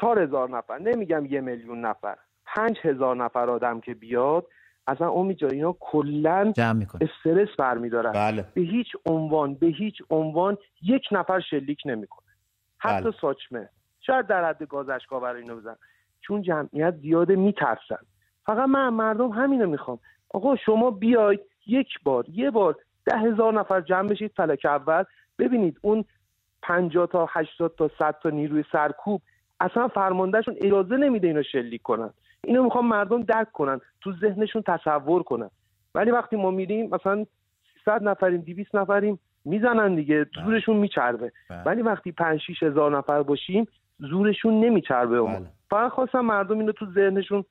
چهار 0.00 0.22
هزار 0.22 0.50
نفر 0.50 0.78
نمیگم 0.78 1.26
یه 1.26 1.40
میلیون 1.40 1.80
نفر 1.80 2.16
پنج 2.46 2.76
هزار 2.82 3.16
نفر 3.16 3.50
آدم 3.50 3.80
که 3.80 3.94
بیاد 3.94 4.46
اصلا 4.86 5.10
امید 5.10 5.36
جان 5.36 5.50
اینا 5.52 5.76
کلا 5.80 6.52
استرس 7.00 7.48
برمیدارن. 7.58 8.12
بله. 8.12 8.44
به 8.54 8.60
هیچ 8.60 8.86
عنوان 9.06 9.54
به 9.54 9.66
هیچ 9.66 10.02
عنوان 10.10 10.56
یک 10.82 11.02
نفر 11.12 11.40
شلیک 11.40 11.78
نمی‌کنه. 11.84 12.26
حتی 12.78 13.04
بله. 13.04 13.14
ساچمه. 13.20 13.68
شاید 14.00 14.26
در 14.26 14.48
حد 14.48 14.62
گاز 14.62 14.88
اشکا 14.88 15.20
برای 15.20 15.42
اینو 15.42 15.56
بزن 15.56 15.76
چون 16.20 16.42
جمعیت 16.42 16.94
زیاده 17.02 17.36
میترسن. 17.36 17.98
فقط 18.46 18.68
من 18.68 18.88
مردم 18.88 19.28
همینو 19.28 19.66
می‌خوام. 19.66 19.98
آقا 20.30 20.56
شما 20.56 20.90
بیاید 20.90 21.40
یک 21.66 21.88
بار 22.04 22.24
یه 22.28 22.50
بار 22.50 22.76
ده 23.06 23.18
هزار 23.18 23.52
نفر 23.52 23.80
جمع 23.80 24.08
بشید 24.08 24.32
فلک 24.36 24.64
اول. 24.64 25.04
ببینید 25.38 25.78
اون 25.82 26.04
50 26.62 27.06
تا 27.06 27.26
80 27.30 27.74
تا 27.78 27.90
100 27.98 28.16
تا 28.22 28.30
نیروی 28.30 28.64
سرکوب 28.72 29.22
اصلا 29.60 29.88
فرماندهشون 29.88 30.54
اجازه 30.60 30.96
نمیده 30.96 31.26
اینو 31.26 31.42
شلیک 31.42 31.82
کنن 31.82 32.10
اینو 32.44 32.62
می‌خوام 32.62 32.88
مردم 32.88 33.22
درک 33.22 33.52
کنن 33.52 33.80
تو 34.00 34.12
ذهنشون 34.20 34.62
تصور 34.66 35.22
کنن 35.22 35.50
ولی 35.94 36.10
وقتی 36.10 36.36
ما 36.36 36.50
میریم 36.50 36.90
مثلا 36.90 37.26
300 37.84 38.02
نفریم 38.02 38.40
200 38.40 38.74
نفریم 38.74 39.18
می‌زنن 39.44 39.94
دیگه 39.94 40.26
زورشون 40.44 40.76
میچربه 40.76 41.32
بله. 41.50 41.62
ولی 41.62 41.82
وقتی 41.82 42.12
5 42.12 42.40
6 42.40 42.62
هزار 42.62 42.98
نفر 42.98 43.22
باشیم 43.22 43.66
زورشون 43.98 44.60
نمیچربه 44.64 45.22
بله. 45.22 45.46
فقط 45.70 45.92
خواستم 45.92 46.20
مردم 46.20 46.58
اینو 46.58 46.72
تو 46.72 46.86
ذهنشون 46.94 47.44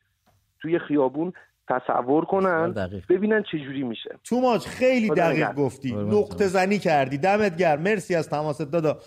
توی 0.62 0.80
خیابون 0.80 1.34
تصور 1.70 2.26
کنن. 2.26 2.74
ببینن 3.10 3.44
چه 3.52 3.60
جوری 3.60 3.84
میشه 3.84 4.10
تو 4.24 4.40
ماج 4.42 4.66
خیلی 4.66 5.10
دقیق. 5.10 5.54
گفتی 5.54 5.96
نقطه. 5.96 6.48
زنی 6.48 6.80
کردی 6.80 7.18
دمت 7.18 7.58
گرم 7.58 7.82
مرسی 7.82 8.16
از 8.16 8.30
تماست 8.30 8.72
دادا 8.72 8.98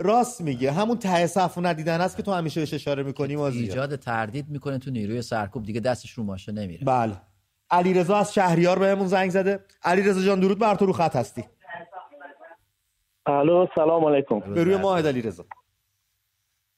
راست 0.00 0.40
میگه. 0.40 0.72
همون 0.72 0.98
ته 0.98 1.26
صف 1.26 1.58
ندیدن 1.58 2.00
است 2.00 2.16
که 2.16 2.22
تو 2.22 2.32
همیشه 2.32 2.60
بهش 2.60 2.74
اشاره 2.74 3.02
می‌کنی 3.02 3.36
مازیار 3.36 3.62
ایجاد 3.62 3.96
تردید 3.96 4.48
می‌کنه 4.48 4.78
تو 4.78 4.90
نیروی 4.90 5.22
سرکوب. 5.22 5.62
دیگه 5.62 5.80
دستش 5.80 6.10
رو 6.10 6.24
ماشه 6.24 6.52
نمیره. 6.52 6.84
بله. 6.84 7.12
علیرضا 7.70 8.16
از 8.16 8.34
شهریار 8.34 8.78
بهمون 8.78 9.06
زنگ 9.06 9.30
زده. 9.30 9.60
علیرضا 9.82 10.22
جان 10.22 10.40
درود 10.40 10.58
بر 10.58 10.74
تو 10.74 10.86
رو 10.86 10.92
خط 10.92 11.16
هستی. 11.16 11.44
الو 13.26 13.66
سلام 13.74 14.04
علیکم. 14.04 14.40
به 14.40 14.64
روی 14.64 14.76
ماهد 14.76 15.06
علیرضا. 15.06 15.44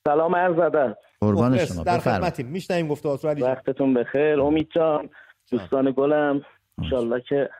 سلام 0.08 0.36
عرض 0.36 0.58
ادب. 0.58 0.98
قربان. 1.20 1.64
شما 1.64 1.82
در 1.82 1.96
بفرمایید. 1.96 2.22
خدمتیم. 2.22 2.46
میشنویم 2.46 2.88
گفته 2.88 3.08
آسو 3.08 3.28
علی. 3.28 3.42
وقتتون 3.42 3.94
بخیر. 3.94 4.40
امید 4.40 4.68
جان 4.74 5.10
دوستان 5.50 5.94
گلم. 5.96 6.42
انشالله 6.78 7.22
که 7.28 7.50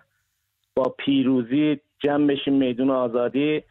با 0.77 0.95
پیروزی 0.99 1.81
جمع 2.03 2.27
بشیم 2.27 2.55
میدون 2.55 2.91
آزادی. 2.91 3.63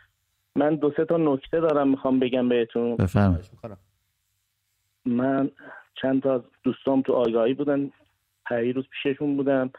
من 0.59 0.75
دو 0.75 0.91
سه 0.97 1.05
تا 1.05 1.17
نکته 1.17 1.59
دارم 1.59 1.89
می‌خوام 1.89 2.19
بگم 2.19 2.49
بهتون. 2.49 2.95
بفرمایید. 2.95 3.45
من 5.05 5.51
چند 6.01 6.23
تا 6.23 6.35
از 6.35 6.41
دوستام 6.63 7.01
تو 7.01 7.13
آگاهی 7.13 7.53
بودن 7.53 7.91
روز 8.75 8.85
پیششون 8.91 9.37
بودم 9.37 9.71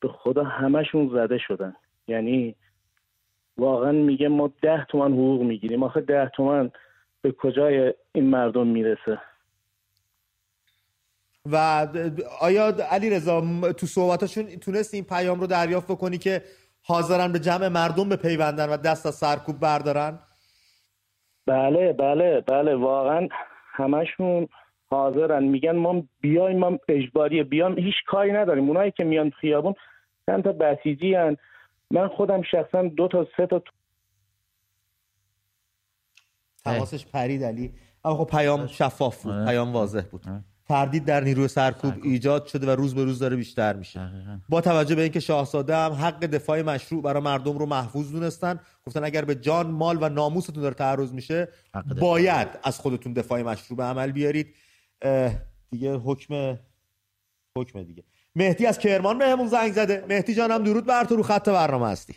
به 0.00 0.08
خدا 0.08 0.44
همشون 0.44 1.08
زده 1.08 1.38
شدن. 1.38 1.74
یعنی 2.08 2.54
واقعا 3.56 3.92
میگه 3.92 4.28
ما 4.28 4.50
ده 4.62 4.86
تومن 4.88 5.12
حقوق 5.12 5.42
می‌گیریم. 5.42 5.82
آخه 5.82 6.00
ده 6.00 6.30
تومن 6.36 6.70
به 7.22 7.32
کجای 7.32 7.94
این 8.12 8.30
مردم 8.30 8.66
می‌رسه؟ 8.66 9.20
و 11.52 11.86
آیا 12.40 12.74
علی 12.90 13.10
رضا 13.10 13.40
تو 13.72 13.86
صحبتاشون 13.86 14.44
تونستی 14.44 14.96
این 14.96 15.06
پیام 15.06 15.40
رو 15.40 15.46
دریافت 15.46 15.90
بکنی 15.90 16.18
که 16.18 16.42
حاضرن 16.82 17.32
به 17.32 17.38
جمع 17.38 17.68
مردم 17.68 18.08
بپیوندن 18.08 18.68
و 18.68 18.76
دست 18.76 19.06
از 19.06 19.14
سرکوب 19.14 19.60
بردارن؟ 19.60 20.18
بله 21.48 21.92
بله 21.92 22.40
بله 22.40 22.74
واقعا 22.74 23.28
همشون 23.72 24.48
حاضرن. 24.90 25.44
میگن 25.44 25.76
ما 25.76 26.02
بیایم 26.20 26.58
ما 26.58 26.78
اجباریه. 26.88 27.44
بیام 27.44 27.78
هیچ 27.78 27.94
کاری 28.06 28.32
نداریم. 28.32 28.68
اونایی 28.68 28.90
که 28.90 29.04
میان 29.04 29.30
خیابون 29.30 29.74
چند 30.26 30.44
تا 30.44 30.52
بسیجی 30.52 31.14
هن. 31.14 31.36
من 31.90 32.08
خودم 32.08 32.42
شخصا 32.42 32.82
دو 32.82 33.08
تا 33.08 33.26
سه 33.36 33.46
تا 33.46 33.62
تماسش 36.64 37.06
پرید 37.06 37.44
علی. 37.44 37.72
اما 38.04 38.14
خب 38.16 38.30
پیام 38.30 38.66
شفاف 38.66 39.22
بود. 39.22 39.44
پیام 39.46 39.72
واضح 39.72 40.02
بود. 40.10 40.22
تردید 40.68 41.04
در 41.04 41.20
نیروی 41.20 41.48
سرکوب 41.48 41.94
ایجاد 42.02 42.46
شده 42.46 42.66
و 42.66 42.70
روز 42.70 42.94
به 42.94 43.04
روز 43.04 43.18
داره 43.18 43.36
بیشتر 43.36 43.72
میشه. 43.72 44.10
با 44.48 44.60
توجه 44.60 44.94
به 44.94 45.02
اینکه 45.02 45.20
شاهزاده 45.20 45.76
هم 45.76 45.92
حق 45.92 46.18
دفاع 46.18 46.62
مشروع 46.62 47.02
برای 47.02 47.22
مردم 47.22 47.58
رو 47.58 47.66
محفوظ 47.66 48.12
دونستن 48.12 48.60
گفتن 48.86 49.04
اگر 49.04 49.24
به 49.24 49.34
جان 49.34 49.70
مال 49.70 49.98
و 50.02 50.08
ناموستون 50.08 50.62
داره 50.62 50.74
تعرض 50.74 51.12
میشه. 51.12 51.48
باید 52.00 52.48
از 52.62 52.78
خودتون 52.78 53.12
دفاع 53.12 53.42
مشروع 53.42 53.76
به 53.76 53.84
عمل 53.84 54.12
بیارید. 54.12 54.56
دیگه 55.70 55.94
حکم 55.96 56.58
حکم 57.58 57.82
دیگه. 57.82 58.04
مهدی 58.34 58.66
از 58.66 58.78
کرمان 58.78 59.18
بهمون 59.18 59.46
زنگ 59.46 59.72
زده. 59.72 60.04
مهدی 60.08 60.34
جانم 60.34 60.64
درود 60.64 60.86
بر 60.86 61.04
تو 61.04 61.16
رو 61.16 61.22
خط 61.22 61.48
برنامه 61.48 61.88
هستی. 61.88 62.14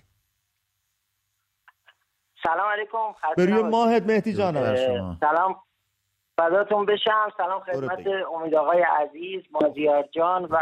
سلام 2.44 2.72
علیکم. 2.72 3.12
خسته 3.14 3.36
به 3.38 3.46
روی 3.46 3.54
نباشید. 3.54 3.72
ماهت 3.72 4.04
مهدی 4.04 4.34
شما. 4.34 5.18
سلام. 5.20 5.64
فداتون 6.42 6.86
بشم. 6.86 7.30
سلام 7.38 7.60
خدمت. 7.60 8.08
امید 8.34 8.56
آقای 8.56 8.82
عزیز 8.82 9.44
مازیار 9.52 10.10
جان 10.12 10.46
و 10.52 10.58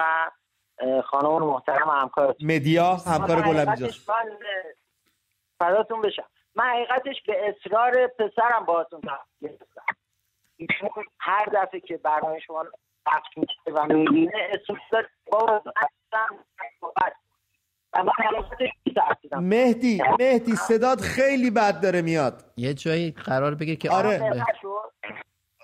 خانم 1.05 1.45
محترم 1.45 1.89
همکار 1.89 2.36
مدیا 2.41 2.95
همکار 2.95 3.41
گلم 3.41 3.75
فداتون 5.59 6.01
بشم. 6.01 6.23
من 6.55 6.63
حقیقتش 6.65 7.15
به 7.27 7.34
اصرار 7.49 8.07
پسرم 8.07 8.65
باهاتون 8.65 9.01
تماس 9.01 9.19
گرفتم 9.41 9.82
هر 11.19 11.45
دفعه 11.45 11.80
که 11.80 11.97
برنامه 11.97 12.39
شما 12.39 12.65
پخش 13.05 13.38
میشه 13.38 13.53
و 13.73 13.86
می‌بینه 13.93 14.49
اصرار 14.51 15.07
بابا 15.32 15.63
می‌ترسیدم. 18.86 19.43
مهدی 19.43 20.01
مهدی 20.19 20.55
صدات 20.55 21.01
خیلی 21.01 21.51
بد 21.51 21.82
داره 21.82 22.01
میاد. 22.01 22.43
یه 22.57 22.73
جایی 22.73 23.11
قرار 23.11 23.55
بگیر 23.55 23.77
که 23.77 23.91
آره. 23.91 24.07
آه، 24.07 24.30
به- 24.30 24.30
بهتر 24.30 24.53
شد؟ 24.61 24.91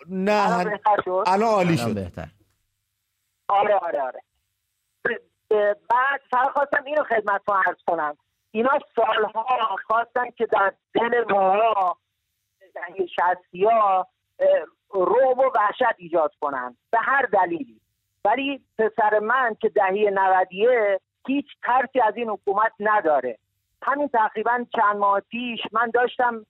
نه 0.09 0.45
الان 0.45 0.63
بهتر 0.63 0.95
شد؟ 1.05 1.23
الان 1.27 1.49
عالی 1.49 1.77
شد. 1.77 1.95
بهتر. 1.95 2.27
آره 3.47 3.75
آره 3.75 4.01
آره. 4.01 4.21
بعد 5.89 6.21
فقط 6.31 6.51
خواستم 6.51 6.83
اینو 6.85 7.03
خدمتتون 7.03 7.55
عرض 7.65 7.77
کنم. 7.87 8.17
اینا 8.51 8.79
سالها 8.95 9.77
خواستن 9.87 10.31
که 10.37 10.45
در 10.45 10.73
دل 10.93 11.33
ما 11.33 11.97
دهه 12.75 13.05
شستی 13.07 13.65
ها 13.65 14.07
روب 14.89 15.39
و 15.39 15.51
وحشت 15.55 15.95
ایجاد 15.97 16.33
کنن 16.41 16.77
به 16.91 16.97
هر 17.01 17.21
دلیلی. 17.21 17.81
ولی 18.25 18.65
پسر 18.77 19.19
من 19.19 19.55
که 19.61 19.69
دهه 19.69 20.09
نودیه 20.13 20.99
هیچ 21.27 21.45
ترسی 21.63 22.01
از 22.01 22.13
این 22.15 22.29
حکومت 22.29 22.71
نداره. 22.79 23.37
همین 23.81 24.07
تقریبا 24.07 24.65
چند 24.75 24.95
ماه 24.97 25.19
پیش 25.19 25.59
من 25.71 25.91
داشتم 25.93 26.45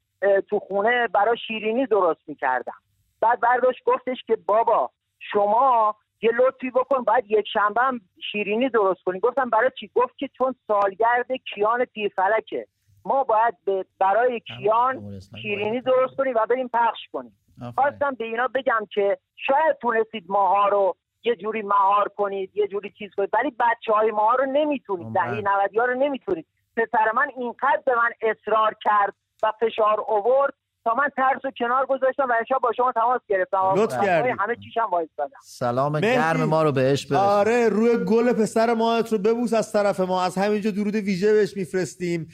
تو 0.49 0.59
خونه 0.59 1.07
برای 1.07 1.37
شیرینی 1.37 1.85
درست 1.85 2.21
می‌کردم. 2.27 2.73
بعد 3.21 3.39
برداشت 3.39 3.83
گفتش 3.83 4.23
که 4.27 4.35
بابا 4.35 4.91
شما 5.19 5.95
یه 6.21 6.31
لطفی 6.31 6.69
بکن 6.71 7.03
باید 7.03 7.31
یک 7.31 7.47
شنبه 7.53 7.81
هم 7.81 8.01
شیرینی 8.31 8.69
درست 8.69 9.03
کنی 9.03 9.19
گفتم 9.19 9.49
برای 9.49 9.71
چی 9.79 9.91
گفت 9.95 10.17
که 10.17 10.27
چون 10.27 10.55
سالگرد 10.67 11.31
کیان 11.31 11.85
پیرفلکه 11.85 12.67
ما 13.05 13.23
باید 13.23 13.55
برای 13.99 14.39
کیان 14.39 14.95
جمهوری 14.95 15.17
اسلامی 15.17 15.41
شیرینی 15.41 15.81
باید. 15.81 15.83
درست 15.83 16.15
کنیم 16.15 16.33
و 16.35 16.45
بریم 16.49 16.67
پخش 16.67 16.99
کنیم. 17.13 17.37
خواستم 17.75 18.13
به 18.15 18.25
اینا 18.25 18.47
بگم 18.47 18.87
که 18.91 19.17
شاید 19.35 19.77
تونستید 19.81 20.25
ماها 20.27 20.67
رو 20.67 20.95
یه 21.23 21.35
جوری 21.35 21.61
مهار 21.61 22.07
کنید 22.07 22.57
یه 22.57 22.67
جوری 22.67 22.89
چیز 22.97 23.11
کنید 23.17 23.29
ولی 23.33 23.51
بچه 23.59 23.93
های 23.93 24.11
ماها 24.11 24.35
رو 24.35 24.45
نمی‌تونید. 24.45 25.13
دهی 25.13 25.41
نودی 25.41 25.79
ها 25.79 25.85
رو 25.85 25.93
نمی‌تونید 25.93 26.47
پسر 26.77 27.11
من 27.11 27.31
اینقدر 27.37 27.81
به 27.85 27.95
من 27.95 28.09
اصرار 28.21 28.75
کرد 28.81 29.13
و 29.43 29.51
فشار 29.59 29.99
اوورد 29.99 30.53
تا 30.85 30.93
من 30.93 31.09
ترس 31.15 31.45
و 31.45 31.51
کنار 31.59 31.85
گذاشتم 31.85 32.23
و 32.29 32.33
امشب 32.39 32.59
با 32.63 32.71
شما 32.77 32.91
تماس 32.91 33.21
گرفتم. 33.29 33.57
لطف 33.75 33.99
و 33.99 34.05
کردی. 34.05 34.29
همه 34.29 34.55
چیشم 34.55 34.87
وایستادم 34.91 35.37
سلام 35.43 35.91
مهدی. 35.91 36.07
گرم 36.07 36.43
ما 36.43 36.63
رو 36.63 36.71
بهش 36.71 37.05
برس 37.05 37.19
آره 37.19 37.69
روی 37.69 37.97
گل 38.05 38.33
پسر 38.33 38.73
ماهت 38.73 39.11
رو 39.11 39.17
ببوس 39.17 39.53
از 39.53 39.71
طرف 39.71 39.99
ما. 39.99 40.23
از 40.23 40.37
همینجا 40.37 40.71
درود 40.71 40.95
ویژه 40.95 41.33
بهش 41.33 41.57
میفرستیم. 41.57 42.27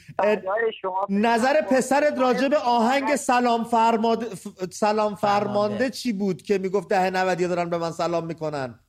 شما 0.82 1.08
نظر 1.10 1.62
پسرت 1.62 2.20
راجع 2.20 2.47
به 2.47 2.58
آهنگ 2.58 3.16
سلام 3.16 3.64
فرماده 3.64 4.26
ف- 4.26 4.72
سلام 4.72 5.16
فرمانده. 5.16 5.47
فرمانده. 5.49 5.89
چی 5.89 6.14
بود 6.14 6.41
که 6.41 6.58
می‌گفت 6.58 6.89
ده 6.89 7.10
نودی 7.10 7.47
دارن 7.47 7.70
به 7.70 7.78
من 7.78 7.91
سلام 7.91 8.26
می‌کنن؟ 8.26 8.80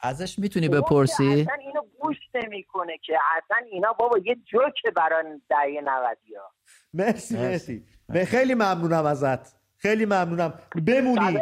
ازش 0.00 0.38
می‌تونی 0.38 0.68
بپرسی؟ 0.68 1.40
اصلا 1.40 1.54
اینو 1.54 1.80
گوش 2.00 2.16
نمی‌کنه 2.34 2.98
که. 3.06 3.12
اصلا 3.36 3.66
اینا 3.72 3.92
بابا 3.92 4.18
یه 4.18 4.34
جوک 4.34 4.94
برای 4.96 5.40
دهه 5.50 5.80
نودی 5.84 6.34
ها 6.34 6.52
مرسی. 6.94 7.36
مرسی. 7.36 7.84
خیلی 8.26 8.54
ممنونم 8.54 9.06
ازت. 9.06 9.56
خیلی 9.76 10.04
ممنونم. 10.04 10.54
بمونی. 10.86 11.38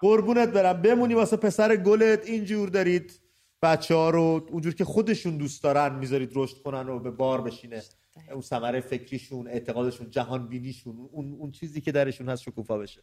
قربونت 0.00 0.48
برم. 0.48 0.82
بمونی 0.82 1.14
واسه 1.14 1.36
پسر 1.36 1.76
گلت. 1.76 2.26
اینجور 2.26 2.68
دارید 2.68 3.20
بچه 3.62 3.94
ها 3.94 4.10
رو 4.10 4.46
اونجور 4.50 4.74
که 4.74 4.84
خودشون 4.84 5.36
دوست 5.36 5.62
دارن 5.62 5.94
می‌ذارید 5.94 6.32
رشد 6.34 6.62
کنن 6.62 6.88
و 6.88 6.98
به 6.98 7.10
بار 7.10 7.40
بشینه. 7.40 7.82
اون 8.32 8.40
ثمره 8.40 8.80
فکریشون 8.80 9.48
اعتقادشون 9.48 10.10
جهان 10.10 10.48
بینیشون 10.48 11.08
اون, 11.12 11.36
اون 11.38 11.50
چیزی 11.50 11.80
که 11.80 11.92
درشون 11.92 12.28
هست 12.28 12.42
شکوفا 12.42 12.78
بشه. 12.78 13.02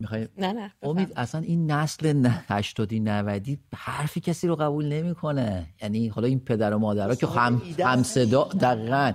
می‌خوای؟ 0.00 0.28
نه 0.38 0.52
نه 0.52 0.72
امید 0.82 1.12
اصلا 1.16 1.40
این 1.40 1.70
نسل 1.70 2.30
80 2.48 2.94
90 2.94 3.46
حرفی 3.74 4.20
کسی 4.20 4.48
رو 4.48 4.56
قبول 4.56 4.88
نمی‌کنه. 4.88 5.66
یعنی 5.82 6.08
حالا 6.08 6.28
این 6.28 6.40
پدر 6.40 6.74
و 6.74 6.78
مادرها 6.78 7.14
که 7.14 7.26
هم 7.26 7.62
هم 7.78 8.02
صدا 8.02 8.44
دقیقاً. 8.44 9.12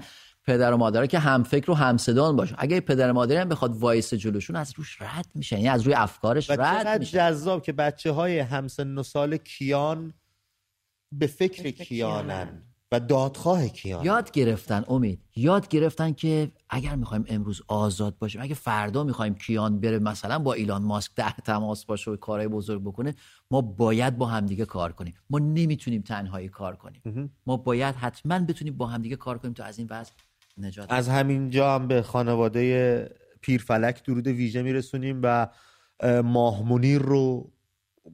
پدر 0.48 0.74
و 0.74 0.78
مادرها 0.78 1.06
که 1.06 1.20
هم 1.20 1.44
فکر 1.44 1.72
و 1.72 1.74
هم 1.74 1.98
صدان 1.98 2.36
باشه. 2.36 2.56
اگه 2.58 2.80
پدر 2.80 3.12
و 3.12 3.14
مادری 3.14 3.38
هم 3.38 3.50
بخواد 3.50 3.78
وایسه 3.78 4.14
جلوشون 4.14 4.56
از 4.56 4.74
روش 4.76 5.02
رد 5.02 5.26
میشه. 5.36 5.56
یعنی 5.56 5.70
از 5.70 5.82
روی 5.82 5.94
افکارش 5.94 6.50
رد 6.50 7.00
میشه. 7.00 7.18
جذاب 7.18 7.64
که 7.64 7.74
بچه 7.74 8.12
های 8.12 8.40
همسن 8.40 8.98
و 8.98 9.04
سال 9.04 9.38
کیان 9.38 10.14
به 11.12 11.28
فکر 11.28 11.64
فکر 11.64 11.84
کیانن. 11.84 12.24
کیانن. 12.24 12.75
و 12.96 13.00
دادخواه 13.00 13.68
کیان. 13.68 14.06
یاد 14.06 14.32
گرفتن 14.32 14.84
امید 14.88 15.20
یاد 15.36 15.68
گرفتن 15.68 16.14
که 16.14 16.52
اگر 16.70 16.96
می‌خوایم 16.96 17.26
امروز 17.28 17.62
آزاد 17.68 18.18
باشیم 18.18 18.42
اگه 18.42 18.56
فردا 18.56 19.04
می‌خوایم 19.04 19.36
کیان 19.36 19.80
بره 19.80 20.00
مثلا 20.00 20.40
با 20.40 20.54
ایلان 20.54 20.84
ماسک 20.84 21.12
در 21.16 21.34
تماس 21.46 21.86
باشه 21.86 22.12
و 22.12 22.16
کارهای 22.16 22.48
بزرگ 22.48 22.82
بکنه 22.82 23.16
ما 23.52 23.62
باید 23.62 24.18
با 24.18 24.26
همدیگه 24.26 24.66
کار 24.66 24.92
کنیم. 24.92 25.14
ما 25.30 25.40
نمی‌تونیم 25.40 26.02
تنهایی 26.02 26.50
کار 26.50 26.76
کنیم. 26.76 27.32
ما 27.46 27.58
باید 27.58 27.96
حتما 27.96 28.40
بتونیم 28.40 28.78
با 28.78 28.88
همدیگه 28.88 29.16
کار 29.16 29.38
کنیم 29.38 29.54
تا 29.54 29.64
از 29.64 29.78
این 29.80 29.88
وضع 29.92 30.12
نجات 30.58 30.92
از 30.92 31.10
همینجا 31.10 31.76
هم 31.76 31.88
به 31.88 32.02
خانواده 32.02 33.16
پیرفلک 33.42 34.04
درود 34.04 34.28
ویژه 34.28 34.62
میرسونیم 34.62 35.20
و 35.24 35.48
اه، 36.00 36.22
ماه 36.22 36.98
رو 36.98 37.52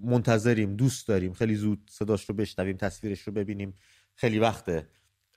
منتظریم 0.03 0.75
دوست 0.75 1.07
داریم. 1.07 1.34
خیلی 1.34 1.55
زود 1.55 1.79
صداش 1.89 2.29
رو 2.29 2.36
بشنویم 2.36 2.77
تصویرش 2.77 3.21
رو 3.21 3.34
ببینیم. 3.34 3.73
خیلی 4.22 4.39
وقت 4.39 4.65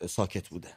ساکت 0.07 0.49
بوده. 0.49 0.68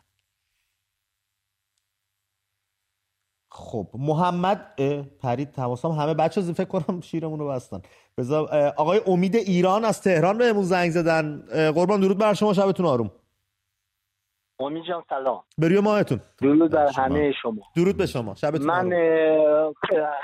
خب 3.52 3.88
محمد 3.94 4.76
پرید 5.22 5.52
تماسام 5.52 5.92
همه 5.92 6.14
بچه 6.14 6.42
فکر 6.42 6.66
کنم 6.66 7.02
شیرمون 7.02 7.40
رو 7.40 7.48
بستن. 7.48 7.82
بذار 8.18 8.74
آقای 8.78 9.02
امید 9.08 9.36
ایران 9.36 9.86
از 9.86 10.02
تهران 10.02 10.38
بهمون 10.38 10.64
زنگ 10.64 10.92
زدن. 10.92 11.46
قربان 11.72 12.00
درود 12.00 12.18
بر 12.18 12.34
شما 12.34 12.54
شبتون 12.54 12.86
آروم. 12.86 13.12
امید 14.60 14.84
جان 14.88 15.04
سلام. 15.10 15.44
بروی 15.58 15.80
ماهتون. 15.80 16.22
درود 16.42 16.72
بر. 16.72 16.92
همه 16.98 17.34
شما. 17.42 17.62
درود 17.76 17.98
به 17.98 18.06
شما. 18.06 18.36
شبتون 18.36 18.68
من 18.68 18.94
آروم. 18.94 19.74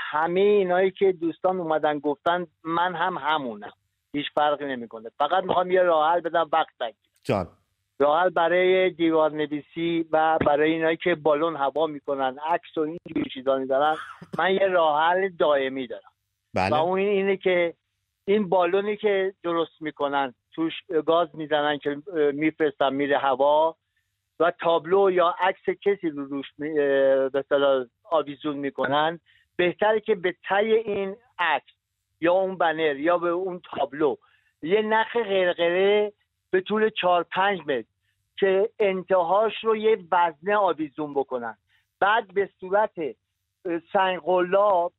همه 0.00 0.40
اینایی 0.40 0.90
که 0.90 1.12
دوستان 1.12 1.60
اومدن 1.60 1.98
گفتن 1.98 2.46
من 2.64 2.94
هم 2.94 3.18
همونم. 3.18 3.72
هیچ 4.12 4.26
فرقی 4.34 4.64
نمی‌کنه. 4.64 5.10
فقط 5.18 5.44
می‌خوام 5.44 5.70
یه 5.70 5.82
راه 5.82 6.12
حل 6.12 6.20
بدم 6.20 6.48
وقت 6.52 6.82
نگیر 6.82 6.96
جان. 7.22 7.48
حل 8.00 8.30
برای 8.30 8.90
دیوار 8.90 9.32
نویسی 9.32 10.06
و 10.10 10.38
برای 10.46 10.72
اینایی 10.72 10.96
که 10.96 11.14
بالون 11.14 11.56
هوا 11.56 11.86
می‌کنن 11.86 12.38
عکس 12.46 12.78
و 12.78 12.80
اینجور 12.80 13.32
چیزانی 13.34 13.66
دارن 13.66 13.96
من 14.38 14.54
یه 14.54 14.66
راه 14.66 15.02
حل 15.02 15.28
دائمی 15.28 15.86
دارم. 15.86 16.12
و 16.54 16.60
بله 16.60 16.80
اون 16.80 16.98
اینه 16.98 17.36
که 17.36 17.74
این 18.24 18.48
بالونی 18.48 18.96
که 18.96 19.34
درست 19.42 19.82
می‌کنن 19.82 20.34
توش 20.52 20.72
گاز 21.06 21.28
می‌زنن 21.34 21.78
که 21.78 21.96
میفرستن 22.32 22.94
میره 22.94 23.18
هوا 23.18 23.76
و 24.40 24.52
تابلو 24.60 25.10
یا 25.10 25.34
عکس 25.40 25.78
کسی 25.82 26.10
رو 26.10 26.24
روش 26.24 26.46
می- 26.58 26.74
به 27.32 27.44
آویزون 28.10 28.56
می‌کنن 28.56 29.20
بهتره 29.56 30.00
که 30.00 30.14
به 30.14 30.34
تای 30.48 30.74
این 30.74 31.16
عکس 31.38 31.72
یا 32.20 32.32
اون 32.32 32.58
بنر 32.58 32.96
یا 32.96 33.18
به 33.18 33.28
اون 33.28 33.60
تابلو 33.70 34.16
یه 34.62 34.82
نخ 34.82 35.16
غرغره 35.16 36.12
به 36.54 36.60
طول 36.60 36.90
چهار 37.00 37.26
پنج 37.34 37.60
متر 37.60 37.84
که 38.36 38.70
انتهاش 38.78 39.52
رو 39.62 39.76
یه 39.76 39.98
وزنه 40.12 40.56
آویزون 40.56 41.14
بکنن. 41.14 41.56
بعد 42.00 42.34
به 42.34 42.50
صورت 42.60 42.90
اه، 42.98 43.80
سنگقلاب 43.92 44.92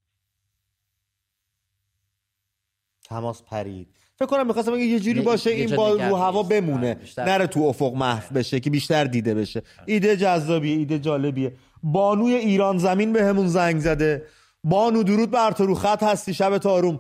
تماس 3.04 3.44
پرید. 3.44 3.88
فکر 4.16 4.26
کنم 4.26 4.48
می‌خواستم 4.48 4.72
بگم 4.72 4.82
یه 4.82 5.00
جوری 5.00 5.22
باشه 5.22 5.50
این 5.50 5.76
با 5.76 5.94
رو 5.94 6.16
هوا. 6.16 6.44
بمونه. 6.44 6.98
نره 7.18 7.48
تو 7.48 7.60
افق 7.60 7.94
محو 7.94 8.34
بشه 8.34 8.60
که 8.60 8.70
بیشتر 8.70 9.04
دیده 9.04 9.36
بشه. 9.36 9.62
ایده 9.86 10.18
جذابیه 10.18 10.78
ایده 10.78 11.00
جالبیه. 11.00 11.54
بانوی 11.84 12.34
ایران 12.34 12.78
زمین 12.78 13.14
به 13.14 13.24
همون 13.24 13.48
زنگ 13.48 13.80
زده. 13.80 14.26
بانو 14.64 15.04
درود 15.04 15.32
بر 15.32 15.52
تو 15.52 15.66
رو 15.66 15.76
خط 15.76 16.04
هستی 16.04 16.34
شب 16.34 16.68
آروم. 16.68 17.00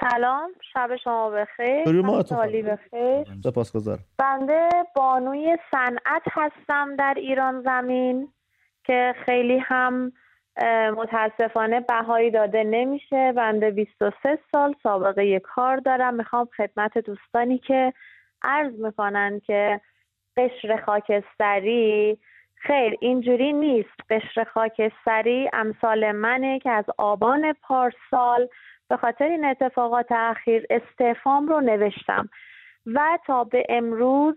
سلام 0.00 0.50
شب 0.72 0.96
شما 0.96 1.30
بخیر. 1.30 1.84
سالی 2.22 2.62
بخیر. 2.62 3.24
سپاسگزارم. 3.44 4.04
بنده 4.18 4.68
بانوی 4.96 5.58
صنعت 5.70 6.22
هستم 6.30 6.96
در 6.96 7.14
ایران 7.16 7.62
زمین 7.62 8.28
که 8.84 9.14
خیلی 9.26 9.58
هم 9.58 10.12
متاسفانه 10.96 11.80
بهایی 11.80 12.30
داده 12.30 12.64
نمیشه. 12.64 13.32
بنده 13.32 13.70
23 13.70 14.38
سال 14.52 14.74
سابقه 14.82 15.38
کار 15.38 15.76
دارم. 15.76 16.14
می‌خوام 16.14 16.48
خدمت 16.56 16.98
دوستانی 16.98 17.58
که 17.58 17.92
عرض 18.42 18.72
می‌کنن 18.72 19.40
که 19.40 19.80
قشر 20.36 20.82
خاکستری 20.86 22.18
خیر 22.66 22.96
اینجوری 23.00 23.52
نیست. 23.52 24.00
قشر 24.10 24.44
خاکستری 24.44 25.50
امثال 25.52 26.12
منه 26.12 26.58
که 26.58 26.70
از 26.70 26.84
آبان 26.98 27.52
پارسال 27.52 28.48
به 28.88 28.96
خاطر 28.96 29.24
این 29.24 29.44
اتفاقات 29.44 30.12
اخیر 30.12 30.66
استعفام 30.70 31.48
رو 31.48 31.60
نوشتم. 31.60 32.28
و 32.86 33.18
تا 33.26 33.44
به 33.44 33.66
امروز 33.68 34.34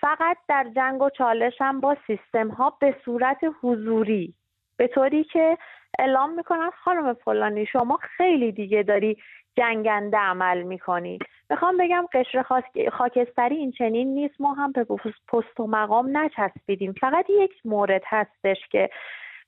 فقط 0.00 0.36
در 0.48 0.66
جنگ 0.76 1.02
و 1.02 1.10
چالشم 1.10 1.80
با 1.80 1.96
سیستم 2.06 2.48
ها 2.48 2.70
به 2.80 2.96
صورت 3.04 3.38
حضوری. 3.62 4.34
به 4.76 4.86
طوری 4.88 5.24
که 5.24 5.58
اعلام 5.98 6.34
می‌کنن 6.34 6.70
خانم 6.70 7.14
فلانی 7.14 7.66
شما 7.66 7.98
خیلی 8.02 8.52
دیگه 8.52 8.82
داری 8.82 9.16
جنگنده 9.56 10.16
عمل 10.16 10.62
می‌کنی. 10.62 11.18
می‌خوام 11.50 11.76
بگم 11.76 12.06
قشر 12.12 12.42
خاک- 12.42 12.88
خاکستری 12.92 13.56
این 13.56 13.72
چنین 13.72 14.14
نیست. 14.14 14.40
ما 14.40 14.54
هم 14.54 14.72
به 14.72 14.84
پست 15.28 15.60
و 15.60 15.66
مقام 15.66 16.16
نچسبیدیم. 16.16 16.92
فقط 16.92 17.26
یک 17.30 17.52
مورد 17.64 18.02
هستش 18.06 18.56
که 18.70 18.90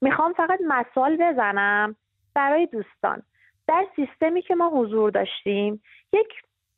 می‌خوام 0.01 0.33
فقط 0.33 0.61
مثال 0.69 1.17
بزنم 1.17 1.97
برای 2.35 2.67
دوستان. 2.67 3.23
در 3.69 3.87
سیستمی 3.97 4.43
که 4.43 4.55
ما 4.55 4.71
حضور 4.71 5.11
داشتیم 5.11 5.83
یک 6.13 6.29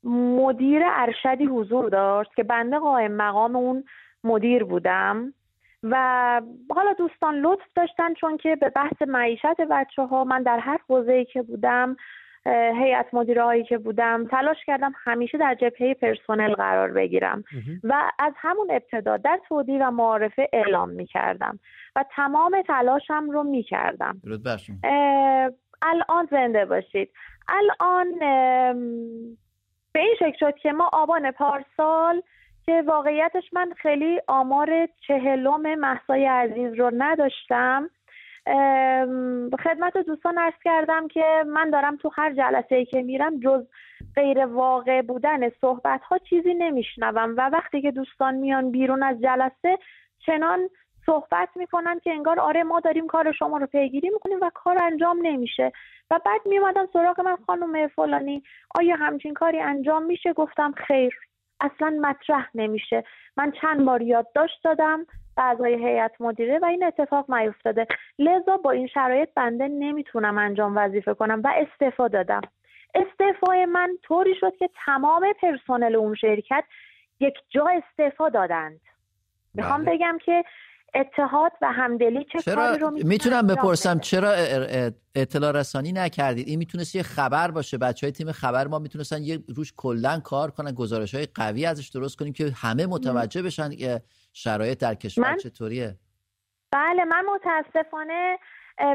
مدیر 0.04 0.82
ارشدی 0.84 1.44
حضور 1.44 1.88
داشت 1.88 2.34
که 2.34 2.42
بنده 2.42 2.78
قائم 2.78 3.12
مقام 3.12 3.56
اون 3.56 3.84
مدیر 4.24 4.64
بودم. 4.64 5.34
و 5.82 6.40
حالا 6.70 6.92
دوستان 6.92 7.34
لطف 7.34 7.66
داشتن 7.76 8.14
چون 8.14 8.36
که 8.36 8.56
به 8.56 8.68
بحث 8.68 9.02
معیشت 9.06 9.60
بچه 9.70 10.02
ها 10.02 10.24
من 10.24 10.42
در 10.42 10.58
هر 10.58 10.78
حوزه‌ای 10.88 11.24
که 11.24 11.42
بودم 11.42 11.96
هیئت 12.82 13.06
مدیره 13.12 13.42
هایی 13.44 13.64
که 13.64 13.78
بودم 13.78 14.26
تلاش 14.26 14.56
کردم 14.66 14.92
همیشه 15.04 15.38
در 15.38 15.54
جبهه 15.54 15.94
پرسنل 15.94 16.54
قرار 16.54 16.92
بگیرم. 16.92 17.44
و 17.84 18.10
از 18.18 18.32
همون 18.36 18.70
ابتدا 18.70 19.16
در 19.16 19.40
تودی 19.48 19.78
و 19.78 19.90
معارفه 19.90 20.48
اعلام 20.52 20.88
می 20.88 21.06
کردم 21.06 21.58
و 21.96 22.04
تمام 22.16 22.62
تلاشم 22.62 23.30
رو 23.30 23.42
می 23.42 23.62
کردم 23.62 24.20
الان 25.82 26.28
زنده 26.30 26.64
باشید. 26.64 27.10
الان 27.48 28.18
به 29.92 30.00
این 30.00 30.14
شکل 30.18 30.36
شد 30.40 30.56
که 30.56 30.72
ما 30.72 30.90
آبان 30.92 31.30
پارسال 31.30 32.22
که 32.68 32.82
واقعیتش 32.86 33.52
من 33.52 33.72
خیلی 33.76 34.20
آمار 34.26 34.88
چهلم 35.06 35.74
محسای 35.74 36.26
عزیز 36.26 36.72
رو 36.72 36.90
نداشتم. 36.98 37.90
خدمت 39.64 39.96
دوستان 40.06 40.38
عرض 40.38 40.54
کردم 40.64 41.08
که 41.08 41.44
من 41.46 41.70
دارم 41.70 41.96
تو 41.96 42.10
هر 42.14 42.32
جلسه 42.32 42.76
ای 42.76 42.84
که 42.84 43.02
میرم 43.02 43.40
جز 43.40 43.66
غیر 44.16 44.46
واقع 44.46 45.02
بودن 45.02 45.50
صحبت 45.60 46.00
ها 46.02 46.18
چیزی 46.18 46.54
نمیشنوم 46.54 47.34
و 47.36 47.50
وقتی 47.52 47.82
که 47.82 47.90
دوستان 47.90 48.34
میان 48.34 48.70
بیرون 48.70 49.02
از 49.02 49.20
جلسه 49.20 49.78
چنان 50.26 50.68
صحبت 51.06 51.48
می‌کنن 51.56 51.98
که 51.98 52.10
انگار 52.10 52.40
آره 52.40 52.62
ما 52.62 52.80
داریم 52.80 53.06
کار 53.06 53.32
شما 53.32 53.58
رو 53.58 53.66
پیگیری 53.66 54.10
می‌کنیم 54.10 54.38
و 54.42 54.50
کار 54.54 54.82
انجام 54.82 55.18
نمیشه. 55.22 55.72
و 56.10 56.20
بعد 56.24 56.40
میومدن 56.46 56.86
سراغ 56.92 57.20
من 57.20 57.36
خانم 57.46 57.88
فلانی 57.88 58.42
آیا 58.74 58.96
همچین 58.96 59.34
کاری 59.34 59.60
انجام 59.60 60.02
میشه؟ 60.02 60.32
گفتم 60.32 60.74
خیر. 60.86 61.27
اصلا 61.60 61.98
مطرح 62.00 62.50
نمیشه. 62.54 63.04
من 63.36 63.52
چند 63.60 63.84
بار 63.84 64.02
یادداشت 64.02 64.64
دادم 64.64 65.06
به 65.36 65.42
اعضای 65.42 65.74
هیئت 65.74 66.20
مدیره 66.20 66.58
و 66.58 66.64
این 66.64 66.84
اتفاق 66.84 67.30
نیفتاده. 67.34 67.86
لذا 68.18 68.56
با 68.56 68.70
این 68.70 68.86
شرایط 68.86 69.28
بنده 69.34 69.68
نمی‌تونم 69.68 70.38
انجام 70.38 70.76
وظیفه 70.76 71.14
کنم 71.14 71.40
و 71.44 71.54
استعفا 71.56 72.08
دادم. 72.08 72.40
استعفای 72.94 73.64
من 73.64 73.90
طوری 74.02 74.34
شد 74.40 74.56
که 74.56 74.70
تمام 74.86 75.32
پرسنل 75.42 75.96
اون 75.96 76.14
شرکت 76.14 76.64
یک 77.20 77.34
جا 77.48 77.66
استعفا 77.66 78.28
دادند. 78.28 78.80
می‌خوام 79.54 79.84
بله. 79.84 79.94
بگم 79.96 80.18
که 80.24 80.44
اتحاد 80.94 81.52
و 81.62 81.72
همدلی 81.72 82.26
چه 82.32 82.38
چرا 82.42 82.54
کاری 82.54 82.78
رو 82.78 82.90
می‌تونم 82.90 83.46
بپرسم. 83.46 83.98
چرا 83.98 84.32
اطلاع 85.14 85.52
رسانی 85.52 85.92
نکردید؟ 85.92 86.48
این 86.48 86.58
می‌تونست 86.58 86.94
یه 86.94 87.02
خبر 87.02 87.50
باشه. 87.50 87.78
بچه 87.78 88.06
های 88.06 88.12
تیم 88.12 88.32
خبر 88.32 88.66
ما 88.66 88.78
می‌تونستن 88.78 89.22
یه 89.22 89.38
روش 89.56 89.72
کلا 89.76 90.20
کار 90.20 90.50
کنن 90.50 90.72
گزارش 90.72 91.14
های 91.14 91.26
قوی 91.34 91.66
ازش 91.66 91.88
درست 91.88 92.16
کنیم 92.18 92.32
که 92.32 92.52
همه 92.56 92.86
متوجه 92.86 93.42
بشن 93.42 93.76
که 93.76 94.02
شرایط 94.32 94.78
در 94.78 94.94
کشور 94.94 95.30
من- 95.30 95.36
چطوریه. 95.36 95.96
بله 96.72 97.04
من 97.04 97.24
متاسفانه 97.34 98.38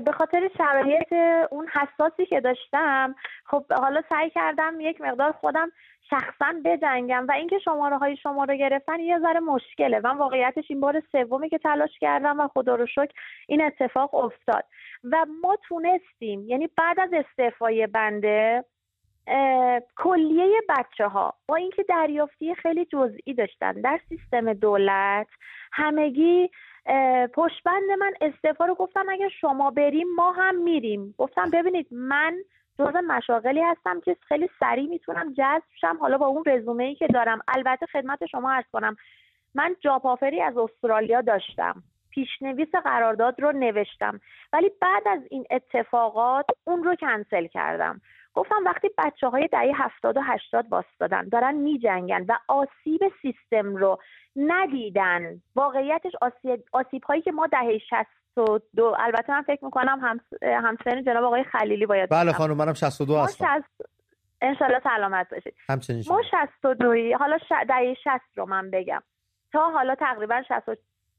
به 0.05 0.11
خاطر 0.11 0.49
شرایط 0.57 1.13
اون 1.51 1.67
حساسی 1.67 2.25
که 2.25 2.41
داشتم 2.41 3.15
خب 3.45 3.65
حالا 3.73 4.01
سعی 4.09 4.29
کردم 4.29 4.73
یک 4.79 5.01
مقدار 5.01 5.31
خودم 5.31 5.71
شخصا 6.09 6.53
بجنگم 6.65 7.25
و 7.29 7.31
اینکه 7.31 7.59
شماره 7.59 7.97
های 7.97 8.17
شما 8.17 8.43
رو 8.43 8.55
گرفتن 8.55 8.99
یه 8.99 9.19
ذره 9.19 9.39
مشکله 9.39 9.99
من 9.99 10.17
واقعیتش 10.17 10.65
این 10.69 10.79
بار 10.79 11.03
سومی 11.11 11.49
که 11.49 11.57
تلاش 11.57 11.99
کردم 11.99 12.39
و 12.39 12.47
خدا 12.47 12.75
رو 12.75 12.86
شکر 12.86 13.13
این 13.47 13.61
اتفاق 13.65 14.15
افتاد. 14.15 14.65
و 15.03 15.25
ما 15.41 15.57
تونستیم 15.67 16.47
یعنی 16.47 16.69
بعد 16.77 16.99
از 16.99 17.09
استعفای 17.13 17.88
بنده 17.88 18.65
کلیه 19.95 20.61
بچه 20.69 21.07
ها 21.07 21.34
با 21.47 21.55
اینکه 21.55 21.84
دریافتی 21.84 22.55
خیلی 22.55 22.86
جزئی 22.86 23.34
داشتن 23.38 23.71
در 23.71 23.99
سیستم 24.09 24.53
دولت 24.53 25.27
همگی 25.71 26.49
پشتبند 27.34 27.91
من 27.99 28.13
استعفا 28.21 28.65
رو 28.65 28.75
گفتم 28.75 29.05
اگه 29.09 29.29
شما 29.29 29.71
بریم 29.71 30.07
ما 30.15 30.31
هم 30.31 30.55
میریم. 30.55 31.15
گفتم 31.17 31.49
ببینید 31.53 31.88
من 31.91 32.38
جز 32.79 32.95
مشاغلی 33.07 33.61
هستم 33.61 33.99
که 34.01 34.17
خیلی 34.27 34.49
سریع 34.59 34.89
می‌تونم 34.89 35.34
جذب 35.34 35.63
شم. 35.81 35.97
حالا 36.01 36.17
با 36.17 36.25
اون 36.27 36.43
رزومه 36.45 36.84
ای 36.84 36.95
که 36.95 37.07
دارم 37.07 37.39
البته 37.47 37.86
خدمت 37.86 38.25
شما 38.25 38.51
عرض 38.51 38.65
کنم 38.73 38.95
من 39.55 39.75
جاب 39.81 40.07
از 40.41 40.57
استرالیا 40.57 41.21
داشتم. 41.21 41.84
پیشنویس 42.14 42.76
قرارداد 42.84 43.41
رو 43.41 43.51
نوشتم. 43.51 44.20
ولی 44.53 44.72
بعد 44.82 45.07
از 45.07 45.20
این 45.30 45.45
اتفاقات 45.51 46.45
اون 46.64 46.84
رو 46.84 46.95
کنسل 46.95 47.47
کردم. 47.47 48.01
گفتم 48.34 48.64
وقتی 48.66 48.89
بچه 48.97 49.28
های 49.28 49.47
دهه 49.47 49.72
هفتاد 49.76 50.18
و 50.18 50.22
هشتاد 50.22 50.70
باستادن 50.70 51.30
دارن 51.30 51.55
میجنگن 51.55 52.26
و 52.30 52.38
آسیب 52.47 53.01
سیستم 53.22 53.76
رو 53.76 53.99
ندیدن. 54.36 55.41
واقعیتش 55.55 56.11
آسیب, 56.22 56.64
آسیب 56.72 57.03
هایی 57.03 57.22
که 57.22 57.32
ما 57.32 57.47
دهه 57.47 57.78
شست 57.78 58.38
و 58.38 58.59
دو 58.76 58.95
البته 58.99 59.34
من 59.34 59.41
فکر 59.41 59.66
می‌کنم 59.66 59.99
هم 60.01 60.20
همسن 60.41 61.03
جناب 61.03 61.24
آقای 61.24 61.43
خلیلی 61.43 61.86
باید 61.86 62.09
بله. 62.09 62.32
خانم 62.32 62.57
منم 62.57 62.74
62 62.74 63.14
ما 63.14 63.24
هستم. 63.24 63.45
شست 63.45 63.89
انشالله 64.41 64.82
سلامت 64.84 65.30
باشید. 65.30 65.53
همچنین. 65.70 66.03
ما 66.09 66.22
62 66.32 67.14
حالا 67.20 67.38
ش... 67.38 67.51
دهه 67.68 67.93
60 68.03 68.09
رو 68.36 68.45
من 68.45 68.72
بگم. 68.72 69.03
تا 69.51 69.72
حالا 69.72 69.95
تقریبا 69.95 70.41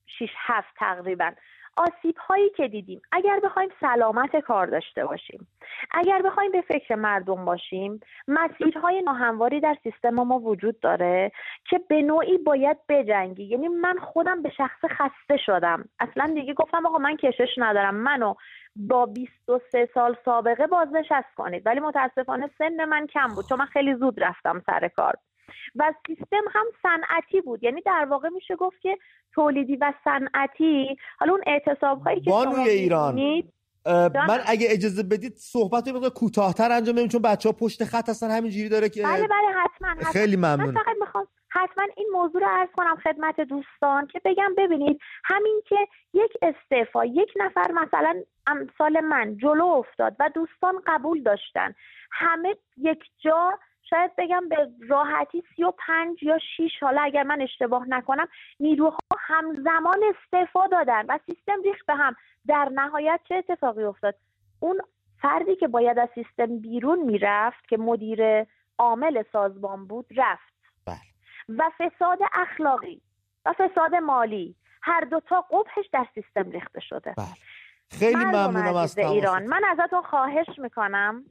66 0.06 0.30
7 0.46 0.68
تقریبا. 0.76 1.30
آسیب 1.76 2.16
هایی 2.16 2.50
که 2.50 2.68
دیدیم 2.68 3.02
اگر 3.12 3.40
بخوایم 3.44 3.68
سلامت 3.80 4.36
کار 4.36 4.66
داشته 4.66 5.04
باشیم 5.04 5.46
اگر 5.90 6.22
بخوایم 6.22 6.52
به 6.52 6.60
فکر 6.60 6.94
مردم 6.94 7.44
باشیم 7.44 8.00
مسیرهای 8.28 9.02
ناهمواری 9.02 9.60
در 9.60 9.76
سیستم 9.82 10.10
ما 10.10 10.38
وجود 10.38 10.80
داره 10.80 11.32
که 11.70 11.80
به 11.88 12.02
نوعی 12.02 12.38
باید 12.38 12.76
بجنگی. 12.88 13.44
یعنی 13.44 13.68
من 13.68 13.98
خودم 13.98 14.42
به 14.42 14.50
شخص 14.50 14.84
خسته 14.84 15.36
شدم. 15.36 15.84
اصلا 16.00 16.34
دیگه 16.34 16.54
گفتم 16.54 16.86
آقا 16.86 16.98
من 16.98 17.16
کشش 17.16 17.54
ندارم. 17.56 17.94
منو 17.94 18.34
با 18.76 19.06
23 19.06 19.88
سال 19.94 20.16
سابقه 20.24 20.66
بازنشست 20.66 21.34
کنید. 21.36 21.66
ولی 21.66 21.80
متاسفانه 21.80 22.50
سن 22.58 22.84
من 22.84 23.06
کم 23.06 23.28
بود 23.34 23.44
چون 23.48 23.58
من 23.58 23.66
خیلی 23.66 23.94
زود 23.94 24.24
رفتم 24.24 24.62
سر 24.66 24.88
کار. 24.88 25.14
و 25.74 25.92
سیستم 26.06 26.42
هم 26.52 26.66
صنعتی 26.82 27.40
بود 27.40 27.64
یعنی 27.64 27.80
در 27.80 28.06
واقع 28.10 28.28
میشه 28.28 28.56
گفت 28.56 28.80
که 28.80 28.98
تولیدی 29.32 29.76
و 29.76 29.92
صنعتی 30.04 30.96
حالا 31.18 31.32
اون 31.32 31.42
اعتصاب 31.46 32.02
هایی 32.02 32.20
که 32.20 32.30
شما 32.30 32.64
ایران. 32.64 33.42
من 34.28 34.40
اگه 34.46 34.66
اجازه 34.70 35.02
بدید 35.02 35.36
صحبت 35.36 35.88
رو 35.88 36.10
کوتاهتر 36.10 36.72
انجام 36.72 36.94
بدیم 36.94 37.08
چون 37.08 37.22
بچه 37.22 37.48
ها 37.48 37.52
پشت 37.52 37.84
خط 37.84 38.08
هستن 38.08 38.30
همینجوری 38.30 38.68
داره 38.68 38.88
که 38.88 39.02
بله 39.02 39.28
بله 39.28 39.48
حتما, 39.64 39.88
حتما. 39.88 40.10
خیلی 40.12 40.36
من 40.36 40.54
ممنون 40.54 40.74
فقط 40.74 40.96
می‌خوام 41.00 41.26
حتما 41.48 41.84
این 41.96 42.08
موضوع 42.12 42.40
رو 42.40 42.46
عرض 42.50 42.68
کنم 42.76 42.96
خدمت 42.96 43.40
دوستان 43.40 44.06
که 44.06 44.20
بگم 44.24 44.54
ببینید 44.58 45.00
همین 45.24 45.62
که 45.68 45.76
یک 46.14 46.32
استعفا 46.42 47.04
یک 47.04 47.32
نفر 47.36 47.72
مثلا 47.72 48.22
امثال 48.46 49.00
من 49.00 49.36
جلو 49.36 49.64
افتاد 49.64 50.16
و 50.20 50.30
دوستان 50.34 50.82
قبول 50.86 51.22
داشتن 51.22 51.74
همه 52.10 52.56
یک 52.76 53.02
جا 53.18 53.58
شاید 53.90 54.10
بگم 54.18 54.48
به 54.48 54.70
راحتی 54.88 55.42
سی 55.56 55.64
و 55.64 55.72
پنج 55.86 56.22
یا 56.22 56.38
شیش 56.56 56.72
حالا 56.80 57.02
اگر 57.02 57.22
من 57.22 57.40
اشتباه 57.40 57.88
نکنم 57.88 58.28
نیروها 58.60 58.98
همزمان 59.18 60.00
استعفا 60.14 60.66
دادن 60.66 61.06
و 61.08 61.18
سیستم 61.26 61.62
ریخت 61.64 61.86
به 61.86 61.94
هم 61.94 62.16
در 62.46 62.68
نهایت 62.74 63.20
چه 63.28 63.34
اتفاقی 63.34 63.82
افتاد 63.82 64.14
اون 64.60 64.80
فردی 65.22 65.56
که 65.56 65.68
باید 65.68 65.98
از 65.98 66.08
سیستم 66.14 66.58
بیرون 66.58 66.98
می‌رفت 66.98 67.68
که 67.68 67.76
مدیر 67.76 68.46
عامل 68.78 69.22
سازمان 69.32 69.86
بود 69.86 70.06
رفت 70.16 70.54
بله. 70.86 70.96
و 71.48 71.70
فساد 71.78 72.18
اخلاقی 72.32 73.00
و 73.44 73.52
فساد 73.52 73.94
مالی 73.94 74.56
هر 74.82 75.00
دوتا 75.00 75.40
قبحش 75.40 75.86
در 75.92 76.06
سیستم 76.14 76.50
ریخته 76.50 76.80
شده 76.80 77.14
بله. 77.16 77.26
خیلی 77.90 78.24
ممنونم 78.24 78.76
از 78.76 78.98
ایران. 78.98 79.46
من 79.46 79.62
ازتون 79.64 80.02
خواهش 80.02 80.58
می‌کنم 80.58 81.24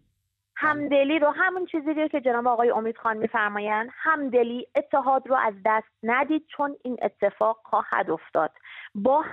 همدلی 0.55 1.19
رو 1.19 1.29
همون 1.29 1.65
چیزی 1.65 1.93
رو 1.93 2.07
که 2.07 2.21
جناب 2.21 2.47
آقای 2.47 2.71
امید 2.71 2.97
خان 2.97 3.17
میفرمایند 3.17 3.89
همدلی 3.93 4.67
اتحاد 4.75 5.27
رو 5.27 5.35
از 5.35 5.53
دست 5.65 5.87
ندید 6.03 6.45
چون 6.57 6.75
این 6.83 6.97
اتفاق 7.01 7.59
خواهد 7.63 8.11
افتاد 8.11 8.51
با. 8.95 9.25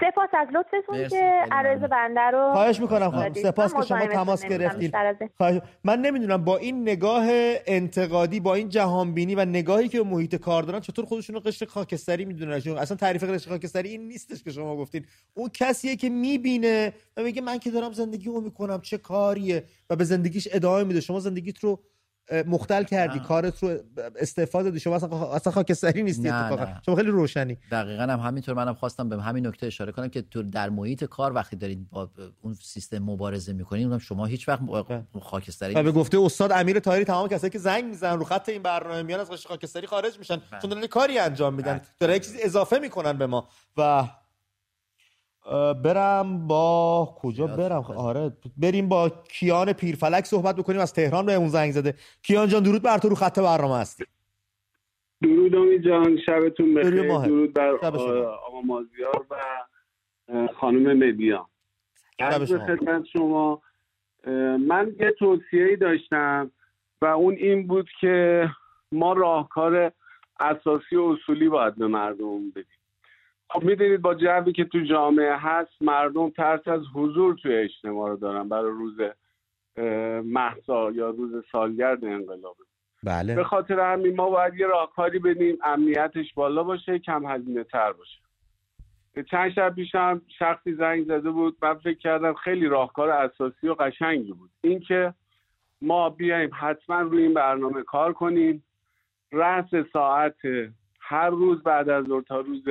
سپاس 0.00 0.28
از 0.32 0.48
لطفتون 0.54 1.08
که 1.08 1.32
عرض. 1.50 1.80
بنده 1.80 2.20
رو 2.20 2.52
خواهش 2.52 2.80
می‌کنم 2.80 3.10
خانم. 3.10 3.22
دادید. 3.22 3.42
سپاس 3.42 3.74
که 3.74 3.82
شما 3.82 4.06
تماس 4.06 4.46
گرفتید. 4.46 4.94
خواهش- 5.36 5.60
من 5.84 6.00
نمی‌دونم 6.00 6.44
با 6.44 6.56
این 6.56 6.82
نگاه 6.82 7.24
انتقادی 7.66 8.40
با 8.40 8.54
این 8.54 8.68
جهانبینی 8.68 9.34
و 9.34 9.44
نگاهی 9.44 9.88
که 9.88 10.02
به 10.02 10.08
محیط 10.08 10.34
کار 10.34 10.62
دارن 10.62 10.80
چطور 10.80 11.04
خودشون 11.04 11.34
رو 11.34 11.40
قشر 11.40 11.66
خاکستری 11.66 12.24
می‌دونن؟ 12.24 12.60
چون 12.60 12.78
اصلا 12.78 12.96
تعریف 12.96 13.24
قشر 13.24 13.50
خاکستری 13.50 13.88
این 13.88 14.08
نیستش 14.08 14.42
که 14.42 14.50
شما 14.50 14.76
گفتین. 14.76 15.06
اون 15.34 15.50
کسیه 15.54 15.96
که 15.96 16.08
می‌بینه 16.08 16.92
و 17.16 17.22
میگه 17.22 17.42
من 17.42 17.58
که 17.58 17.70
دارم 17.70 17.92
زندگیمو 17.92 18.40
می‌کنم 18.40 18.80
چه 18.80 18.98
کاریه؟ 18.98 19.64
و 19.90 19.96
به 19.96 20.04
زندگیش 20.04 20.48
ادامه 20.52 20.84
میده. 20.84 21.00
شما 21.00 21.20
زندگیت 21.20 21.58
رو 21.58 21.80
مختل 22.46 22.84
کردی 22.84 23.18
نه. 23.18 23.24
کارت 23.24 23.62
رو 23.62 23.78
استفاده 24.16 24.68
دادی 24.68 24.80
شما 24.80 24.96
اصلا, 24.96 25.32
اصلا 25.32 25.52
خاکستری 25.52 26.02
نیستی 26.02 26.28
اتفاقا. 26.28 26.66
شما 26.86 26.96
خیلی 26.96 27.10
روشنی 27.10 27.58
دقیقا 27.70 28.02
هم 28.02 28.20
همینطور 28.20 28.54
منم 28.54 28.74
خواستم 28.74 29.08
به 29.08 29.22
همین 29.22 29.46
نکته 29.46 29.66
اشاره 29.66 29.92
کنم 29.92 30.08
که 30.08 30.22
تو 30.22 30.42
در 30.42 30.70
محیط 30.70 31.04
کار 31.04 31.32
وقتی 31.32 31.56
دارید 31.56 31.90
با 31.90 32.10
اون 32.42 32.54
سیستم 32.54 32.98
مبارزه 32.98 33.52
می‌کنید 33.52 33.86
اونم 33.86 33.98
شما 33.98 34.26
هیچ 34.26 34.48
وقت 34.48 34.60
خاکستری 35.22 35.74
و 35.74 35.82
به 35.82 35.92
گفته 35.92 36.20
استاد 36.20 36.52
امیر 36.52 36.80
طاهری 36.80 37.04
تمام 37.04 37.28
کسایی 37.28 37.50
که 37.50 37.58
زنگ 37.58 37.84
می‌زنن 37.84 38.18
رو 38.18 38.24
خط 38.24 38.48
این 38.48 38.62
برنامه 38.62 39.02
میان 39.02 39.20
از 39.20 39.30
خاکستری 39.30 39.86
خارج 39.86 40.18
میشن 40.18 40.36
بله. 40.36 40.60
چون 40.60 40.70
دارن 40.70 40.86
کاری 40.86 41.18
انجام 41.18 41.54
میدن 41.54 41.72
بله. 41.72 41.82
دارن 42.00 42.18
چیزی 42.18 42.42
اضافه 42.42 42.78
می‌کنن 42.78 43.12
به 43.12 43.26
ما 43.26 43.48
و 43.76 44.04
برم 45.84 46.46
با 46.46 47.14
کجا 47.18 47.46
برم. 47.46 47.82
آره 47.96 48.32
بریم 48.56 48.88
با 48.88 49.08
کیان 49.08 49.72
پیرفلک 49.72 50.24
صحبت 50.24 50.56
بکنیم 50.56 50.80
از 50.80 50.92
تهران 50.92 51.26
به 51.26 51.34
اون 51.34 51.48
زنگ 51.48 51.72
زده 51.72 51.94
کیان 52.22 52.48
جان 52.48 52.62
درود 52.62 52.82
بر 52.82 52.98
تو 52.98 53.08
رو 53.08 53.14
خط 53.14 53.38
برنامه 53.38 53.76
هستی 53.76 54.04
درود 55.22 55.54
امید 55.54 55.82
جان 55.82 56.18
شبتون 56.26 56.74
بخیر. 56.74 57.08
درود 57.08 57.54
بر. 57.54 57.68
آقا 57.68 58.60
مازیار 58.64 59.26
و 59.30 59.36
خانم 60.60 60.98
مدیا 61.08 61.48
شب 62.18 62.24
عرض 62.24 62.48
شما. 62.48 62.66
خدمت 62.66 63.04
شما 63.04 63.62
من 64.68 64.94
یه 65.00 65.14
توصیه 65.18 65.64
ای 65.64 65.76
داشتم 65.76 66.50
و 67.02 67.06
اون 67.06 67.34
این 67.34 67.66
بود 67.66 67.88
که 68.00 68.48
ما 68.92 69.12
راهکار 69.12 69.92
اساسی 70.40 70.96
و 70.96 71.02
اصولی 71.02 71.48
باید 71.48 71.76
به 71.76 71.86
مردم 71.86 72.50
بدیم 72.50 72.77
خب 73.50 73.64
می‌دونید 73.64 74.00
با 74.00 74.14
جوی 74.14 74.52
که 74.52 74.64
تو 74.64 74.80
جامعه 74.80 75.36
هست 75.36 75.82
مردم 75.82 76.30
ترس 76.30 76.68
از 76.68 76.80
حضور 76.94 77.34
توی 77.34 77.54
اجتماع 77.54 78.10
رو 78.10 78.16
دارن 78.16 78.48
برای 78.48 78.70
روز 78.70 79.00
اه، 79.76 79.84
مهسا 80.20 80.90
یا 80.90 81.10
روز 81.10 81.44
سالگرد 81.52 82.04
انقلاب. 82.04 82.56
بله. 83.02 83.34
به 83.34 83.44
خاطر 83.44 83.80
همین 83.80 84.16
ما 84.16 84.30
باید 84.30 84.54
یه 84.54 84.66
راهکاری 84.66 85.18
بدیم 85.18 85.58
امنیتش 85.64 86.34
بالا 86.34 86.62
باشه 86.62 86.98
کم 86.98 87.26
هزینه 87.26 87.64
تر 87.64 87.92
باشه. 87.92 88.18
چند 89.30 89.52
شب 89.52 89.74
پیشم 89.74 90.22
شخصی 90.38 90.74
زنگ 90.74 91.04
زده 91.04 91.30
بود 91.30 91.56
من 91.62 91.74
فکر 91.74 91.98
کردم 91.98 92.34
خیلی 92.34 92.66
راهکار 92.66 93.10
اساسی 93.10 93.68
و 93.68 93.74
قشنگی 93.74 94.32
بود. 94.32 94.50
اینکه 94.60 95.14
ما 95.82 96.10
بیایم 96.10 96.50
حتما 96.60 97.00
روی 97.00 97.22
این 97.22 97.34
برنامه 97.34 97.82
کار 97.82 98.12
کنیم. 98.12 98.64
رأس 99.32 99.74
ساعت 99.92 100.36
هر 101.00 101.30
روز 101.30 101.62
بعد 101.62 101.88
از 101.88 102.04
ظهر 102.04 102.22
تا 102.22 102.40
روز 102.40 102.64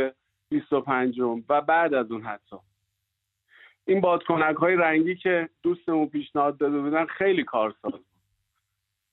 25 0.49 1.19
و 1.49 1.61
بعد 1.61 1.93
از 1.93 2.11
اون 2.11 2.21
حتی. 2.21 2.55
این 3.85 4.01
بادکنک 4.01 4.55
های 4.55 4.75
رنگی 4.75 5.15
که 5.15 5.49
دوستمون 5.63 6.07
پیشنهاد 6.07 6.57
داده 6.57 6.79
بودن 6.79 7.05
خیلی 7.05 7.43
کارساز 7.43 7.91
بود. 7.91 8.05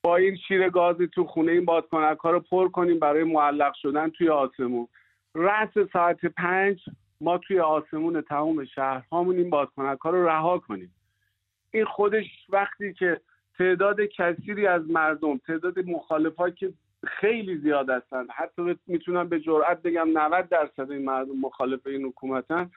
با 0.03 0.15
این 0.17 0.35
شیر 0.35 0.69
گاز 0.69 0.97
تو 1.13 1.23
خونه 1.23 1.51
این 1.51 1.65
بادکنک 1.65 2.17
ها 2.17 2.31
رو 2.31 2.39
پر 2.39 2.69
کنیم 2.69 2.99
برای 2.99 3.23
معلق 3.23 3.73
شدن 3.73 4.09
توی 4.09 4.29
آسمون. 4.29 4.87
رأس 5.35 5.69
ساعت 5.93 6.25
پنج 6.25 6.81
ما 7.21 7.37
توی 7.37 7.59
آسمون 7.59 8.21
تمام 8.21 8.65
شهرهامون 8.65 9.37
این 9.37 9.49
بادکنک 9.49 9.99
ها 9.99 10.09
رو 10.09 10.27
رها 10.27 10.59
کنیم. 10.59 10.95
این 11.71 11.85
خودش 11.85 12.25
وقتی 12.49 12.93
که 12.93 13.21
تعداد 13.57 14.01
کثیری 14.01 14.67
از 14.67 14.89
مردم 14.89 15.37
تعداد 15.37 15.79
مخالفا 15.79 16.49
که 16.49 16.73
خیلی 17.07 17.57
زیاد 17.57 17.89
هستن. 17.89 18.27
حتی 18.35 18.75
می‌تونم 18.87 19.29
به 19.29 19.39
جرئت 19.39 19.81
بگم 19.81 20.09
90 20.13 20.49
درصد 20.49 20.91
این 20.91 21.05
مردم 21.05 21.39
مخالف 21.39 21.87
این 21.87 22.05
حکومتن. 22.05 22.71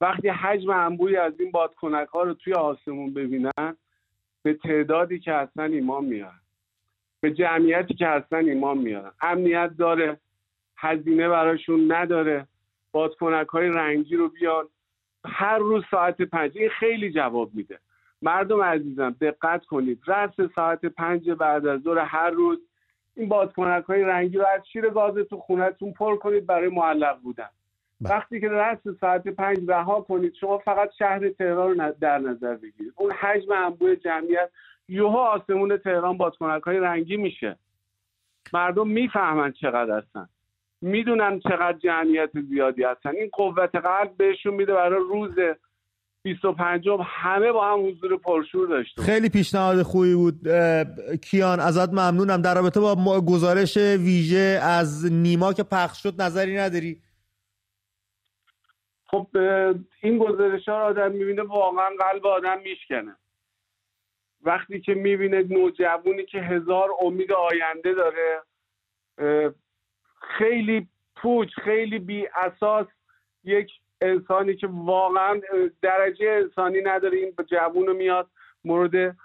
وقتی 0.00 0.28
حجم 0.28 0.70
انبوی 0.70 1.16
از 1.16 1.40
این 1.40 1.50
بادکنک 1.50 2.08
ها 2.08 2.22
رو 2.22 2.34
توی 2.34 2.54
آسمون 2.54 3.14
ببینن 3.14 3.76
به 4.42 4.54
تعدادی 4.54 5.18
که 5.18 5.32
هستن 5.32 5.72
ایمان 5.72 6.04
میارن. 6.04 6.40
به 7.20 7.30
جمعیتی 7.30 7.94
که 7.94 8.06
هستن 8.06 8.44
ایمان 8.44 8.78
میارن. 8.78 9.12
امنیت 9.22 9.70
داره 9.78 10.20
هزینه 10.76 11.28
براشون 11.28 11.92
نداره. 11.92 12.46
بادکنک 12.92 13.46
های 13.46 13.68
رنگی 13.68 14.16
رو 14.16 14.28
بیان. 14.28 14.68
هر 15.26 15.58
روز 15.58 15.84
ساعت 15.90 16.22
پنج. 16.22 16.58
این 16.58 16.68
خیلی 16.68 17.12
جواب 17.12 17.50
میده. 17.54 17.78
مردم 18.22 18.62
عزیزم 18.62 19.16
دقت 19.20 19.64
کنید. 19.64 20.02
رأس 20.06 20.34
ساعت 20.54 20.84
پنج 20.84 21.30
بعد 21.30 21.66
از 21.66 21.80
ظهر 21.80 21.98
هر 21.98 22.30
روز 22.30 22.58
این 23.20 23.28
بادکنک 23.28 23.84
های 23.84 24.02
رنگی 24.02 24.38
رو 24.38 24.44
از 24.54 24.68
شیر 24.72 24.88
گاز 24.88 25.14
تو 25.14 25.36
خونتون 25.36 25.92
پر 25.92 26.16
کنید 26.16 26.46
برای 26.46 26.68
معلق 26.68 27.18
بودن. 27.20 27.48
وقتی 28.00 28.40
که 28.40 28.48
رأس 28.48 28.78
ساعت 29.00 29.28
پنج 29.28 29.58
رها 29.68 30.00
کنید 30.00 30.34
شما 30.34 30.58
فقط 30.58 30.90
شهر 30.98 31.28
تهران 31.28 31.80
رو 31.80 31.92
در 32.00 32.18
نظر 32.18 32.56
بگیرید. 32.56 32.92
اون 32.96 33.12
حجم 33.12 33.52
انبوه 33.52 33.96
جمعیت 33.96 34.50
یوها 34.88 35.28
آسمون 35.28 35.76
تهران 35.76 36.16
بادکنک 36.16 36.62
های 36.62 36.78
رنگی 36.78 37.16
میشه. 37.16 37.56
مردم 38.52 38.88
می‌فهمن 38.88 39.52
چقدر 39.52 39.98
هستن. 39.98 40.28
می‌دونن 40.80 41.40
چقدر 41.40 41.78
جمعیت 41.78 42.30
زیادی 42.48 42.84
هستن. 42.84 43.10
این 43.10 43.30
قوت 43.32 43.74
قلب 43.74 44.16
بهشون 44.16 44.54
میده 44.54 44.74
برای 44.74 45.00
روز 45.00 45.38
25 46.22 46.88
همه 47.04 47.52
با 47.52 47.72
هم 47.72 47.88
حضور 47.88 48.16
پرشور 48.16 48.68
داشته 48.68 49.02
خیلی 49.02 49.28
پیشنهاد 49.28 49.82
خوبی 49.82 50.14
بود. 50.14 50.48
کیان 51.22 51.60
ازت 51.60 51.88
ممنونم. 51.88 52.42
در 52.42 52.54
رابطه 52.54 52.80
با 52.80 53.20
گزارش 53.28 53.76
ویژه 53.76 54.60
از 54.62 55.12
نیما 55.12 55.52
که 55.52 55.62
پخش 55.62 56.02
شد 56.02 56.22
نظری 56.22 56.56
نداری؟ 56.56 57.02
خب 59.06 59.26
این 60.02 60.18
گزارش 60.18 60.68
ها 60.68 60.82
آدم 60.82 61.12
می‌بینه 61.12 61.42
واقعا 61.42 61.90
قلب 61.98 62.26
آدم 62.26 62.60
میشکنه. 62.62 63.16
وقتی 64.42 64.80
که 64.80 64.94
می‌بینه 64.94 65.42
نوجوانی 65.42 66.26
که 66.26 66.38
هزار 66.38 66.88
امید 67.00 67.32
آینده 67.32 67.94
داره 67.94 68.42
خیلی 70.38 70.88
پوچ 71.16 71.48
خیلی 71.64 71.98
بی 71.98 72.26
اساس 72.34 72.86
یک 73.44 73.70
انسانی 74.00 74.56
که 74.56 74.68
واقعا 74.70 75.40
درجه 75.82 76.30
انسانی 76.30 76.80
نداره 76.84 77.18
این 77.18 77.34
جوون 77.50 77.86
رو 77.86 77.94
میاد 77.94 78.28
مورد 78.64 79.16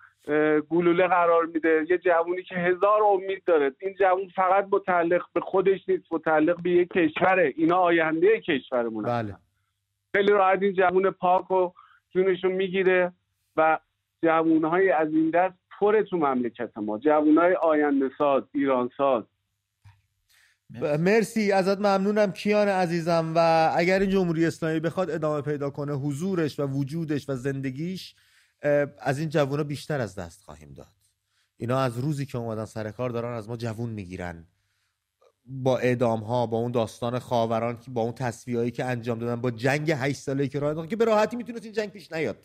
گلوله 0.70 1.08
قرار 1.08 1.46
میده. 1.46 1.86
یه 1.90 1.98
جوونی 1.98 2.44
که 2.44 2.56
هزار 2.56 3.04
امید 3.04 3.44
داره. 3.46 3.72
این 3.80 3.96
جوون 4.00 4.28
فقط 4.36 4.68
متعلق 4.72 5.26
به 5.34 5.42
خودش 5.42 5.90
نیست 5.90 6.04
متعلق 6.12 6.62
به 6.62 6.70
یک 6.70 6.90
کشوره 6.90 7.54
اینا 7.58 7.78
آینده 7.78 8.40
کشورمون 8.40 9.04
بله. 9.04 9.36
خیلی 10.16 10.32
راحت 10.32 10.62
این 10.62 10.74
جوون 10.74 11.12
پاک 11.12 11.52
و 11.52 11.72
جونشون 12.14 12.52
می‌گیره 12.52 13.12
و 13.58 13.80
جوونهای 14.24 14.90
از 14.92 15.14
این 15.14 15.30
دست 15.30 15.56
پر 15.80 16.02
تو 16.02 16.18
مملکت 16.18 16.78
ما. 16.78 16.98
جوونهای 16.98 17.54
آینده 17.54 18.12
ساز 18.18 18.44
ایران 18.54 18.90
ساز 18.98 19.24
مرسی. 21.00 21.52
ازت 21.52 21.78
ممنونم 21.78 22.32
کیان 22.32 22.68
عزیزم. 22.68 23.34
و 23.36 23.72
اگر 23.76 24.00
این 24.00 24.10
جمهوری 24.10 24.46
اسلامی 24.46 24.80
بخواد 24.80 25.10
ادامه 25.10 25.42
پیدا 25.42 25.70
کنه 25.70 25.94
حضورش 25.94 26.60
و 26.60 26.64
وجودش 26.64 27.30
و 27.30 27.36
زندگیش 27.36 28.16
از 29.00 29.20
این 29.20 29.30
جوونا 29.30 29.64
بیشتر 29.64 30.02
از 30.02 30.16
دست 30.16 30.42
خواهیم 30.42 30.74
داد. 30.74 30.88
اینا 31.58 31.80
از 31.80 31.98
روزی 31.98 32.26
که 32.26 32.38
اومدن 32.38 32.66
سر 32.66 32.92
کار 32.92 33.10
دارن 33.10 33.34
از 33.34 33.50
ما 33.50 33.58
جوون 33.58 33.90
می‌گیرن. 33.90 34.48
با 35.46 35.78
اعدام 35.78 36.20
ها 36.20 36.46
با 36.46 36.58
اون 36.58 36.72
داستان 36.72 37.20
خاوران 37.20 37.78
با 37.88 38.02
اون 38.02 38.14
تصویهایی 38.14 38.72
که 38.72 38.86
انجام 38.86 39.20
دادن 39.20 39.42
با 39.42 39.52
جنگ 39.52 39.92
8 39.92 40.20
ساله 40.20 40.48
که 40.48 40.60
راه 40.60 40.88
که 40.88 40.96
به 40.96 41.06
راحتی 41.06 41.36
می‌تونست 41.36 41.64
این 41.64 41.74
جنگ 41.74 41.90
پیش 41.90 42.12
نیاد. 42.12 42.38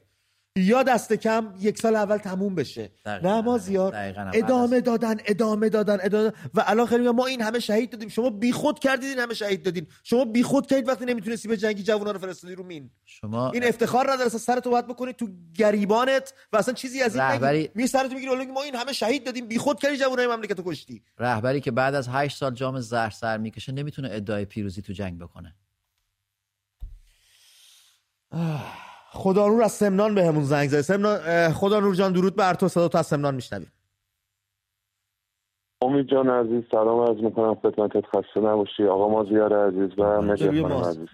یا 0.56 0.82
دست 0.82 1.12
کم 1.12 1.54
یک 1.60 1.78
سال 1.78 1.96
اول 1.96 2.16
تموم 2.16 2.54
بشه. 2.54 2.90
نه 3.06 3.40
ما 3.40 3.58
زیاد. 3.58 3.94
ادامه 4.34 4.80
دادن 4.80 5.16
ادامه 5.26 5.68
دادن 5.68 5.98
ادامه 6.02 6.32
و 6.54 6.64
الان 6.66 6.86
خیلی 6.86 7.10
ما 7.10 7.26
این 7.26 7.42
همه 7.42 7.58
شهید 7.58 7.90
دادیم. 7.90 8.08
شما 8.08 8.30
بیخود 8.30 8.78
کردید 8.78 9.08
این 9.08 9.18
همه 9.18 9.34
شهید 9.34 9.62
دادین. 9.62 9.86
شما 10.02 10.24
بیخود 10.24 10.66
کردید 10.66 10.88
وقتی 10.88 11.04
نمی‌تونستی 11.04 11.48
به 11.48 11.56
جنگی 11.56 11.82
جوونا 11.82 12.10
رو 12.10 12.18
فرستادی 12.18 12.54
رو 12.54 12.64
مین. 12.64 12.90
شما 13.04 13.50
این 13.50 13.64
افتخار 13.64 14.12
نداره. 14.12 14.28
سر 14.28 14.60
تو 14.60 14.70
باید 14.70 14.86
بکنی 14.86 15.12
تو 15.12 15.28
گریبانت 15.54 16.34
و 16.52 16.56
اصلا 16.56 16.74
چیزی 16.74 17.02
از 17.02 17.16
این 17.16 17.24
رهبری... 17.24 17.70
می 17.74 17.86
سرتو 17.86 18.14
می‌گیری 18.14 18.46
ما 18.46 18.62
این 18.62 18.74
همه 18.74 18.92
شهید 18.92 19.26
دادیم. 19.26 19.48
بیخود 19.48 19.80
کردی 19.80 19.96
جوونای 19.96 20.26
مملکت 20.26 20.60
کشتی. 20.64 21.02
رهبری 21.18 21.60
که 21.60 21.70
بعد 21.70 21.94
از 21.94 22.08
8 22.08 22.36
سال 22.36 22.54
جام 22.54 22.80
زهر 22.80 23.10
سر 23.10 23.38
می‌کشه 23.38 23.72
نمی‌تونه 23.72 24.08
ادعای 24.12 24.44
پیروزی 24.44 24.82
تو 24.82 24.92
جنگ 24.92 25.18
بکنه. 25.18 25.54
خدا 29.12 29.48
نور 29.48 29.62
از 29.62 29.72
سمنان 29.72 30.14
بهمون 30.14 30.42
زنگ 30.42 30.68
زد 30.68 30.80
سمنان 30.80 31.18
خدا 31.52 31.80
نور 31.80 31.94
جان 31.94 32.12
درود 32.12 32.36
بر 32.36 32.54
تو. 32.54 32.68
صدا 32.68 32.88
تو 32.88 32.98
از 32.98 33.06
سمنان 33.06 33.34
میشنویم 33.34 33.72
امید 35.82 36.06
جان 36.06 36.30
عزیز 36.30 36.64
سلام 36.70 37.00
عرض 37.00 37.16
می‌کنم. 37.24 37.54
خدمتت 37.54 38.06
خسته 38.06 38.40
نباشی. 38.40 38.84
آقا 38.84 39.08
مازیار 39.08 39.66
عزیز 39.68 39.98
و 39.98 40.22
مدیا 40.22 40.62
خانم 40.62 40.84
عزیز. 40.84 41.08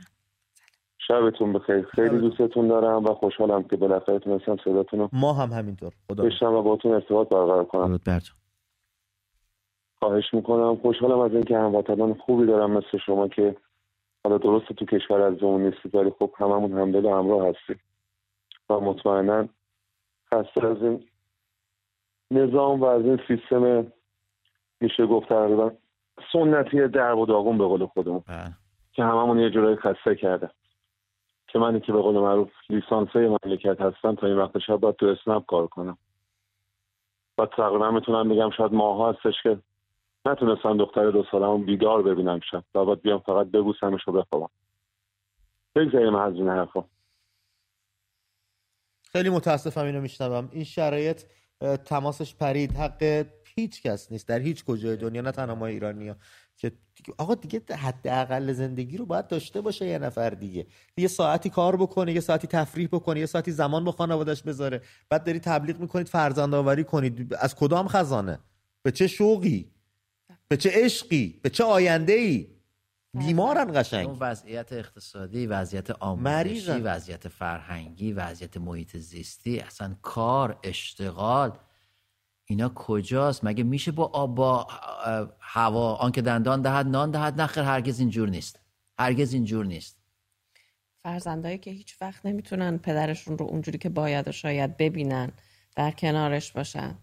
شبتون 0.98 1.52
بخیر. 1.52 1.82
خیلی 1.82 2.18
دوستتون 2.18 2.68
دارم 2.68 3.04
و 3.04 3.14
خوشحالم 3.14 3.62
که 3.62 3.76
بالاخره 3.76 4.18
تونستم 4.18 4.56
صداتون 4.64 5.00
رو 5.00 5.08
ما 5.12 5.32
هم 5.32 5.50
همینطور. 5.50 5.92
خدا 6.10 6.24
بشنم 6.24 6.54
و 6.54 6.62
باتون 6.62 6.92
ارتباط 6.92 7.28
برقرار 7.28 7.64
کنم. 7.64 8.00
خواهش 9.98 10.24
می‌کنم. 10.32 10.76
خوشحالم 10.76 11.18
از 11.18 11.32
اینکه 11.32 11.58
هموطنان 11.58 12.14
خوبی 12.14 12.46
دارم 12.46 12.70
مثل 12.70 12.98
شما 13.06 13.28
که 13.28 13.56
حالا 14.26 14.38
درسته 14.38 14.74
تو 14.74 14.84
کشور 14.84 15.20
از 15.20 15.42
اون 15.42 15.62
نیستید 15.62 15.94
ولی 15.94 16.10
خب 16.18 16.30
هممون 16.38 16.72
همدل 16.72 17.04
و 17.04 17.14
همراه 17.14 17.48
هستیم. 17.48 17.80
و 18.70 18.80
مطمئنا 18.80 19.48
خسته 20.34 20.66
از 20.66 20.82
این 20.82 21.04
نظام 22.30 22.80
و 22.80 22.84
از 22.84 23.02
این 23.04 23.20
سیستم 23.28 23.92
میشه 24.80 25.06
گفت 25.06 25.28
تقریبا 25.28 25.72
سنتی 26.32 26.88
درب 26.88 27.18
و 27.18 27.26
داغون 27.26 27.58
به 27.58 27.64
قول 27.64 27.86
خودمون. 27.86 28.22
که 28.92 29.04
هممون 29.04 29.38
یه 29.38 29.50
جورایی 29.50 29.76
خسته 29.76 30.14
کرده 30.14 30.50
که 31.48 31.58
منی 31.58 31.80
که 31.80 31.92
به 31.92 32.02
قول 32.02 32.14
معروف 32.18 32.50
لیسانسه 32.70 33.18
مملکت 33.18 33.80
هستم 33.80 34.14
تا 34.14 34.26
این 34.26 34.36
وقت 34.36 34.58
شب 34.58 34.76
باید 34.76 34.96
تو 34.96 35.06
اسنپ 35.06 35.46
کار 35.46 35.66
کنم. 35.66 35.98
و 37.38 37.46
تقریبا 37.46 37.90
می‌تونم 37.90 38.28
بگم 38.28 38.50
شاید 38.50 38.72
ماها 38.72 39.12
هستش 39.12 39.42
که 39.42 39.58
نتونستم 40.26 40.76
دختر 40.76 41.10
دو 41.10 41.24
سالمون 41.30 41.66
بیدار 41.66 42.02
ببینم 42.02 42.40
شب. 42.50 42.64
باید 42.72 43.02
بیام 43.02 43.20
فقط 43.26 43.46
ببوسمش 43.46 44.08
و 44.08 44.12
بخوابم. 44.12 44.48
بگذاریم 45.74 46.14
از 46.14 46.34
این 46.34 46.48
حرفا. 46.48 46.84
خیلی 49.12 49.30
متاسفم 49.30 49.84
اینو 49.84 50.00
میشنوم. 50.00 50.48
این 50.52 50.64
شرایط 50.64 51.22
تماسش 51.84 52.34
پرید. 52.34 52.72
حق 52.72 53.26
هیچ 53.56 53.82
کس 53.82 54.12
نیست. 54.12 54.28
در 54.28 54.38
هیچ 54.38 54.64
کجای 54.64 54.96
دنیا 54.96 55.22
نه 55.22 55.32
تنها 55.32 55.54
ما 55.54 55.66
ایرانی 55.66 56.08
ها 56.08 56.16
که 56.56 56.72
آقا 57.18 57.34
دیگه 57.34 57.62
حداقل 57.76 58.52
زندگی 58.52 58.96
رو 58.96 59.06
باید 59.06 59.28
داشته 59.28 59.60
باشه 59.60 59.86
یه 59.86 59.98
نفر 59.98 60.30
دیگه. 60.30 60.66
یه 60.96 61.08
ساعتی 61.08 61.50
کار 61.50 61.76
بکنه 61.76 62.12
یه 62.12 62.20
ساعتی 62.20 62.46
تفریح 62.46 62.88
بکنه 62.92 63.20
یه 63.20 63.26
ساعتی 63.26 63.50
زمان 63.50 63.84
با 63.84 63.92
خانوادش 63.92 64.42
بذاره. 64.42 64.80
بعد 65.10 65.24
داری 65.24 65.40
تبلیغ 65.40 65.80
می‌کنید 65.80 66.08
فرزند 66.08 66.54
آوری 66.54 66.84
کنید. 66.84 67.34
از 67.34 67.56
کدام 67.56 67.88
خزانه؟ 67.88 68.38
به 68.82 68.90
چه 68.90 69.06
شوقی؟ 69.06 69.75
به 70.48 70.56
چه 70.56 70.70
عشقی؟ 70.74 71.40
به 71.42 71.50
چه 71.50 71.64
آینده 71.64 72.12
ای 72.12 72.56
بیمارن 73.18 73.80
قشنگ. 73.80 74.08
اون 74.08 74.18
وضعیت 74.20 74.72
اقتصادی 74.72 75.46
وضعیت 75.46 75.90
آموزشی 75.90 76.70
وضعیت 76.70 77.28
فرهنگی 77.28 78.12
وضعیت 78.12 78.56
محیط 78.56 78.96
زیستی 78.96 79.60
اصلا 79.60 79.96
کار 80.02 80.58
اشتغال. 80.62 81.58
اینا 82.44 82.68
کجاست؟ 82.74 83.44
مگه 83.44 83.64
میشه 83.64 83.92
با 83.92 84.04
آب 84.04 84.34
با 84.34 84.66
هوا 85.40 85.94
آنکه 85.94 86.22
دندان 86.22 86.62
دهد 86.62 86.86
نان 86.86 87.10
دهد؟ 87.10 87.40
نخیر 87.40 87.62
هرگز 87.62 88.00
اینجور 88.00 88.28
نیست. 88.28 88.60
هرگز 88.98 89.32
اینجور 89.32 89.66
نیست. 89.66 89.98
فرزندایی 90.98 91.58
که 91.58 91.70
هیچ 91.70 92.02
وقت 92.02 92.26
نمی‌تونن 92.26 92.78
پدرشون 92.78 93.38
رو 93.38 93.46
اونجوری 93.46 93.78
که 93.78 93.88
باید 93.88 94.28
و 94.28 94.32
شاید 94.32 94.76
ببینن 94.76 95.32
در 95.76 95.90
کنارش 95.90 96.52
باشن. 96.52 96.98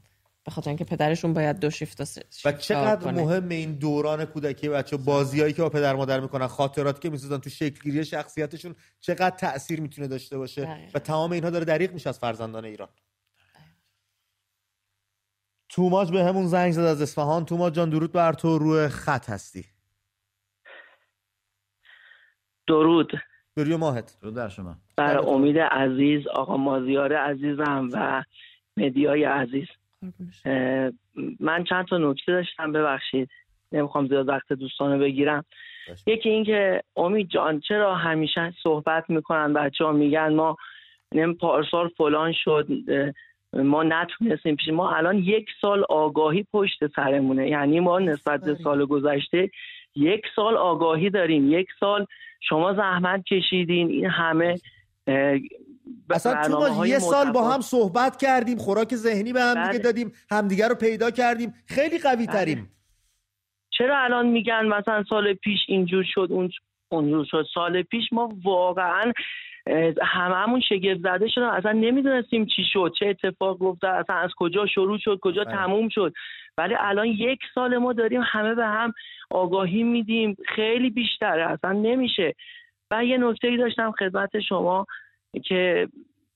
به 0.46 0.52
خاطر 0.52 0.70
اینکه 0.70 0.84
پدرشون 0.84 1.34
باید 1.34 1.60
دو 1.60 1.70
شیفت 1.70 2.02
و 2.46 2.52
چقدر 2.52 3.12
مهم 3.12 3.50
این 3.50 3.74
دوران 3.74 4.26
کودکی 4.26 4.70
بچه 4.70 4.98
بازیایی 4.98 5.54
که 5.54 5.62
با 5.62 5.70
پدر 5.70 5.96
مادر 5.96 6.20
می‌کنن 6.20 6.48
خاطراتی 6.48 7.00
که 7.00 7.10
می‌سازن 7.10 7.38
تو 7.38 7.50
شکلگیری 7.50 8.06
شخصیتشون 8.06 8.76
چقدر 9.00 9.38
تاثیر 9.38 9.82
می‌تونه 9.82 10.08
داشته 10.08 10.38
باشه 10.38 10.90
و 10.94 11.00
تمام 11.00 11.32
اینها 11.32 11.50
داره 11.50 11.66
دریغ 11.66 11.94
میشه 11.94 12.10
از 12.10 12.20
فرزندان 12.20 12.66
ایران. 12.66 12.90
توماج 15.70 16.12
به 16.12 16.24
همون 16.24 16.48
زنگ 16.48 16.72
زد 16.72 16.82
از 16.82 17.02
اصفهان. 17.02 17.46
توماج 17.46 17.74
جان 17.74 17.90
درود 17.90 18.12
بر 18.12 18.34
تو. 18.34 18.58
روی 18.58 18.88
خط 18.88 19.30
هستی. 19.30 19.66
درود. 22.68 23.12
به 23.54 23.64
روی 23.64 23.76
ماهت. 23.76 24.18
درود 24.22 24.34
بر 24.34 24.50
شما. 24.50 24.78
بر 24.98 25.18
امید 25.18 25.58
عزیز 25.58 26.28
آقا 26.28 26.58
مازیار 26.58 27.14
عزیزم 27.14 27.90
و 27.94 28.24
مدیای 28.78 29.24
عزیز. 29.24 29.68
من 31.40 31.64
چند 31.64 31.86
تا 31.86 31.98
نکته 31.98 32.32
داشتم 32.32 32.72
ببخشید. 32.72 33.30
نمی‌خوام 33.72 34.08
زیاد 34.08 34.28
وقت 34.28 34.54
دوستان 34.54 34.94
رو 34.94 35.00
بگیرم. 35.00 35.46
یکی 36.08 36.30
اینکه 36.30 36.82
امید 36.96 37.30
جان 37.30 37.60
چرا 37.60 37.96
همیشه 37.96 38.54
صحبت 38.64 39.10
می‌کنن؟ 39.10 39.54
بچه 39.54 39.86
ها 39.86 39.92
میگن 39.92 40.34
ما 40.34 40.58
نمی 41.12 41.34
پارسال 41.34 41.90
فلان 41.98 42.34
شد 42.44 42.68
ما 43.54 43.84
نتونستیم 43.84 44.56
پیش 44.56 44.68
ما 44.68 44.96
الان 44.96 45.18
یک 45.18 45.50
سال 45.62 45.84
آگاهی 45.90 46.46
پشت 46.54 46.88
سرمونه. 46.96 47.50
یعنی 47.50 47.80
ما 47.80 48.00
نسبت 48.00 48.46
به 48.46 48.56
سال 48.56 48.86
گذشته 48.86 49.50
یک 49.96 50.22
سال 50.36 50.58
آگاهی 50.58 51.10
داریم. 51.10 51.52
یک 51.52 51.68
سال 51.80 52.06
شما 52.40 52.74
زحمت 52.74 53.24
کشیدین. 53.24 53.90
این 53.90 54.06
همه 54.06 54.56
اصلا 56.10 56.42
تو 56.48 56.74
ما 56.74 56.88
یه 56.88 57.00
سال 57.00 57.32
با 57.32 57.50
هم 57.52 57.62
صحبت 57.62 58.18
کردیم 58.18 58.58
خوراک 58.58 58.96
ذهنی 58.96 59.34
به 59.34 59.42
هم 59.42 59.54
دیگه 59.54 59.80
بله. 59.80 59.80
دادیم 59.80 60.12
همدیگه 60.32 60.68
رو 60.68 60.76
پیدا 60.76 61.12
کردیم. 61.12 61.54
خیلی 61.68 62.00
قوی 62.00 62.28
تریم. 62.28 62.70
چرا 63.78 64.04
الان 64.04 64.28
میگن 64.28 64.66
مثلا 64.66 65.04
سال 65.10 65.34
پیش 65.34 65.60
اینجور 65.68 66.04
شد 66.08 66.28
اون 66.30 66.50
اونجور 66.90 67.26
شد؟ 67.26 67.46
سال 67.54 67.82
پیش 67.82 68.04
ما 68.12 68.30
واقعا 68.44 69.12
هممون 70.02 70.62
شگفت 70.70 71.00
زده 71.04 71.28
شدن. 71.28 71.44
اصلا 71.44 71.72
نمی‌دونستیم 71.72 72.46
چی 72.46 72.64
شد 72.74 72.94
چه 73.00 73.06
اتفاق 73.06 73.62
افتاد 73.62 73.94
اصلا 73.94 74.16
از 74.16 74.30
کجا 74.38 74.66
شروع 74.66 74.98
شد 74.98 75.20
کجا 75.22 75.44
بله. 75.44 75.54
تموم 75.54 75.90
شد. 75.90 76.14
ولی 76.58 76.76
الان 76.80 77.08
یک 77.08 77.40
سال 77.56 77.78
ما 77.78 77.94
داریم 77.94 78.22
همه 78.26 78.56
به 78.56 78.66
هم 78.66 78.94
آگاهی 79.30 79.84
میدیم. 79.84 80.38
خیلی 80.56 80.90
بیشتره 80.90 81.52
اصلا 81.52 81.72
نمیشه. 81.72 82.36
و 82.92 83.06
یه 83.06 83.18
نکته 83.18 83.48
ای 83.48 83.58
داشتم 83.58 83.92
خدمت 83.92 84.40
شما 84.40 84.86
که 85.40 85.88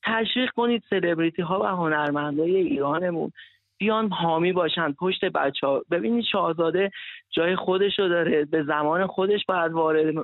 تشویق 0.03 0.49
کنید 0.49 0.83
سلبریتی 0.89 1.41
ها 1.41 1.59
و 1.59 1.63
هنرمندای 1.63 2.55
ایرانمون 2.55 3.31
بیان 3.77 4.11
حامی 4.11 4.53
باشن. 4.53 4.91
پشت 4.91 5.25
بچه 5.25 5.67
ها 5.67 5.81
ببینید 5.91 6.25
شاهزاده 6.31 6.91
جای 7.31 7.55
خودش 7.55 7.99
رو 7.99 8.09
داره. 8.09 8.45
به 8.45 8.63
زمان 8.63 9.07
خودش 9.07 9.45
باید 9.47 9.71
وارد 9.71 10.15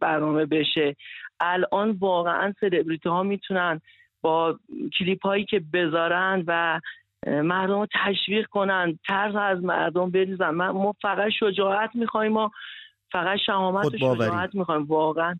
برنامه 0.00 0.46
بشه. 0.46 0.96
الان 1.40 1.90
واقعا 1.90 2.52
سلبریتی 2.60 3.08
ها 3.08 3.22
می‌تونن 3.22 3.80
با 4.22 4.58
کلیپ 4.98 5.26
هایی 5.26 5.44
که 5.44 5.62
بذارن 5.72 6.44
و 6.46 6.80
مردم 7.26 7.78
رو 7.80 7.86
تشویق 8.04 8.46
کنن. 8.46 8.98
ترس 9.06 9.34
از 9.34 9.64
مردم 9.64 10.10
بریزن. 10.10 10.50
ما 10.50 10.94
فقط 11.02 11.30
شجاعت 11.40 11.90
می‌خوایم 11.94 12.32
ما. 12.32 12.50
فقط 13.12 13.38
شهامت 13.46 13.84
و. 13.84 13.98
شجاعت 13.98 14.54
می‌خوایم. 14.54 14.82
واقعا 14.84 15.34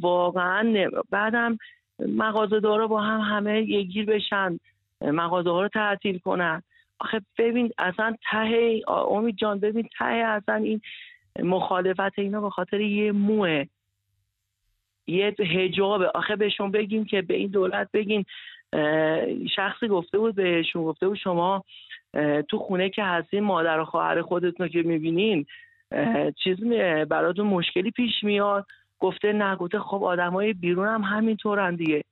واقعا. 0.00 0.90
بعدم 1.10 1.58
مغازه 1.98 2.60
دارا 2.60 2.86
با 2.86 3.00
هم 3.00 3.20
همه 3.20 3.62
یکگیر 3.62 4.06
بشن 4.06 4.58
مغازه 5.00 5.50
ها 5.50 5.62
رو 5.62 5.68
تعطیل 5.68 6.18
کنن. 6.18 6.62
آخه 6.98 7.20
ببین 7.38 7.70
اصلا 7.78 8.16
ته 8.30 8.80
امید 8.88 9.36
جان 9.36 9.60
ببین 9.60 9.88
ته 9.98 10.04
اصلا 10.04 10.54
این 10.54 10.80
مخالفت 11.42 12.18
اینا 12.18 12.40
به 12.40 12.50
خاطر 12.50 12.80
یه 12.80 13.12
موه. 13.12 13.64
یه 15.06 15.34
هجابه 15.38 16.10
آخه 16.14 16.36
بهشون 16.36 16.70
بگیم 16.70 17.04
که 17.04 17.22
به 17.22 17.34
این 17.34 17.48
دولت 17.48 17.88
بگین 17.92 18.24
شخصی 19.56 19.88
گفته 19.88 20.18
بود 20.18 20.34
بهشون 20.34 20.84
گفته 20.84 21.08
بود 21.08 21.18
شما 21.18 21.64
تو 22.48 22.58
خونه 22.58 22.90
که 22.90 23.04
هستین 23.04 23.40
مادر 23.40 23.80
و 23.80 23.84
خواهر 23.84 24.22
خودتون 24.22 24.68
که 24.68 24.82
می‌بینین 24.82 25.46
چیز 26.44 26.60
براتون 27.08 27.46
مشکلی 27.46 27.90
پیش 27.90 28.24
میاد. 28.24 28.66
گفته 28.98 29.32
نه 29.32 29.56
گفته 29.56 29.78
خب 29.78 30.04
آدمای 30.04 30.52
بیرون 30.52 30.88
هم 30.88 31.02
همینطورن 31.02 31.74
دیگه. 31.74 32.04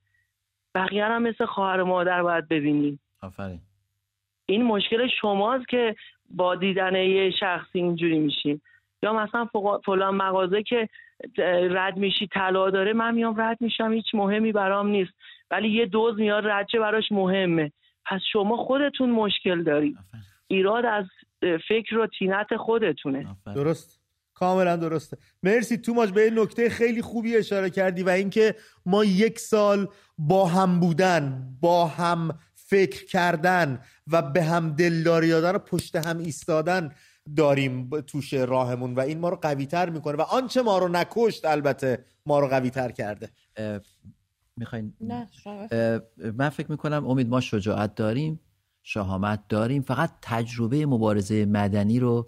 بقیه 0.75 1.05
هم 1.05 1.21
مثل 1.21 1.45
خواهر 1.45 1.81
و 1.81 1.85
مادر 1.85 2.23
باید 2.23 2.47
ببینین 2.47 2.99
آفرین. 3.21 3.59
این 4.45 4.63
مشکل 4.63 5.07
شماست 5.21 5.67
که 5.67 5.95
با 6.29 6.55
دیدن 6.55 6.95
یه 6.95 7.31
شخصی 7.31 7.79
اینجوری 7.79 8.19
میشین 8.19 8.61
یا 9.03 9.13
مثلا 9.13 9.47
فلان 9.85 10.15
مغازه 10.15 10.63
که 10.63 10.89
رد 11.71 11.97
میشی 11.97 12.27
طلا 12.27 12.69
داره 12.69 12.93
من 12.93 13.15
میام 13.15 13.41
رد 13.41 13.57
میشم 13.61 13.91
هیچ 13.91 14.05
مهمی 14.13 14.51
برام 14.51 14.87
نیست. 14.87 15.11
ولی 15.51 15.69
یه 15.69 15.85
دوز 15.85 16.19
میاد 16.19 16.47
رد 16.47 16.67
چه 16.71 16.79
براش 16.79 17.11
مهمه. 17.11 17.71
پس 18.05 18.21
شما 18.31 18.57
خودتون 18.57 19.09
مشکل 19.09 19.63
دارید. 19.63 19.97
ایراد 20.47 20.85
از 20.85 21.05
فکر 21.67 21.97
و 21.97 22.07
تینت 22.07 22.55
خودتونه. 22.57 23.27
درست. 23.55 23.96
کاملا 24.39 24.75
درسته. 24.75 25.17
مرسی 25.43 25.77
توماج 25.77 26.11
به 26.11 26.23
این 26.23 26.39
نکته 26.39 26.69
خیلی 26.69 27.01
خوبی 27.01 27.37
اشاره 27.37 27.69
کردی 27.69 28.03
و 28.03 28.09
اینکه 28.09 28.55
ما 28.85 29.03
یک 29.03 29.39
سال 29.39 29.87
با 30.17 30.45
هم 30.45 30.79
بودن 30.79 31.49
با 31.61 31.87
هم 31.87 32.39
فکر 32.55 33.05
کردن 33.05 33.81
و 34.07 34.21
به 34.21 34.43
هم 34.43 34.69
دلداری 34.69 35.29
دادن 35.29 35.55
و 35.55 35.59
پشت 35.59 35.95
هم 35.95 36.17
ایستادن 36.17 36.91
داریم 37.35 37.89
توش 38.01 38.33
راهمون 38.33 38.95
و 38.95 38.99
این 38.99 39.19
ما 39.19 39.29
رو 39.29 39.35
قوی 39.35 39.65
تر 39.65 39.89
می‌کنه 39.89 40.17
و 40.17 40.21
آنچه 40.21 40.61
ما 40.61 40.77
رو 40.77 40.87
نکشت 40.87 41.45
البته 41.45 42.05
ما 42.25 42.39
رو 42.39 42.47
قوی 42.47 42.69
تر 42.69 42.91
کرده 42.91 43.29
می‌خواین؟ 44.57 44.93
نه 45.01 45.27
من 46.33 46.49
فکر 46.49 46.71
می‌کنم 46.71 47.07
امید 47.07 47.29
ما 47.29 47.41
شجاعت 47.41 47.95
داریم 47.95 48.39
شهامت 48.83 49.47
داریم 49.49 49.81
فقط 49.81 50.11
تجربه 50.21 50.85
مبارزه 50.85 51.45
مدنی 51.45 51.99
رو 51.99 52.27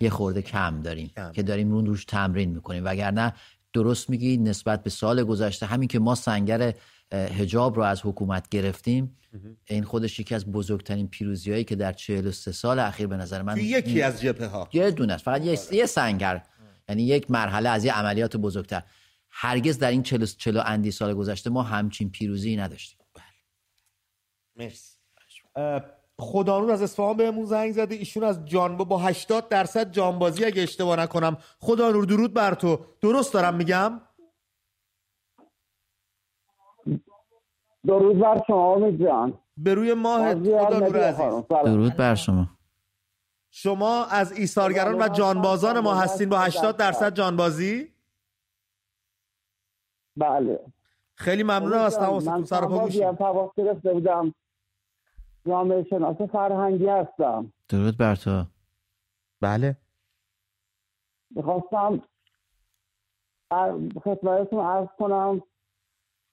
یه 0.00 0.10
خورده 0.10 0.42
کم 0.42 0.80
داریم 0.80 1.10
که 1.32 1.42
داریم 1.42 1.74
اون 1.74 1.86
روش 1.86 2.04
تمرین 2.04 2.50
می‌کنیم. 2.50 2.84
وگرنه 2.84 3.32
درست 3.72 4.10
میگی 4.10 4.36
نسبت 4.36 4.82
به 4.82 4.90
سال 4.90 5.24
گذشته 5.24 5.66
همین 5.66 5.88
که 5.88 5.98
ما 5.98 6.14
سنگر 6.14 6.74
اه، 7.12 7.26
حجاب 7.26 7.76
رو 7.76 7.82
از 7.82 8.00
حکومت 8.04 8.48
گرفتیم 8.48 9.16
این 9.64 9.84
خودش 9.84 10.20
یکی 10.20 10.34
از 10.34 10.52
بزرگترین 10.52 11.08
پیروزی 11.08 11.50
هایی 11.52 11.64
که 11.64 11.76
در 11.76 11.92
43 11.92 12.52
سال 12.52 12.78
اخیر 12.78 13.06
به 13.06 13.16
نظر 13.16 13.42
من 13.42 13.56
یکی 13.56 14.02
از 14.02 14.20
جبهه 14.20 14.46
ها. 14.48 14.68
یه 14.72 14.90
دونه 14.90 15.12
است. 15.12 15.24
فقط 15.24 15.44
یه, 15.44 15.58
یه 15.72 15.86
سنگر. 15.86 16.42
یعنی 16.88 17.02
یک 17.02 17.30
مرحله 17.30 17.68
از 17.68 17.84
یه 17.84 17.92
عملیات 17.92 18.36
بزرگتر. 18.36 18.82
هرگز 19.30 19.78
در 19.78 19.90
این 19.90 20.02
40 20.02 20.26
40 20.26 20.62
اندی 20.66 20.90
سال 20.90 21.14
گذشته 21.14 21.50
ما 21.50 21.62
همچین 21.62 22.10
پیروزی 22.10 22.56
نداشتیم. 22.56 22.98
مرسی. 24.56 24.96
اه، 26.18 26.26
خدانور 26.26 26.72
از 26.72 26.82
اصفهان 26.82 27.16
بهمون 27.16 27.44
زنگ 27.44 27.72
زده. 27.72 27.94
ایشون 27.94 28.24
از 28.24 28.44
جانبا 28.44 28.84
با 28.84 28.98
80 28.98 29.48
درصد 29.48 29.90
جانبازی 29.90 30.44
اگه 30.44 30.62
اشتباه 30.62 31.00
نکنم. 31.00 31.36
خدانور 31.60 32.04
درود 32.04 32.34
بر 32.34 32.54
تو. 32.54 32.78
درست 33.00 33.34
دارم 33.34 33.54
میگم؟ 33.54 34.00
درود 37.86 38.18
بر 38.18 38.42
شما 38.46 38.74
امید 38.74 39.02
جان. 39.02 39.38
به 39.56 39.74
روی 39.74 39.94
ماه 39.94 40.34
خدانور 40.34 41.00
عزیز. 41.00 41.44
درود 41.64 41.96
بر 41.96 42.14
شما. 42.14 42.46
شما 43.50 44.04
از 44.04 44.32
ایثارگران 44.32 45.02
و 45.02 45.08
جانبازان 45.08 45.80
ما 45.80 45.94
هستین 45.94 46.28
با 46.28 46.38
80 46.38 46.76
درصد 46.76 47.14
جانبازی؟ 47.14 47.94
بله. 50.16 50.60
خیلی 51.14 51.42
ممنونم 51.42 51.80
از 51.80 51.98
تماستون 51.98 52.34
من 52.34 52.44
سر 52.44 52.60
پا 52.60 52.66
چند 52.66 52.70
بار 52.70 52.84
گوشیم. 52.84 53.10
دیگه 53.10 53.16
تماس 53.18 53.50
گرفته 53.56 53.92
بودم. 53.92 54.34
جامعه 55.46 55.82
شناس 55.82 56.16
فرهنگی 56.16 56.86
هستم. 56.86 57.52
درود 57.68 57.96
بر 57.98 58.16
تو. 58.16 58.44
بله. 59.40 59.76
می‌خواستم 61.30 62.02
خدمتتون 64.04 64.60
عرض 64.60 64.88
کنم 64.98 65.42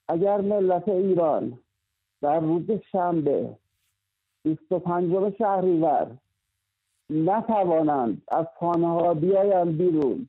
اگر 0.08 0.40
ملت 0.40 0.88
ایران 0.88 1.58
در 2.20 2.40
روز 2.40 2.70
شنبه 2.92 3.56
25 4.44 5.34
شهریور 5.38 6.18
نتوانند 7.10 8.22
از 8.28 8.46
خانه 8.58 8.86
ها 8.86 9.14
بیایند 9.14 9.78
بیرون 9.78 10.28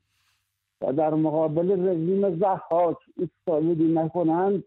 و 0.81 0.93
در 0.93 1.13
مقابل 1.13 1.89
رژیم 1.89 2.39
زحاک 2.39 2.97
ایستادگی 3.17 3.93
نکنند 3.93 4.63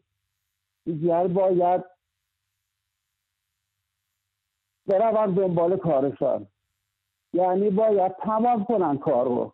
دیگر 0.85 1.27
باید 1.27 1.85
بروند 4.87 5.37
دنبال 5.37 5.76
کارشان. 5.76 6.47
یعنی 7.32 7.70
باید 7.70 8.12
تمام 8.16 8.64
کنن 8.64 8.99
کار 8.99 9.24
رو 9.24 9.53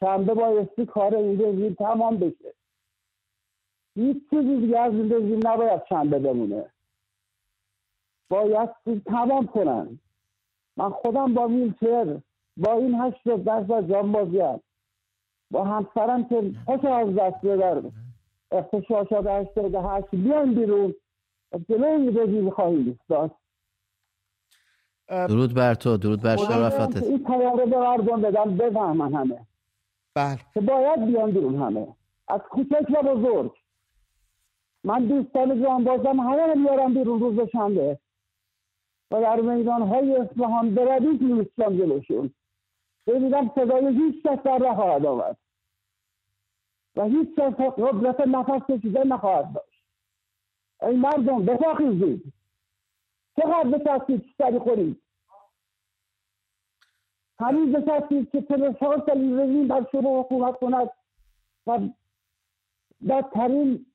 شنبه 0.00 0.34
بایستی 0.34 0.86
کار 0.86 1.14
این 1.16 1.40
رژیم 1.40 1.74
تمام 1.74 2.16
بشه. 2.16 2.54
هیچ 3.94 4.30
چیزی 4.30 4.60
دیگه 4.60 4.78
از 4.78 4.92
این 4.92 5.46
نباید 5.46 5.82
شنبه 5.88 6.18
بمونه. 6.18 6.70
باید 8.30 8.70
تمام 9.06 9.46
کنن. 9.46 10.00
من 10.76 10.90
خودم 10.90 11.34
با 11.34 11.48
ویلچر 11.48 12.20
با 12.56 12.72
این 12.72 12.94
هشت 12.94 13.24
درصد 13.24 13.90
جان 13.90 14.12
بازیم 14.12 14.60
با 15.50 15.64
همسرم 15.64 16.28
که 16.28 16.52
پاش 16.66 16.84
از 16.84 17.14
دست 17.14 17.42
در 17.42 17.82
اختشاشات 18.50 19.26
هشتاد 19.26 19.74
هشت 19.74 20.10
بیان 20.10 20.54
بیرون. 20.54 20.94
جلوی 21.68 22.10
رژیم 22.10 22.50
خواهیم 22.50 22.86
ایستاد 22.86 23.30
درود 25.08 25.54
بر 25.54 25.74
تو 25.74 25.96
درود 25.96 26.22
بر 26.22 26.36
شرافتت 26.36 27.02
این 27.02 27.24
پیام 27.24 27.58
رو 27.58 27.66
به 27.66 27.78
مردم 27.78 28.20
بدم 28.20 28.56
بفهمن 28.56 29.14
همه. 29.14 29.46
بله. 30.14 30.38
که 30.54 30.60
باید 30.60 31.06
بیان 31.06 31.30
بیرون 31.30 31.62
همه. 31.62 31.86
از 32.28 32.40
کوچک 32.40 32.90
و 32.90 33.02
بزرگ. 33.02 33.52
من 34.84 35.06
دوستان 35.06 35.62
جانبازم 35.62 36.20
همه 36.20 36.46
رو 36.46 36.58
میارم 36.58 36.94
بیرون 36.94 37.20
روز 37.20 37.48
شنبه. 37.52 37.98
و 39.10 39.20
در 39.20 39.40
میدان 39.40 39.82
های 39.82 40.16
اصفهان 40.16 40.74
بروید 40.74 41.22
میستم 41.22 41.76
جلوشون. 41.76 42.34
ببینم 43.06 43.50
صدای 43.54 43.86
هیچ 43.86 44.22
کس 44.22 44.38
در 44.44 44.58
نخواهد 44.58 45.06
آمد. 45.06 45.36
و 46.96 47.04
هیچ 47.04 47.28
کس 47.38 47.54
قدرت 47.54 48.20
نفس 48.20 48.66
کشیده 48.70 49.04
نخواهد 49.04 49.52
داشت. 49.54 49.84
ای 50.82 50.96
مردم 50.96 51.44
بپاخیزید 51.44 52.32
چقدر 53.36 53.68
بچستید 53.68 54.34
سری 54.38 54.58
خورید 54.58 55.02
همین 57.40 57.72
بچستید 57.72 58.30
که 58.30 58.42
تلفن 58.42 59.00
تلویزیون 59.00 59.68
بر 59.68 59.86
شما 59.92 60.20
حکومت 60.20 60.58
کند 60.58 60.90
و 61.66 61.78
بدترین 63.08 63.86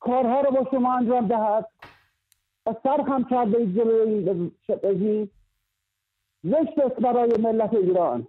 کارها 0.00 0.40
رو 0.40 0.50
با 0.50 0.70
شما 0.70 0.94
انجام 0.94 1.28
دهد 1.28 1.68
و 2.66 2.74
سر 2.82 3.00
هم 3.00 3.24
کرده 3.24 3.66
جلوی 3.66 4.30
این 4.82 5.30
زشت 6.44 6.78
است 6.78 6.94
برای 6.94 7.36
ملت 7.38 7.74
ایران. 7.74 8.28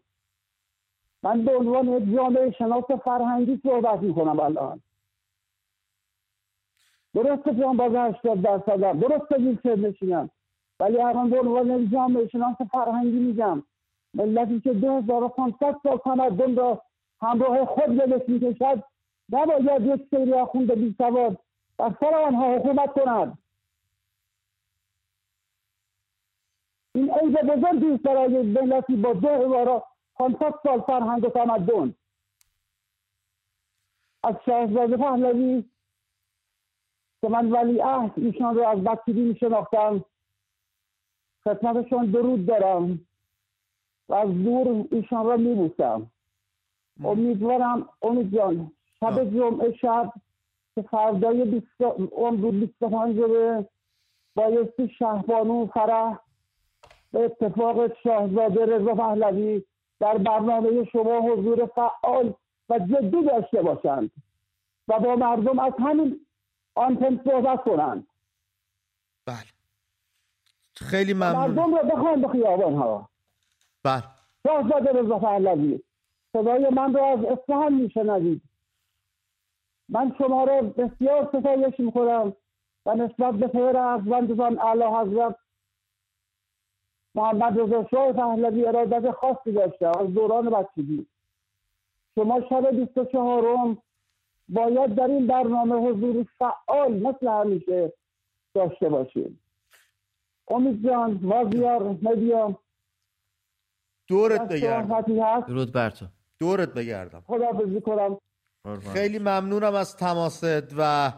من 1.23 1.45
به 1.45 1.55
عنوان 1.55 1.87
یک 1.87 2.15
جامعه 2.15 2.51
شناس 2.51 2.83
فرهنگی 2.83 3.61
صحبت 3.63 3.99
می‌کنم 3.99 4.39
الان. 4.39 4.81
درسته 7.17 7.55
جانباز 7.55 7.95
هشتاد 7.95 8.41
درصدم. 8.41 8.99
درسته 8.99 9.37
ویلچر 9.37 9.75
نشینم. 9.75 10.29
ولی 10.79 11.01
الان 11.01 11.29
به 11.29 11.39
عنوان 11.39 11.89
جامعه 11.89 12.27
شناس 12.27 12.55
فرهنگی 12.71 13.19
میگم. 13.19 13.63
ملتی 14.13 14.59
که 14.59 14.73
دو 14.73 14.97
هزار 14.97 15.23
و 15.23 15.27
پانصد 15.27 15.75
سال 15.83 15.97
تمدن 15.97 16.55
را 16.55 16.81
همراه 17.21 17.65
خود 17.65 17.97
بدست 17.97 18.29
می‌کشد. 18.29 18.83
نباید 19.31 19.81
یک 19.81 20.07
سری 20.11 20.33
آخونده 20.33 20.75
بیسواد 20.75 21.37
بر 21.77 21.95
سر 21.99 22.15
آنها 22.15 22.55
حکومت 22.55 22.91
کند 22.91 23.37
این 26.95 27.11
عیب 27.11 27.41
بزرگی 27.41 27.93
است 27.93 28.03
برای 28.03 28.41
ملتی 28.41 28.95
با 28.95 29.13
دو 29.13 29.29
هزار 29.29 29.83
پانصد 30.15 30.53
سال 30.63 30.81
فرهنگ 30.81 31.25
و 31.25 31.29
تمدن. 31.29 31.95
از 34.23 34.35
شاهزاده 34.45 34.97
پهلوی 34.97 35.63
که 37.21 37.27
من 37.29 37.51
ولی 37.51 37.79
عهد 37.79 38.11
ایشان 38.15 38.55
رو 38.55 38.67
از 38.67 38.83
بچگی 38.83 39.21
میشناختم. 39.21 40.05
خدمتشان 41.43 42.05
درود 42.11 42.45
دارم 42.45 42.99
و 44.09 44.13
از 44.13 44.29
دور 44.29 44.85
ایشان 44.91 45.25
را 45.25 45.37
میبوسم. 45.37 46.11
امیدوارم 47.03 47.89
امید 48.01 48.35
جان 48.35 48.71
شب 48.99 49.29
جمعه 49.37 49.71
شب 49.71 50.13
که 50.75 50.81
فردای 50.81 51.45
بیست 51.45 52.81
و 52.81 52.89
پنجره 52.89 53.69
بایستی 54.35 54.89
شهبانو 54.89 55.65
فرح 55.65 56.19
به 57.11 57.19
اتفاق 57.25 57.93
شاهزاده 58.03 58.65
رضا 58.65 58.95
پهلوی 58.95 59.63
در 59.99 60.17
برنامه 60.17 60.83
شما 60.83 61.19
حضور 61.19 61.65
فعال 61.65 62.33
و 62.69 62.79
جدی 62.79 63.23
داشته 63.23 63.61
باشند 63.61 64.11
و 64.87 64.99
با 64.99 65.15
مردم 65.15 65.59
از 65.59 65.73
همین 65.79 66.19
آنتن 66.77 67.21
صحبت 67.23 67.63
کنند 67.63 68.07
بله. 69.25 69.37
خیلی 70.75 71.13
ممنون. 71.13 71.35
مردم 71.35 71.75
رو 71.75 71.83
بخوان 71.83 72.21
به 72.21 72.27
خیابان 72.27 72.75
ها. 72.75 73.09
بله. 73.83 74.03
شاهزاده 74.47 74.91
رضا 74.91 75.19
پهلوی 75.19 75.79
صدای 76.33 76.69
من 76.69 76.93
رو 76.93 77.03
از 77.03 77.19
اصفهان 77.25 77.73
میشنوید. 77.73 78.41
من 79.89 80.15
شما 80.17 80.43
رو 80.43 80.61
بسیار 80.69 81.27
ستایش 81.27 81.79
می‌کنم 81.79 82.33
و 82.85 82.95
نسبت 82.95 83.33
به 83.33 83.47
پدر 83.47 83.77
ارجمندتان 83.77 84.59
اعلی 84.59 84.83
حضرت 84.83 85.35
محمد 87.15 87.59
رضا 87.59 87.87
شاه 87.91 88.13
پهلوی 88.13 88.65
ارادت 88.65 89.11
خاصی 89.11 89.51
داشته 89.51 89.87
از 89.87 90.13
دوران 90.13 90.49
بچگی. 90.49 91.07
شما 92.15 92.41
شب 92.49 92.69
بیست 92.75 92.97
و 92.97 93.05
چهارم 93.05 93.77
باید 94.49 94.95
در 94.95 95.07
این 95.07 95.27
برنامه 95.27 95.75
حضور 95.75 96.25
فعال 96.39 96.93
مثل 96.93 97.27
همیشه 97.27 97.93
داشته 98.53 98.89
باشیم. 98.89 99.39
امید 100.47 100.85
جان 100.85 101.19
مازیار 101.21 101.83
مدیا 102.01 102.59
دورت 104.07 104.47
بگردم. 104.47 105.41
درود 105.47 105.71
بر 105.71 105.89
تو. 105.89 106.05
دورت 106.39 106.73
بگردم. 106.73 107.23
خداحافظی 107.27 107.81
کنم. 107.81 108.17
خیلی 108.93 109.19
ممنونم 109.19 109.75
از 109.75 109.97
تماست 109.97 110.73
و 110.77 111.11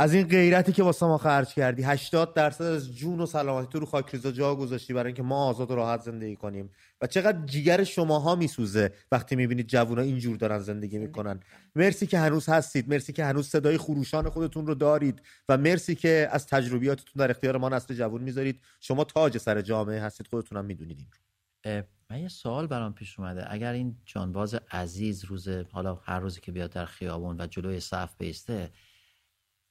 از 0.00 0.14
این 0.14 0.28
غیرتی 0.28 0.72
که 0.72 0.82
واسه 0.82 1.06
ما 1.06 1.18
خرج 1.18 1.54
کردی. 1.54 1.82
80 1.82 2.34
درصد 2.34 2.64
از 2.64 2.96
جون 2.96 3.20
و 3.20 3.26
سلامتی 3.26 3.68
تو 3.72 3.80
رو 3.80 3.86
خاکریزا 3.86 4.30
جا 4.30 4.54
گذاشتی 4.54 4.92
برای 4.94 5.06
اینکه 5.06 5.22
ما 5.22 5.46
آزاد 5.46 5.70
و 5.70 5.74
راحت 5.74 6.00
زندگی 6.00 6.36
کنیم. 6.36 6.70
و 7.00 7.06
چقدر 7.06 7.46
جیگر 7.46 7.84
شماها 7.84 8.34
میسوزه 8.34 8.92
وقتی 9.12 9.36
می‌بینید 9.36 9.66
جوونا 9.66 10.02
اینجور 10.02 10.36
دارن 10.36 10.58
زندگی 10.58 10.98
می‌کنن. 10.98 11.40
مرسی 11.76 12.06
که 12.06 12.18
هنوز 12.18 12.48
هستید. 12.48 12.88
مرسی 12.88 13.12
که 13.12 13.24
هنوز 13.24 13.48
صدای 13.48 13.78
خروشان 13.78 14.30
خودتون 14.30 14.66
رو 14.66 14.74
دارید. 14.74 15.22
و 15.48 15.58
مرسی 15.58 15.94
که 15.94 16.28
از 16.32 16.46
تجربیاتتون 16.46 17.12
در 17.16 17.30
اختیار 17.30 17.56
ما 17.56 17.68
نسل 17.68 17.94
جوون 17.94 18.22
می‌ذارید. 18.22 18.60
شما 18.80 19.04
تاج 19.04 19.38
سر 19.38 19.60
جامعه 19.60 20.00
هستید. 20.00 20.26
خودتونم 20.26 20.64
می‌دونید 20.64 20.98
این 20.98 21.08
رو. 21.12 21.82
من 22.10 22.18
یه 22.18 22.28
سوال 22.28 22.66
برام 22.66 22.94
پیش 22.94 23.18
اومده. 23.18 23.52
اگر 23.52 23.72
این 23.72 23.96
جانباز 24.04 24.54
عزیز 24.72 25.24
روز 25.24 25.48
حالا 25.48 25.94
هر 25.94 26.20
روزی 26.20 26.40
که 26.40 26.52
بیاد 26.52 26.70
در 26.70 26.84
خیابون 26.84 27.40
و 27.40 27.46
جلوی 27.46 27.80
صف 27.80 28.10
بیسته 28.18 28.70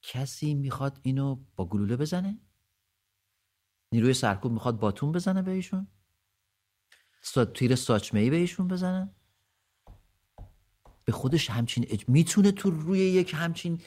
کسی 0.01 0.53
می‌خواد 0.53 0.99
اینو 1.03 1.35
با 1.55 1.65
گلوله 1.65 1.97
بزنه؟ 1.97 2.39
نیروی 3.91 4.13
سرکوب 4.13 4.51
می‌خواد 4.51 4.79
باتون 4.79 5.11
بزنه 5.11 5.41
به 5.41 5.51
ایشون؟ 5.51 5.87
سا... 7.21 7.45
تیر 7.45 7.75
ساچمه 7.75 8.19
ای 8.19 8.29
به 8.29 8.35
ایشون 8.35 8.67
بزنه؟ 8.67 9.15
به 11.05 11.11
خودش 11.11 11.49
همچین 11.49 11.85
اج... 11.89 12.09
می‌تونه 12.09 12.51
تو 12.51 12.69
روی 12.71 12.99
یک 12.99 13.33
همچین 13.37 13.81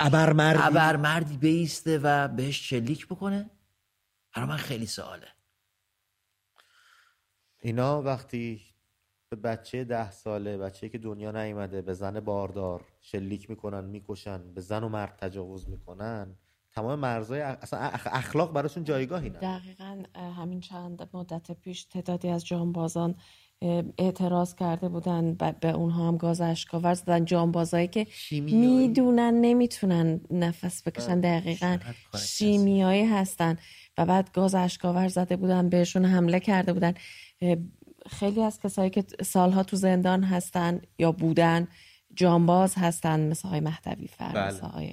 ابرمردی؟ 0.00 0.60
ابرمردی 0.62 1.36
بیسته 1.36 1.98
و 2.02 2.28
بهش 2.28 2.68
شلیک 2.68 3.06
بکنه؟ 3.06 3.50
برای 4.36 4.48
من 4.48 4.56
خیلی 4.56 4.86
سواله. 4.86 5.28
اینا 7.58 8.02
وقتی 8.02 8.74
به 9.28 9.36
بچه 9.36 9.84
ده 9.84 10.10
ساله 10.10 10.58
بچه 10.58 10.88
که 10.88 10.98
دنیا 10.98 11.30
نیومده 11.30 11.82
به 11.82 11.94
زن 11.94 12.20
باردار 12.20 12.93
شلیک 13.06 13.50
می‌کنن 13.50 13.84
می‌کشن 13.84 14.54
به 14.54 14.60
زن 14.60 14.84
و 14.84 14.88
مرد 14.88 15.16
تجاوز 15.16 15.68
می‌کنن. 15.68 16.36
تمام 16.72 16.98
مرزهای 16.98 17.40
اصلا 17.40 17.78
اخلاق 18.06 18.52
براشون 18.52 18.84
جایگاهی 18.84 19.30
نه. 19.30 19.38
دقیقا 19.38 20.02
همین 20.36 20.60
چند 20.60 21.08
مدت 21.12 21.52
پیش 21.52 21.84
تعدادی 21.84 22.28
از 22.28 22.46
جانبازان 22.46 23.14
اعتراض 23.98 24.54
کرده 24.54 24.88
بودن 24.88 25.34
به 25.34 25.70
اونها 25.70 26.08
هم 26.08 26.16
گاز 26.16 26.40
اشکاور 26.40 26.94
زدن. 26.94 27.24
جانبازایی 27.24 27.88
که 27.88 28.06
می‌دونن 28.32 29.40
نمی‌تونن 29.40 30.20
نفس 30.30 30.82
بکشن. 30.82 31.20
دقیقا 31.20 31.78
شیمیایی 32.18 33.04
هستن 33.04 33.56
و 33.98 34.06
بعد 34.06 34.32
گاز 34.32 34.54
اشکاور 34.54 35.08
زده 35.08 35.36
بودن 35.36 35.68
بهشون 35.68 36.04
حمله 36.04 36.40
کرده 36.40 36.72
بودن. 36.72 36.94
خیلی 38.06 38.42
از 38.42 38.60
کسایی 38.60 38.90
که 38.90 39.04
سالها 39.22 39.62
تو 39.62 39.76
زندان 39.76 40.24
هستن 40.24 40.80
یا 40.98 41.12
بودن 41.12 41.68
جانباز 42.16 42.74
هستن 42.76 43.28
مثل 43.28 43.48
های 43.48 43.60
مهدوی 43.60 44.06
فر 44.06 44.32
بله. 44.32 44.46
مثل 44.46 44.66
های 44.66 44.92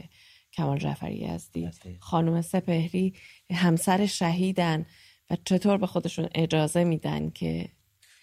کمال 0.53 0.77
جعفری 0.77 1.15
یزدی 1.15 1.69
خانم 1.99 2.41
سپهری 2.41 3.13
همسر 3.53 4.05
شهیدن 4.05 4.85
و 5.29 5.37
چطور 5.45 5.77
به 5.77 5.87
خودشون 5.87 6.29
اجازه 6.35 6.83
میدن 6.83 7.29
که 7.29 7.69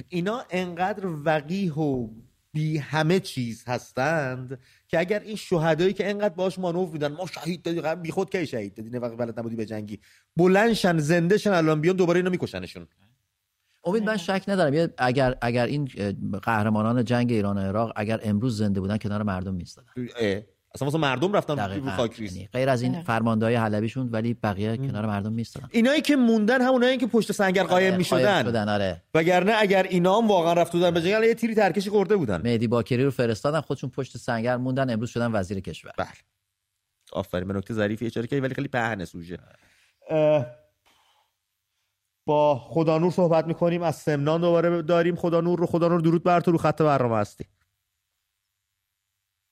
اینا 0.09 0.45
انقدر 0.51 1.07
وقیح 1.07 1.73
و 1.75 2.09
بی 2.53 2.79
همه 2.79 3.21
چیز 3.21 3.65
هستند 3.67 4.59
که 4.89 4.99
اگر 4.99 5.21
این 5.21 5.37
شهدایی 5.37 5.93
که 5.93 6.11
انقدر 6.11 6.35
باش 6.35 6.59
مانور 6.59 6.89
میدن 6.89 7.09
ما 7.09 7.27
شهید 7.27 7.63
دادی 7.63 8.03
بی 8.03 8.11
خود 8.11 8.31
کی 8.31 8.47
شهید 8.47 8.75
دادی؟ 8.75 8.91
نه 8.91 8.99
وقت 8.99 9.17
بلد 9.17 9.39
نبودی 9.39 9.57
به 9.57 9.67
جنگی. 9.67 10.01
بلندشن 10.37 10.99
زنده 10.99 11.39
شن 11.39 11.53
الان 11.53 11.81
بیان 11.81 11.97
دوباره 11.97 12.19
اینا 12.19 12.31
میکشنشون. 12.31 12.87
امید 13.89 14.05
من 14.05 14.17
شک 14.17 14.45
ندارم. 14.49 14.91
اگر 14.99 15.35
اگر 15.43 15.67
این 15.67 15.89
قهرمانان 16.43 17.05
جنگ 17.05 17.33
ایران 17.33 17.59
و 17.59 17.61
عراق 17.61 17.93
اگر 17.97 18.21
امروز 18.23 18.59
زنده 18.59 18.81
بودن 18.81 18.97
کنار 18.97 19.23
مردم 19.23 19.55
میستادن 19.55 19.89
اصلا 20.75 20.87
واسه 20.87 20.99
مردم 20.99 21.33
رفتن 21.33 21.59
رو 21.59 21.91
خاک 21.91 22.21
یعنی 22.21 22.49
غیر 22.53 22.69
از 22.69 22.83
این 22.83 23.03
فرماندهای 23.03 23.55
حلبیشون 23.55 24.09
ولی 24.13 24.35
بقیه 24.35 24.77
کنار 24.77 25.07
مردم 25.07 25.33
میستادن 25.33 25.69
اینایی 25.71 26.01
که 26.01 26.17
موندن 26.17 26.61
همونایی 26.61 26.97
که 26.97 27.07
پشت 27.07 27.33
سنگر 27.33 27.63
قایم 27.63 27.97
می‌شدن. 27.97 28.43
شدن 28.43 28.69
آره. 28.69 29.03
وگرنه 29.15 29.53
اگر 29.59 29.83
اینا 29.83 30.19
هم 30.19 30.29
واقعا 30.29 30.53
رفت 30.53 30.73
بودن 30.73 30.91
به 30.91 31.01
جنگ 31.01 31.25
یه 31.25 31.35
تیری 31.35 31.55
ترکشی 31.55 31.91
خورده 31.91 32.17
بودن. 32.17 32.41
مهدی 32.45 32.67
باکری 32.67 33.05
رو 33.05 33.11
فرستادن 33.11 33.61
خودشون 33.61 33.91
پشت 33.91 34.17
سنگر 34.17 34.57
موندن 34.57 34.91
امروز 34.91 35.11
شدن 35.11 35.33
وزیر 35.33 35.61
کشور. 35.61 35.93
بله. 35.99 36.09
آفرین 37.13 37.49
به 37.49 37.55
نکته 37.55 37.75
ظریفی 37.75 38.07
اشاره 38.07 38.27
کردی 38.27 38.41
ولی 38.41 38.55
خیلی 38.55 38.69
پهنه 38.69 39.05
سوژه. 39.05 39.39
با 42.29 42.55
خدا 42.55 42.99
نور 42.99 43.11
صحبت 43.11 43.47
می‌کنیم 43.47 43.83
از 43.83 43.97
سمنان 43.97 44.41
دوباره 44.41 44.83
داریم. 44.83 45.17
خدا 45.17 45.41
نور 45.41 45.59
رو 45.59 45.67
خدا 45.67 45.89
نور 45.89 46.01
درود 46.01 46.25
بر 46.25 46.41
تو 46.41 46.53
رو 46.53 46.59
خط 46.59 46.83
برنامه 46.83 47.17
هستی. 47.17 47.45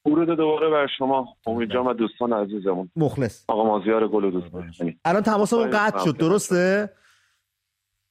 درود 0.05 0.29
دوباره 0.29 0.71
بر 0.71 0.87
شما 0.99 1.37
امید 1.47 1.73
جان 1.73 1.87
و 1.87 1.95
دوستان 1.95 2.33
عزیزمون. 2.33 2.91
مخلص. 2.97 3.45
آقا 3.49 3.65
مازیار 3.65 4.09
گل 4.09 4.25
و 4.25 4.31
دوست. 4.31 4.55
الان 5.05 5.23
تماسمون 5.23 5.71
قطع 5.71 6.05
شد 6.05 6.17
درسته؟ 6.17 6.91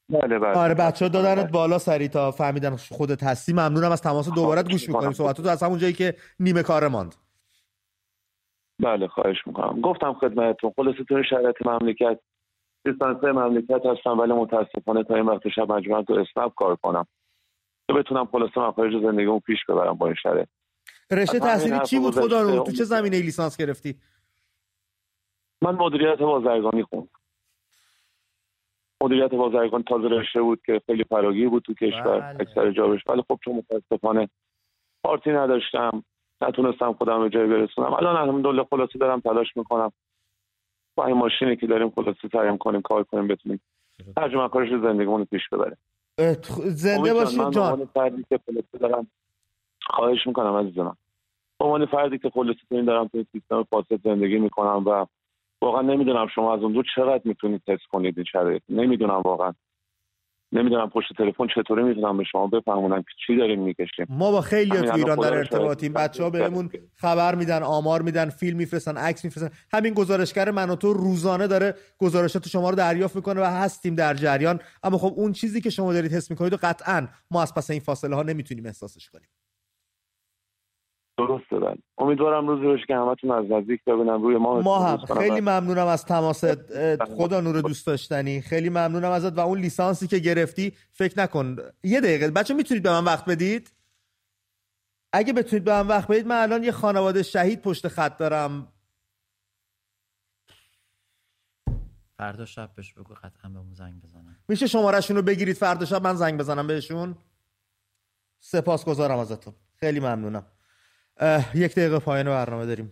بله 0.10 0.40
بله. 0.40 0.58
آره 0.58 0.74
بچه 0.74 1.06
ها 1.06 1.10
دادنت 1.10 1.52
بالا 1.52 1.78
سری 1.78 2.08
تا 2.08 2.32
فهمیدن 2.32 2.76
خودت 2.76 3.24
هستی. 3.24 3.54
ممنونم 3.54 3.92
از 3.92 4.02
تماس 4.02 4.30
دوباره 4.30 4.64
گوش 4.64 4.88
می‌کنیم. 4.88 5.12
صحبتاتو 5.12 5.50
از 5.50 5.64
همون 5.64 5.78
جایی 5.78 5.94
که 5.94 6.16
نیمه 6.40 6.64
کار 6.64 6.88
ماند. 6.88 7.16
بله 8.84 9.08
خواهش 9.08 9.38
می‌کنم. 9.46 9.82
گفتم 9.82 10.14
خدمتتون 10.14 10.74
خلاصه 10.76 11.04
تو 11.04 11.16
این 11.16 11.24
شرایط 11.30 11.56
مملکت 11.66 12.20
لیسانس 12.86 13.24
مملکت 13.24 13.86
هستم 13.86 14.20
ولی 14.20 14.34
متاسفانه 14.34 15.04
تا 15.04 15.16
این 15.16 15.26
وقت 15.26 15.50
شب 15.50 15.72
مجبورم 15.72 16.04
تو 16.04 16.14
اسنپ 16.14 16.54
کار 16.56 16.76
کنم. 16.76 17.06
که 17.88 17.94
بتونم 17.94 18.26
خلاصه 18.26 18.60
مخارج 18.60 18.94
زندگیمو 19.02 19.40
پیش 19.40 19.60
ببرم 19.70 19.94
با 19.94 20.06
این 20.06 20.16
شرایط. 20.24 20.48
رشته 21.12 21.40
تحصیلی 21.40 21.80
چی 21.80 22.00
بود؟ 22.00 22.14
خدا 22.14 22.42
رو 22.42 22.64
تو 22.64 22.72
چه 22.72 22.84
زمینه 22.84 23.20
لیسانس 23.20 23.58
گرفتی؟ 23.58 23.96
من 25.62 25.76
مدیریت 25.76 26.18
بازرگانی 26.18 26.84
خوندم. 26.84 27.10
مدیریت 29.04 29.32
بازرگانی 29.32 29.84
تازه 29.84 30.08
رشته 30.08 30.42
بود 30.42 30.62
که 30.66 30.82
خیلی 30.86 31.04
فراگیر 31.04 31.50
بود 31.50 31.64
تو 31.64 31.74
کشور 31.74 32.20
بله. 32.20 32.42
اکثر 32.42 32.72
جابش. 32.72 33.00
ولی 33.08 33.24
خب 33.28 33.40
چون 33.46 33.56
متاسفانه 33.56 34.30
پارتی 35.04 35.32
نداشتم. 35.32 36.04
نتونستم 36.42 36.94
خودم 36.94 37.24
به 37.24 37.30
جای 37.30 37.48
برسونم. 37.48 37.94
الان 37.94 38.16
الحمدلله 38.16 38.64
خلاصه 38.64 39.00
دارم 39.00 39.20
تلاش 39.20 39.58
می‌کنم. 39.58 39.92
با 40.96 41.06
این 41.06 41.18
ماشینی 41.18 41.56
که 41.56 41.68
داریم 41.68 41.90
خلاصه 41.90 42.28
سعی 42.32 42.58
کنیم 42.58 42.82
کار 42.82 43.04
کنیم 43.04 43.28
بتونیم 43.28 43.62
ترجمه 44.16 44.50
کارش 44.50 44.70
زندگیمون 44.70 45.20
رو 45.20 45.26
پیش 45.26 45.50
ببریم. 45.52 45.78
زنده 46.66 47.12
امید 47.12 47.54
جان، 47.54 47.86
فردی 47.86 48.26
که 48.30 48.40
خلاصه 48.46 48.78
دارم 48.80 49.08
خواهش 49.82 50.28
می‌کنم 50.28 50.54
عزیز 50.56 50.78
من 50.78 50.96
به 51.60 51.66
عنوان 51.66 51.86
فردی 51.86 52.18
که 52.18 52.30
خلاصه 52.30 52.60
تو 52.70 52.76
این 52.76 52.86
دارم 52.86 53.08
تو 53.08 53.18
این 53.18 53.26
سیستم 53.32 53.64
فاسد 53.64 54.02
زندگی 54.04 54.38
می‌کنم 54.38 54.84
و 54.86 55.06
واقعا 55.62 55.82
نمی‌دونم 55.82 56.28
شما 56.28 56.54
از 56.54 56.62
اون 56.62 56.72
دو 56.72 56.84
چقدر 56.96 57.22
می‌تونید 57.24 57.62
تست 57.68 57.86
کنید 57.86 58.18
این 58.18 58.26
شرایط. 58.32 58.62
نمی‌دونم 58.70 59.22
واقعا. 59.22 59.54
نمی‌دونم 60.52 60.90
پشت 60.90 61.08
تلفن 61.18 61.48
چطوری 61.56 61.84
می‌تونم 61.84 62.18
به 62.18 62.24
شما 62.24 62.48
بفهمونم 62.48 63.02
که 63.02 63.10
چی 63.28 63.38
داریم 63.38 63.62
می‌کشیم. 63.64 64.06
ما 64.10 64.32
با 64.32 64.42
خیلی 64.42 64.82
تو 64.82 64.94
ایران 64.94 65.18
در. 65.18 65.34
ارتباطیم. 65.34 65.94
بچه 65.94 66.24
ها 66.24 66.30
بهمون 66.30 66.70
خبر 66.96 67.36
میدن 67.36 67.64
آمار 67.64 68.02
میدن 68.02 68.30
فیلم 68.30 68.58
میفرستن 68.58 68.98
عکس 68.98 69.26
میفرستن. 69.26 69.50
همین 69.74 69.94
گزارشگر 69.94 70.52
من 70.52 70.70
و 70.70 70.76
تو 70.76 70.94
روزانه 70.94 71.48
داره 71.48 71.74
گزارشات 71.98 72.48
شما 72.48 72.70
رو 72.70 72.76
دریافت 72.76 73.16
می‌کنه 73.16 73.42
و 73.42 73.44
هستیم 73.44 73.96
در 73.96 74.14
جریان. 74.14 74.60
اما 74.84 74.98
خب 74.98 75.14
اون 75.16 75.32
چیزی 75.32 75.62
که 75.62 75.70
شما 75.70 75.94
دارید 75.94 76.14
حس 76.14 76.32
می‌کنید 76.32 76.54
و 76.54 76.58
قطعا 76.62 77.08
ما 77.32 77.42
از 77.42 77.54
پس 77.54 77.70
این 77.70 77.80
فاصله 77.80 78.16
ها 78.16 78.24
نمی‌تونیم 78.24 78.66
احساسش 78.66 79.10
کنیم. 79.10 79.28
درسته 81.18 81.60
بله 81.60 81.78
امیدوارم 81.98 82.48
روزی 82.48 82.66
باشه 82.66 82.84
که 82.88 82.96
همتون 82.96 83.32
از 83.32 83.46
نزدیک 83.52 83.84
ببینم. 83.84 84.24
روی 84.24 84.38
ما 84.38 84.62
ما 84.62 84.80
هم 84.80 84.98
خیلی 84.98 85.42
ممنونم 85.42 85.88
از 85.88 86.06
تماست 86.06 86.56
خدا 87.06 87.42
نور 87.42 87.62
دوست 87.62 87.88
داشتنی. 87.88 88.42
خیلی 88.42 88.70
ممنونم 88.70 89.12
ازت 89.12 89.38
و 89.38 89.40
اون 89.40 89.60
لیسانسی 89.60 90.08
که 90.08 90.20
گرفتی 90.20 90.74
فکر 90.92 91.20
نکن. 91.20 91.58
یه 91.84 92.02
دقیقه. 92.02 92.32
بچه 92.32 92.54
می‌تونید 92.54 92.84
به 92.84 92.90
من 92.92 93.04
وقت 93.04 93.26
بدید؟ 93.26 93.74
اگه 95.14 95.34
بتونید 95.34 95.64
به 95.64 95.72
من 95.72 95.88
وقت 95.88 96.08
بدید 96.08 96.28
من 96.28 96.42
الان 96.42 96.64
یه 96.64 96.72
خانواده 96.72 97.24
شهید 97.24 97.62
پشت 97.62 97.88
خط 97.88 98.18
دارم. 98.18 98.68
فردا 102.18 102.46
شب 102.46 102.70
بهش 102.76 102.94
بگو 102.94 103.14
قطعا 103.14 103.50
بهمون 103.50 103.74
زنگ 103.74 104.02
بزنن 104.02 104.36
میشه 104.48 104.68
شمارهشون 104.68 105.18
رو 105.18 105.24
بگیرید؟ 105.24 105.56
فردا 105.56 105.86
شب 105.86 106.04
من 106.04 106.16
زنگ 106.16 106.40
بزنم 106.40 106.68
بهشون. 106.68 107.16
سپاسگزارم 108.40 109.20
ازتون. 109.20 109.54
خیلی 109.76 110.00
ممنونم. 110.00 110.46
یک 111.54 111.72
دقیقه 111.72 112.00
پایان 112.00 112.26
برنامه 112.26 112.66
داریم. 112.66 112.92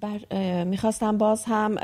بر 0.00 0.64
می‌خواستم 0.64 1.18
باز 1.18 1.44
هم 1.46 1.76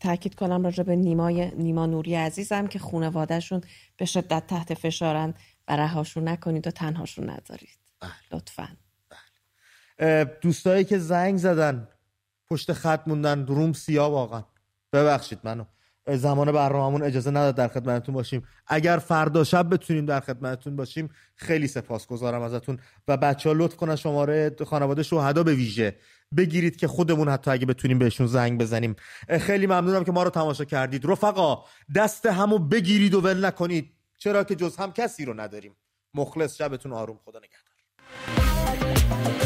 تاکید 0.00 0.34
کنم 0.34 0.64
راجع 0.64 0.82
به 0.82 0.96
نیمای 0.96 1.50
نیما 1.50 1.86
نوری 1.86 2.14
عزیزم 2.14 2.66
که 2.66 2.78
خانوادهشون 2.78 3.60
به 3.96 4.04
شدت 4.04 4.46
تحت 4.46 4.74
فشارن 4.74 5.34
و 5.68 5.76
رهاشون 5.76 6.28
نکنید 6.28 6.66
و 6.66 6.70
تنهاشون 6.70 7.30
نذارید. 7.30 7.78
لطفا. 8.32 8.68
اه، 9.98 10.24
دوستایی 10.24 10.84
که 10.84 10.98
زنگ 10.98 11.36
زدن 11.36 11.88
پشت 12.50 12.72
خط 12.72 13.02
موندن 13.06 13.46
روم 13.46 13.72
سیاه 13.72 14.10
واقعا. 14.10 14.44
ببخشید 14.92 15.38
منو. 15.44 15.64
زمان 16.16 16.52
برنامه‌مون 16.52 17.02
اجازه 17.02 17.30
نداد 17.30 17.54
در 17.54 17.68
خدمتتون 17.68 18.14
باشیم. 18.14 18.42
اگر 18.66 18.98
فردا 18.98 19.44
شب 19.44 19.74
بتونیم 19.74 20.06
در 20.06 20.20
خدمتتون 20.20 20.76
باشیم 20.76 21.10
خیلی 21.36 21.66
سپاسگزارم 21.66 22.42
ازتون. 22.42 22.78
و 23.08 23.16
بچه 23.16 23.48
ها 23.48 23.54
لطف 23.58 23.76
کنن 23.76 23.96
شماره 23.96 24.56
خانواده 24.66 25.02
شهدا 25.02 25.42
به 25.42 25.54
ویژه 25.54 25.96
بگیرید 26.36 26.76
که 26.76 26.88
خودمون 26.88 27.28
حتی 27.28 27.50
اگه 27.50 27.66
بتونیم 27.66 27.98
بهشون 27.98 28.26
زنگ 28.26 28.60
بزنیم. 28.60 28.96
خیلی 29.40 29.66
ممنونم 29.66 30.04
که 30.04 30.12
ما 30.12 30.22
رو 30.22 30.30
تماشا 30.30 30.64
کردید. 30.64 31.06
رفقا 31.06 31.64
دست 31.94 32.26
همو 32.26 32.58
بگیرید 32.58 33.14
و 33.14 33.20
ول 33.20 33.44
نکنید. 33.44 33.92
چرا 34.18 34.44
که 34.44 34.54
جز 34.54 34.76
هم 34.76 34.92
کسی 34.92 35.24
رو 35.24 35.40
نداریم. 35.40 35.76
مخلص 36.14 36.56
شبتون 36.56 36.92
آروم 36.92 37.18
خدا 37.24 37.38
نگهدار. 37.38 39.37